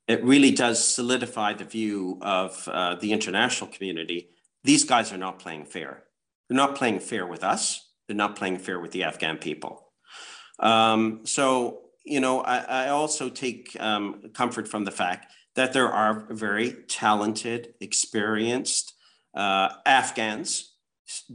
It 0.07 0.24
really 0.24 0.51
does 0.51 0.84
solidify 0.84 1.53
the 1.53 1.65
view 1.65 2.19
of 2.22 2.67
uh, 2.67 2.95
the 2.95 3.11
international 3.11 3.69
community. 3.69 4.30
These 4.64 4.86
guys 4.86 5.12
are 5.12 5.18
not 5.18 5.39
playing 5.39 5.66
fair. 5.66 6.03
They're 6.47 6.57
not 6.57 6.76
playing 6.76 6.99
fair 6.99 7.26
with 7.26 7.43
us. 7.43 7.89
They're 8.07 8.18
not 8.18 8.36
playing 8.36 8.59
fair 8.59 8.80
with 8.80 8.91
the 8.91 9.03
Afghan 9.03 9.38
people. 9.38 9.91
Um, 10.59 11.22
so, 11.26 11.82
you 12.05 12.20
know, 12.20 12.41
I, 12.41 12.57
I 12.57 12.89
also 12.89 13.30
take 13.30 13.76
um, 13.80 14.22
comfort 14.34 14.68
from 14.68 14.86
the 14.86 14.91
fact 14.91 15.32
that 15.55 15.74
there 15.74 15.91
are 15.91 16.28
very 16.30 16.74
talented, 16.88 17.74
experienced 17.80 18.93
uh, 19.36 19.70
Afghans 19.86 20.76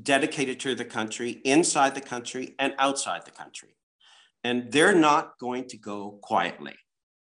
dedicated 0.02 0.60
to 0.60 0.74
the 0.74 0.84
country, 0.84 1.30
inside 1.44 1.94
the 1.94 2.00
country 2.00 2.54
and 2.58 2.74
outside 2.78 3.24
the 3.24 3.30
country. 3.30 3.76
And 4.44 4.70
they're 4.70 4.94
not 4.94 5.38
going 5.38 5.68
to 5.68 5.76
go 5.76 6.18
quietly. 6.22 6.74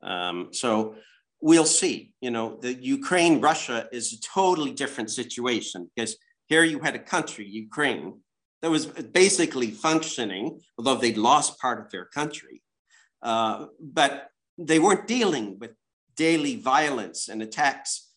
Um, 0.02 0.48
so 0.52 0.94
we'll 1.40 1.66
see. 1.66 2.12
You 2.20 2.30
know, 2.30 2.58
the 2.60 2.74
Ukraine 2.74 3.40
Russia 3.40 3.88
is 3.92 4.12
a 4.12 4.20
totally 4.20 4.72
different 4.72 5.10
situation 5.10 5.90
because 5.94 6.16
here 6.46 6.64
you 6.64 6.80
had 6.80 6.94
a 6.94 6.98
country, 6.98 7.46
Ukraine, 7.46 8.20
that 8.62 8.70
was 8.70 8.86
basically 8.86 9.70
functioning, 9.70 10.60
although 10.76 10.96
they'd 10.96 11.16
lost 11.16 11.58
part 11.60 11.80
of 11.80 11.90
their 11.90 12.04
country. 12.04 12.62
Uh, 13.22 13.66
but 13.80 14.28
they 14.58 14.78
weren't 14.78 15.06
dealing 15.06 15.58
with 15.58 15.72
daily 16.16 16.56
violence 16.56 17.28
and 17.28 17.42
attacks 17.42 18.10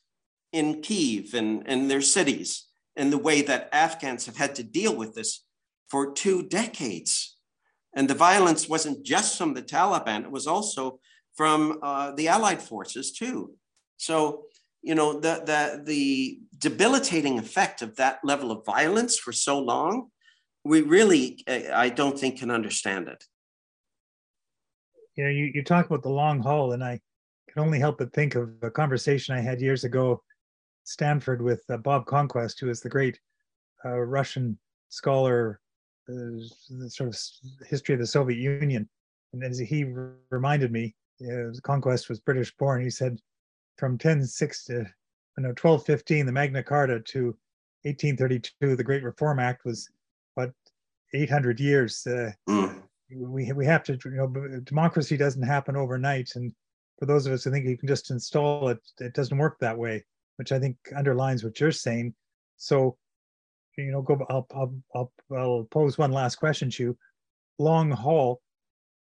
in 0.51 0.81
Kiev 0.81 1.33
and, 1.33 1.63
and 1.65 1.89
their 1.89 2.01
cities 2.01 2.67
in 2.95 3.09
the 3.09 3.17
way 3.17 3.41
that 3.41 3.69
Afghans 3.71 4.25
have 4.25 4.37
had 4.37 4.55
to 4.55 4.63
deal 4.63 4.95
with 4.95 5.15
this 5.15 5.45
for 5.89 6.11
two 6.11 6.43
decades. 6.43 7.37
And 7.95 8.09
the 8.09 8.15
violence 8.15 8.67
wasn't 8.67 9.05
just 9.05 9.37
from 9.37 9.53
the 9.53 9.61
Taliban, 9.61 10.23
it 10.23 10.31
was 10.31 10.47
also 10.47 10.99
from 11.35 11.79
uh, 11.81 12.11
the 12.11 12.27
Allied 12.27 12.61
forces 12.61 13.11
too. 13.11 13.53
So, 13.97 14.43
you 14.81 14.95
know, 14.95 15.13
the, 15.13 15.43
the, 15.45 15.83
the 15.83 16.39
debilitating 16.57 17.39
effect 17.39 17.81
of 17.81 17.95
that 17.95 18.19
level 18.23 18.51
of 18.51 18.65
violence 18.65 19.17
for 19.17 19.31
so 19.31 19.59
long, 19.59 20.09
we 20.63 20.81
really, 20.81 21.43
I 21.47 21.89
don't 21.89 22.17
think, 22.17 22.39
can 22.39 22.51
understand 22.51 23.07
it. 23.07 23.23
You 25.15 25.25
know, 25.25 25.29
you, 25.29 25.51
you 25.53 25.63
talk 25.63 25.85
about 25.85 26.03
the 26.03 26.09
long 26.09 26.41
haul, 26.41 26.73
and 26.73 26.83
I 26.83 26.99
can 27.49 27.63
only 27.63 27.79
help 27.79 27.99
but 27.99 28.13
think 28.13 28.35
of 28.35 28.49
a 28.61 28.71
conversation 28.71 29.35
I 29.35 29.41
had 29.41 29.61
years 29.61 29.83
ago 29.83 30.21
Stanford 30.83 31.41
with 31.41 31.63
uh, 31.69 31.77
Bob 31.77 32.05
Conquest, 32.05 32.59
who 32.59 32.69
is 32.69 32.81
the 32.81 32.89
great 32.89 33.19
uh, 33.85 33.99
Russian 33.99 34.57
scholar, 34.89 35.59
uh, 36.09 36.13
sort 36.87 37.09
of 37.09 37.17
history 37.67 37.93
of 37.93 38.01
the 38.01 38.07
Soviet 38.07 38.37
Union. 38.37 38.89
And 39.33 39.43
as 39.43 39.59
he 39.59 39.85
reminded 40.29 40.71
me, 40.71 40.95
The 41.23 41.61
conquest 41.63 42.09
was 42.09 42.19
British 42.19 42.55
born. 42.57 42.81
He 42.81 42.89
said 42.89 43.19
from 43.77 43.93
1006 43.93 44.65
to 44.65 44.73
no 45.37 45.49
1215, 45.49 46.25
the 46.25 46.31
Magna 46.31 46.61
Carta 46.61 46.99
to 46.99 47.25
1832, 47.83 48.75
the 48.75 48.83
Great 48.83 49.03
Reform 49.03 49.39
Act 49.39 49.65
was 49.65 49.89
what 50.35 50.51
800 51.13 51.59
years. 51.59 52.05
Uh, 52.05 52.31
mm. 52.49 52.81
We 53.09 53.51
we 53.51 53.65
have 53.65 53.83
to 53.83 53.97
you 54.05 54.11
know 54.11 54.59
democracy 54.63 55.17
doesn't 55.17 55.43
happen 55.43 55.75
overnight, 55.75 56.31
and 56.35 56.51
for 56.97 57.05
those 57.05 57.25
of 57.25 57.33
us 57.33 57.43
who 57.43 57.51
think 57.51 57.65
you 57.65 57.77
can 57.77 57.87
just 57.87 58.09
install 58.09 58.69
it, 58.69 58.79
it 58.99 59.13
doesn't 59.13 59.37
work 59.37 59.57
that 59.59 59.77
way 59.77 60.03
which 60.37 60.51
I 60.51 60.59
think 60.59 60.77
underlines 60.95 61.43
what 61.43 61.59
you're 61.59 61.71
saying. 61.71 62.13
So, 62.57 62.97
you 63.77 63.91
know, 63.91 64.01
go. 64.01 64.25
I'll 64.29 64.47
I'll 64.53 64.75
I'll, 64.95 65.11
I'll 65.35 65.67
pose 65.71 65.97
one 65.97 66.11
last 66.11 66.35
question 66.35 66.69
to 66.71 66.83
you. 66.83 66.97
Long 67.59 67.91
haul. 67.91 68.41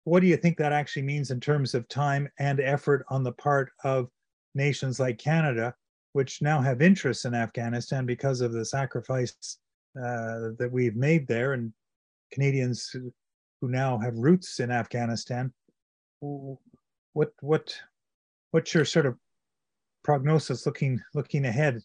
What 0.04 0.20
do 0.20 0.26
you 0.26 0.36
think 0.36 0.58
that 0.58 0.72
actually 0.72 1.02
means 1.02 1.30
in 1.30 1.40
terms 1.40 1.74
of 1.74 1.88
time 1.88 2.28
and 2.38 2.60
effort 2.60 3.04
on 3.08 3.22
the 3.22 3.32
part 3.32 3.70
of 3.84 4.08
nations 4.54 5.00
like 5.00 5.18
Canada, 5.18 5.74
which 6.12 6.42
now 6.42 6.60
have 6.60 6.82
interests 6.82 7.24
in 7.24 7.34
Afghanistan 7.34 8.06
because 8.06 8.40
of 8.40 8.52
the 8.52 8.64
sacrifice 8.64 9.58
uh, 9.98 10.52
that 10.58 10.68
we've 10.70 10.96
made 10.96 11.26
there, 11.26 11.54
and 11.54 11.72
Canadians 12.32 12.88
who, 12.92 13.12
who 13.60 13.68
now 13.68 13.98
have 13.98 14.16
roots 14.16 14.60
in 14.60 14.70
Afghanistan? 14.70 15.52
What 16.20 17.32
what 17.40 17.74
what's 18.50 18.74
your 18.74 18.84
sort 18.84 19.06
of 19.06 19.16
prognosis 20.02 20.66
looking 20.66 21.00
looking 21.14 21.44
ahead? 21.44 21.80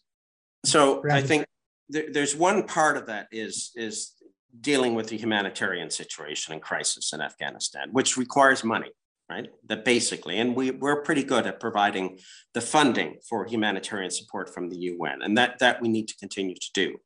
So 0.64 1.02
I 1.10 1.22
think 1.22 1.46
there's 1.88 2.36
one 2.36 2.66
part 2.66 2.96
of 2.96 3.06
that 3.06 3.28
is 3.32 3.72
is 3.74 4.12
dealing 4.58 4.94
with 4.94 5.08
the 5.08 5.16
humanitarian 5.16 5.90
situation 5.90 6.52
and 6.52 6.62
crisis 6.62 7.12
in 7.12 7.20
Afghanistan, 7.20 7.88
which 7.92 8.16
requires 8.16 8.64
money, 8.64 8.90
right? 9.28 9.48
That 9.66 9.84
basically, 9.84 10.38
and 10.38 10.56
we, 10.56 10.70
we're 10.70 11.02
pretty 11.02 11.22
good 11.22 11.46
at 11.46 11.60
providing 11.60 12.18
the 12.54 12.60
funding 12.60 13.18
for 13.28 13.44
humanitarian 13.44 14.10
support 14.10 14.52
from 14.52 14.68
the 14.68 14.78
UN, 14.78 15.22
and 15.22 15.36
that, 15.38 15.58
that 15.60 15.80
we 15.80 15.88
need 15.88 16.08
to 16.08 16.16
continue 16.16 16.54
to 16.54 16.70
do. 16.74 16.96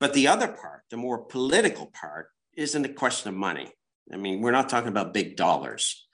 But 0.00 0.14
the 0.14 0.28
other 0.28 0.48
part, 0.48 0.82
the 0.90 0.96
more 0.96 1.24
political 1.24 1.86
part, 1.86 2.28
isn't 2.56 2.84
a 2.84 2.92
question 2.92 3.28
of 3.28 3.36
money. 3.36 3.72
I 4.12 4.16
mean, 4.16 4.40
we're 4.40 4.50
not 4.50 4.68
talking 4.68 4.88
about 4.88 5.14
big 5.14 5.36
dollars. 5.36 6.06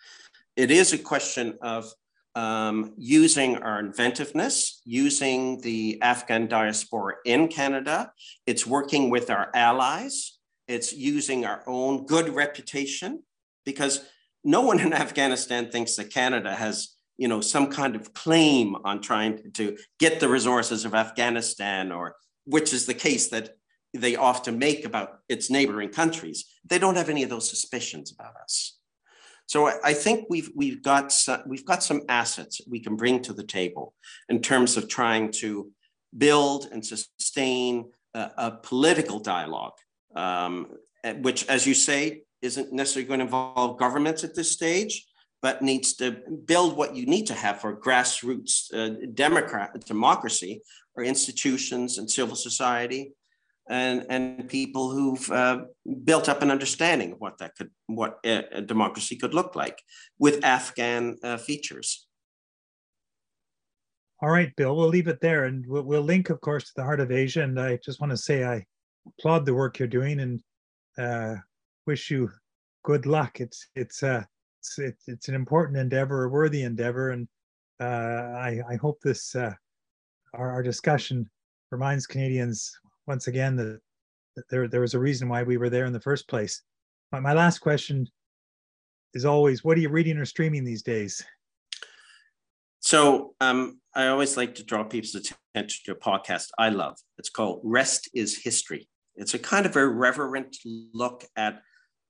It 0.56 0.70
is 0.70 0.92
a 0.92 0.98
question 0.98 1.58
of 1.62 1.90
um, 2.34 2.94
using 2.96 3.56
our 3.56 3.80
inventiveness, 3.80 4.80
using 4.84 5.60
the 5.60 5.98
Afghan 6.02 6.46
diaspora 6.46 7.14
in 7.24 7.48
Canada. 7.48 8.12
It's 8.46 8.66
working 8.66 9.10
with 9.10 9.30
our 9.30 9.50
allies. 9.54 10.37
It's 10.68 10.92
using 10.92 11.44
our 11.44 11.62
own 11.66 12.06
good 12.06 12.28
reputation 12.28 13.22
because 13.64 14.04
no 14.44 14.60
one 14.60 14.80
in 14.80 14.92
Afghanistan 15.06 15.70
thinks 15.70 15.96
that 15.96 16.12
Canada 16.12 16.54
has 16.54 16.96
you 17.16 17.26
know 17.26 17.40
some 17.40 17.68
kind 17.68 17.96
of 17.96 18.14
claim 18.14 18.76
on 18.84 19.00
trying 19.00 19.52
to 19.54 19.76
get 19.98 20.20
the 20.20 20.28
resources 20.28 20.84
of 20.84 20.94
Afghanistan 20.94 21.90
or 21.90 22.14
which 22.44 22.72
is 22.72 22.86
the 22.86 22.94
case 22.94 23.28
that 23.28 23.56
they 23.94 24.16
often 24.16 24.58
make 24.58 24.84
about 24.84 25.20
its 25.28 25.50
neighboring 25.50 25.90
countries. 25.90 26.44
They 26.64 26.78
don't 26.78 26.96
have 26.96 27.08
any 27.08 27.22
of 27.22 27.30
those 27.30 27.48
suspicions 27.48 28.12
about 28.12 28.36
us. 28.36 28.78
So 29.46 29.70
I 29.82 29.94
think 29.94 30.26
we've 30.28 30.50
we've 30.54 30.82
got 30.82 31.10
some, 31.10 31.42
we've 31.46 31.64
got 31.64 31.82
some 31.82 32.02
assets 32.08 32.60
we 32.68 32.80
can 32.80 32.96
bring 32.96 33.22
to 33.22 33.32
the 33.32 33.44
table 33.44 33.94
in 34.28 34.42
terms 34.42 34.76
of 34.76 34.88
trying 34.88 35.32
to 35.32 35.70
build 36.16 36.68
and 36.70 36.84
sustain 36.84 37.90
a, 38.14 38.30
a 38.36 38.50
political 38.62 39.18
dialogue, 39.18 39.78
um, 40.14 40.68
which, 41.20 41.46
as 41.48 41.66
you 41.66 41.74
say, 41.74 42.22
isn't 42.42 42.72
necessarily 42.72 43.08
going 43.08 43.20
to 43.20 43.24
involve 43.24 43.78
governments 43.78 44.24
at 44.24 44.34
this 44.34 44.50
stage, 44.50 45.06
but 45.42 45.62
needs 45.62 45.94
to 45.94 46.18
build 46.46 46.76
what 46.76 46.96
you 46.96 47.06
need 47.06 47.26
to 47.26 47.34
have 47.34 47.60
for 47.60 47.78
grassroots 47.78 48.72
uh, 48.74 49.06
democrat 49.14 49.72
democracy 49.86 50.62
or 50.96 51.04
institutions 51.04 51.98
and 51.98 52.10
civil 52.10 52.34
society 52.34 53.12
and, 53.68 54.06
and 54.08 54.48
people 54.48 54.90
who've 54.90 55.30
uh, 55.30 55.60
built 56.04 56.28
up 56.28 56.42
an 56.42 56.50
understanding 56.50 57.12
of 57.12 57.20
what 57.20 57.38
that 57.38 57.54
could, 57.56 57.70
what 57.86 58.18
a, 58.24 58.62
democracy 58.62 59.16
could 59.16 59.34
look 59.34 59.54
like 59.54 59.82
with 60.18 60.44
Afghan 60.44 61.16
uh, 61.22 61.36
features. 61.36 62.06
All 64.20 64.30
right, 64.30 64.54
Bill, 64.56 64.74
we'll 64.74 64.88
leave 64.88 65.06
it 65.06 65.20
there. 65.20 65.44
And 65.44 65.64
we'll, 65.66 65.82
we'll, 65.82 66.02
link, 66.02 66.30
of 66.30 66.40
course, 66.40 66.64
to 66.64 66.72
the 66.76 66.82
Heart 66.82 67.00
of 67.00 67.12
Asia. 67.12 67.42
And 67.42 67.60
I 67.60 67.78
just 67.84 68.00
want 68.00 68.10
to 68.10 68.16
say 68.16 68.44
I 68.44 68.64
applaud 69.18 69.46
the 69.46 69.54
work 69.54 69.78
you're 69.78 69.88
doing 69.88 70.20
and 70.20 70.42
uh, 70.98 71.36
wish 71.86 72.10
you 72.10 72.30
good 72.84 73.06
luck. 73.06 73.40
It's, 73.40 73.68
it's, 73.74 74.02
uh, 74.02 74.24
it's, 74.60 74.78
it's, 74.78 75.08
it's, 75.08 75.28
an 75.28 75.34
important 75.34 75.78
endeavor, 75.78 76.24
a 76.24 76.28
worthy 76.28 76.62
endeavor. 76.62 77.10
And 77.10 77.28
uh, 77.80 77.84
I, 78.38 78.60
I 78.68 78.76
hope 78.76 79.00
this, 79.00 79.34
uh, 79.34 79.52
our, 80.34 80.50
our 80.50 80.62
discussion 80.62 81.28
reminds 81.70 82.06
Canadians 82.06 82.72
once 83.06 83.26
again 83.26 83.56
that, 83.56 83.80
that 84.36 84.48
there 84.50 84.68
there 84.68 84.80
was 84.80 84.94
a 84.94 84.98
reason 84.98 85.28
why 85.28 85.42
we 85.42 85.56
were 85.56 85.70
there 85.70 85.86
in 85.86 85.92
the 85.92 86.00
first 86.00 86.28
place. 86.28 86.62
My, 87.12 87.20
my 87.20 87.32
last 87.32 87.58
question 87.58 88.06
is 89.14 89.24
always, 89.24 89.64
what 89.64 89.76
are 89.76 89.80
you 89.80 89.88
reading 89.88 90.18
or 90.18 90.24
streaming 90.24 90.64
these 90.64 90.82
days? 90.82 91.24
So 92.80 93.34
um, 93.40 93.80
I 93.94 94.08
always 94.08 94.36
like 94.36 94.54
to 94.56 94.64
draw 94.64 94.84
people's 94.84 95.14
attention 95.14 95.82
to 95.84 95.92
a 95.92 95.96
podcast 95.96 96.48
I 96.58 96.68
love. 96.68 96.96
It's 97.18 97.30
called 97.30 97.60
Rest 97.64 98.08
is 98.14 98.42
History. 98.42 98.88
It's 99.18 99.34
a 99.34 99.38
kind 99.38 99.66
of 99.66 99.76
irreverent 99.76 100.56
look 100.94 101.24
at 101.36 101.62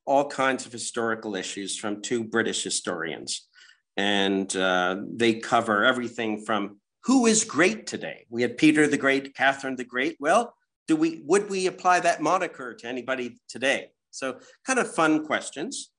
all 0.05 0.29
kinds 0.29 0.67
of 0.67 0.73
historical 0.73 1.37
issues 1.37 1.77
from 1.77 2.03
two 2.03 2.25
British 2.25 2.63
historians. 2.63 3.49
And 3.97 4.55
uh, 4.57 4.97
they 5.13 5.35
cover 5.35 5.85
everything 5.85 6.45
from 6.45 6.79
who 7.05 7.27
is 7.27 7.45
great 7.45 7.87
today? 7.87 8.27
We 8.31 8.43
had 8.43 8.57
Peter 8.59 8.87
the 8.87 8.97
Great, 8.97 9.35
Catherine 9.35 9.77
the 9.77 9.85
Great. 9.85 10.17
Well, 10.21 10.55
do 10.87 10.97
we 10.97 11.23
would 11.25 11.51
we 11.51 11.67
apply 11.67 12.01
that 12.01 12.23
moniker 12.23 12.75
to 12.75 12.87
anybody 12.87 13.39
today? 13.49 13.89
So 14.11 14.39
kind 14.67 14.79
of 14.79 14.95
fun 14.95 15.27
questions. 15.27 15.91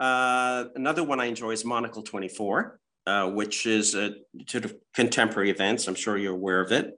Uh, 0.00 0.64
another 0.74 1.04
one 1.04 1.20
I 1.20 1.26
enjoy 1.26 1.50
is 1.50 1.64
Monocle 1.64 2.02
24, 2.02 2.80
uh, 3.06 3.30
which 3.30 3.66
is 3.66 3.94
a 3.94 4.14
sort 4.48 4.64
of 4.64 4.74
contemporary 4.94 5.50
events. 5.50 5.86
I'm 5.86 5.94
sure 5.94 6.16
you're 6.16 6.34
aware 6.34 6.60
of 6.60 6.72
it. 6.72 6.94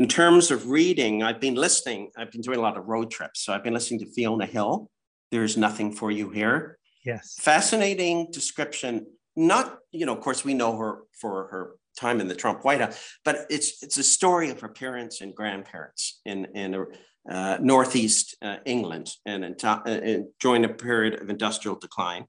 In 0.00 0.08
terms 0.08 0.50
of 0.50 0.70
reading, 0.70 1.22
I've 1.22 1.40
been 1.40 1.56
listening. 1.56 2.10
I've 2.16 2.32
been 2.32 2.40
doing 2.40 2.58
a 2.58 2.62
lot 2.62 2.78
of 2.78 2.86
road 2.86 3.10
trips, 3.10 3.44
so 3.44 3.52
I've 3.52 3.62
been 3.62 3.74
listening 3.74 4.00
to 4.00 4.06
Fiona 4.06 4.46
Hill. 4.46 4.88
There's 5.30 5.58
nothing 5.58 5.92
for 5.92 6.10
you 6.10 6.30
here. 6.30 6.78
Yes. 7.04 7.36
Fascinating 7.38 8.30
description. 8.30 9.04
Not, 9.36 9.76
you 9.92 10.06
know, 10.06 10.14
of 10.14 10.22
course, 10.22 10.42
we 10.42 10.54
know 10.54 10.74
her 10.78 11.02
for 11.20 11.48
her 11.48 11.72
time 11.98 12.18
in 12.18 12.28
the 12.28 12.34
Trump 12.34 12.64
White 12.64 12.80
House, 12.80 12.98
but 13.26 13.44
it's 13.50 13.82
it's 13.82 13.98
a 13.98 14.02
story 14.02 14.48
of 14.48 14.58
her 14.60 14.70
parents 14.70 15.20
and 15.20 15.34
grandparents 15.34 16.22
in 16.24 16.46
in 16.54 16.86
uh, 17.30 17.58
northeast 17.60 18.38
uh, 18.40 18.56
England 18.64 19.10
and 19.26 19.44
in 19.44 19.54
uh, 19.62 20.20
during 20.40 20.64
a 20.64 20.70
period 20.70 21.20
of 21.20 21.28
industrial 21.28 21.76
decline. 21.76 22.24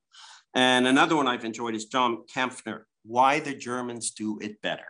And 0.53 0.87
another 0.87 1.15
one 1.15 1.29
I've 1.29 1.45
enjoyed 1.45 1.75
is 1.75 1.85
John 1.85 2.25
Kampfner, 2.35 2.81
Why 3.05 3.39
the 3.39 3.55
Germans 3.55 4.11
Do 4.11 4.39
It 4.41 4.61
Better. 4.61 4.89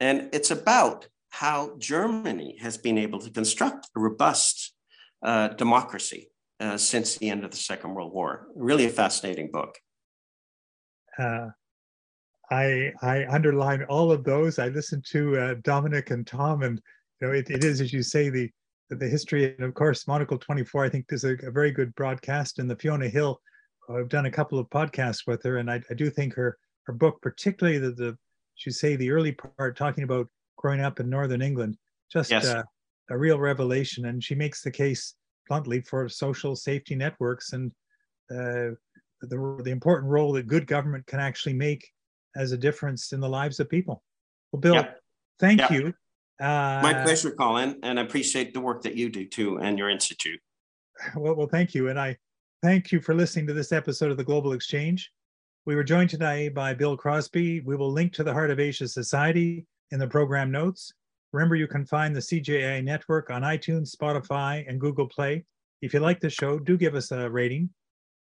And 0.00 0.30
it's 0.32 0.50
about 0.50 1.06
how 1.30 1.76
Germany 1.78 2.56
has 2.60 2.76
been 2.76 2.98
able 2.98 3.18
to 3.20 3.30
construct 3.30 3.88
a 3.96 4.00
robust 4.00 4.74
uh, 5.22 5.48
democracy 5.48 6.30
uh, 6.60 6.76
since 6.76 7.16
the 7.16 7.30
end 7.30 7.44
of 7.44 7.50
the 7.50 7.56
Second 7.56 7.94
World 7.94 8.12
War. 8.12 8.48
Really 8.54 8.84
a 8.84 8.90
fascinating 8.90 9.50
book. 9.50 9.76
Uh, 11.18 11.48
I 12.50 12.92
I 13.02 13.26
underline 13.28 13.84
all 13.84 14.10
of 14.10 14.24
those. 14.24 14.58
I 14.58 14.68
listened 14.68 15.04
to 15.10 15.36
uh, 15.36 15.54
Dominic 15.62 16.10
and 16.10 16.26
Tom, 16.26 16.62
and 16.62 16.80
you 17.20 17.26
know 17.26 17.32
it, 17.32 17.50
it 17.50 17.64
is 17.64 17.80
as 17.80 17.92
you 17.92 18.02
say 18.02 18.28
the 18.28 18.50
the 18.90 19.08
history, 19.08 19.54
and 19.54 19.64
of 19.64 19.74
course 19.74 20.08
Monocle 20.08 20.38
24. 20.38 20.84
I 20.84 20.88
think 20.88 21.06
is 21.10 21.24
a, 21.24 21.36
a 21.46 21.50
very 21.50 21.70
good 21.70 21.94
broadcast, 21.94 22.58
and 22.58 22.68
the 22.68 22.76
Fiona 22.76 23.08
Hill. 23.08 23.40
I've 23.88 24.08
done 24.08 24.26
a 24.26 24.30
couple 24.30 24.58
of 24.58 24.70
podcasts 24.70 25.26
with 25.26 25.42
her, 25.44 25.58
and 25.58 25.70
I, 25.70 25.80
I 25.90 25.94
do 25.94 26.10
think 26.10 26.34
her 26.34 26.58
her 26.84 26.92
book, 26.92 27.20
particularly 27.22 27.78
the 27.78 27.92
the 27.92 28.18
she 28.56 28.70
say 28.70 28.96
the 28.96 29.10
early 29.10 29.32
part 29.32 29.76
talking 29.76 30.04
about 30.04 30.28
growing 30.60 30.80
up 30.80 31.00
in 31.00 31.08
northern 31.08 31.42
England, 31.42 31.76
just 32.12 32.30
yes. 32.30 32.46
uh, 32.46 32.62
a 33.08 33.18
real 33.18 33.40
revelation. 33.40 34.06
And 34.06 34.22
she 34.22 34.34
makes 34.34 34.62
the 34.62 34.70
case 34.70 35.14
bluntly 35.48 35.80
for 35.80 36.08
social 36.08 36.54
safety 36.54 36.94
networks 36.94 37.52
and 37.54 37.72
uh, 38.30 38.76
the 39.22 39.60
the 39.64 39.70
important 39.70 40.10
role 40.10 40.32
that 40.32 40.46
good 40.46 40.66
government 40.66 41.06
can 41.06 41.18
actually 41.18 41.54
make 41.54 41.86
as 42.36 42.52
a 42.52 42.56
difference 42.56 43.12
in 43.12 43.20
the 43.20 43.28
lives 43.28 43.58
of 43.58 43.68
people. 43.68 44.02
Well, 44.52 44.60
Bill, 44.60 44.74
yeah. 44.74 44.92
thank 45.40 45.60
yeah. 45.60 45.72
you. 45.72 45.94
Uh, 46.40 46.80
My 46.82 46.94
pleasure, 47.04 47.32
Colin, 47.32 47.78
and 47.82 47.98
I 47.98 48.02
appreciate 48.02 48.54
the 48.54 48.60
work 48.60 48.82
that 48.82 48.94
you 48.94 49.10
do 49.10 49.26
too 49.26 49.58
and 49.58 49.78
your 49.78 49.90
institute. 49.90 50.40
Well, 51.16 51.34
well, 51.34 51.48
thank 51.48 51.74
you, 51.74 51.88
and 51.88 51.98
I 51.98 52.16
thank 52.62 52.92
you 52.92 53.00
for 53.00 53.14
listening 53.14 53.46
to 53.48 53.52
this 53.52 53.72
episode 53.72 54.10
of 54.10 54.16
the 54.16 54.24
Global 54.24 54.52
Exchange. 54.52 55.10
We 55.66 55.74
were 55.74 55.84
joined 55.84 56.10
today 56.10 56.48
by 56.48 56.72
Bill 56.72 56.96
Crosbie. 56.96 57.60
We 57.60 57.76
will 57.76 57.92
link 57.92 58.12
to 58.14 58.24
the 58.24 58.32
Heart 58.32 58.50
of 58.50 58.60
Asia 58.60 58.88
Society 58.88 59.66
in 59.90 59.98
the 59.98 60.06
program 60.06 60.50
notes. 60.50 60.92
Remember, 61.32 61.54
you 61.54 61.66
can 61.66 61.86
find 61.86 62.14
the 62.14 62.20
CJA 62.20 62.82
network 62.82 63.30
on 63.30 63.42
iTunes, 63.42 63.94
Spotify, 63.94 64.64
and 64.68 64.80
Google 64.80 65.06
Play. 65.06 65.44
If 65.82 65.94
you 65.94 66.00
like 66.00 66.20
the 66.20 66.30
show, 66.30 66.58
do 66.58 66.76
give 66.76 66.94
us 66.94 67.12
a 67.12 67.30
rating. 67.30 67.70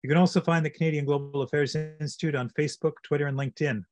You 0.03 0.09
can 0.09 0.17
also 0.17 0.41
find 0.41 0.65
the 0.65 0.69
Canadian 0.69 1.05
Global 1.05 1.41
Affairs 1.41 1.75
Institute 1.75 2.35
on 2.35 2.49
Facebook, 2.49 2.93
Twitter, 3.03 3.27
and 3.27 3.37
LinkedIn. 3.37 3.83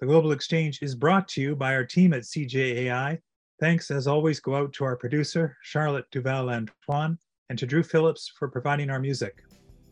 The 0.00 0.06
Global 0.06 0.32
Exchange 0.32 0.80
is 0.82 0.94
brought 0.94 1.28
to 1.28 1.40
you 1.40 1.54
by 1.54 1.74
our 1.74 1.84
team 1.84 2.12
at 2.12 2.22
CGAI. 2.22 3.18
Thanks, 3.60 3.90
as 3.90 4.06
always, 4.06 4.40
go 4.40 4.56
out 4.56 4.72
to 4.74 4.84
our 4.84 4.96
producer, 4.96 5.56
Charlotte 5.62 6.06
Duval-Lantoine, 6.10 7.18
and 7.50 7.58
to 7.58 7.66
Drew 7.66 7.82
Phillips 7.82 8.32
for 8.36 8.48
providing 8.48 8.90
our 8.90 8.98
music. 8.98 9.44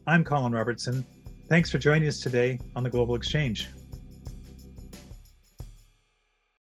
I'm 0.06 0.24
Colin 0.24 0.52
Robertson. 0.52 1.06
Thanks 1.48 1.70
for 1.70 1.78
joining 1.78 2.08
us 2.08 2.18
today 2.18 2.58
on 2.74 2.82
the 2.82 2.90
Global 2.90 3.14
Exchange. 3.14 3.68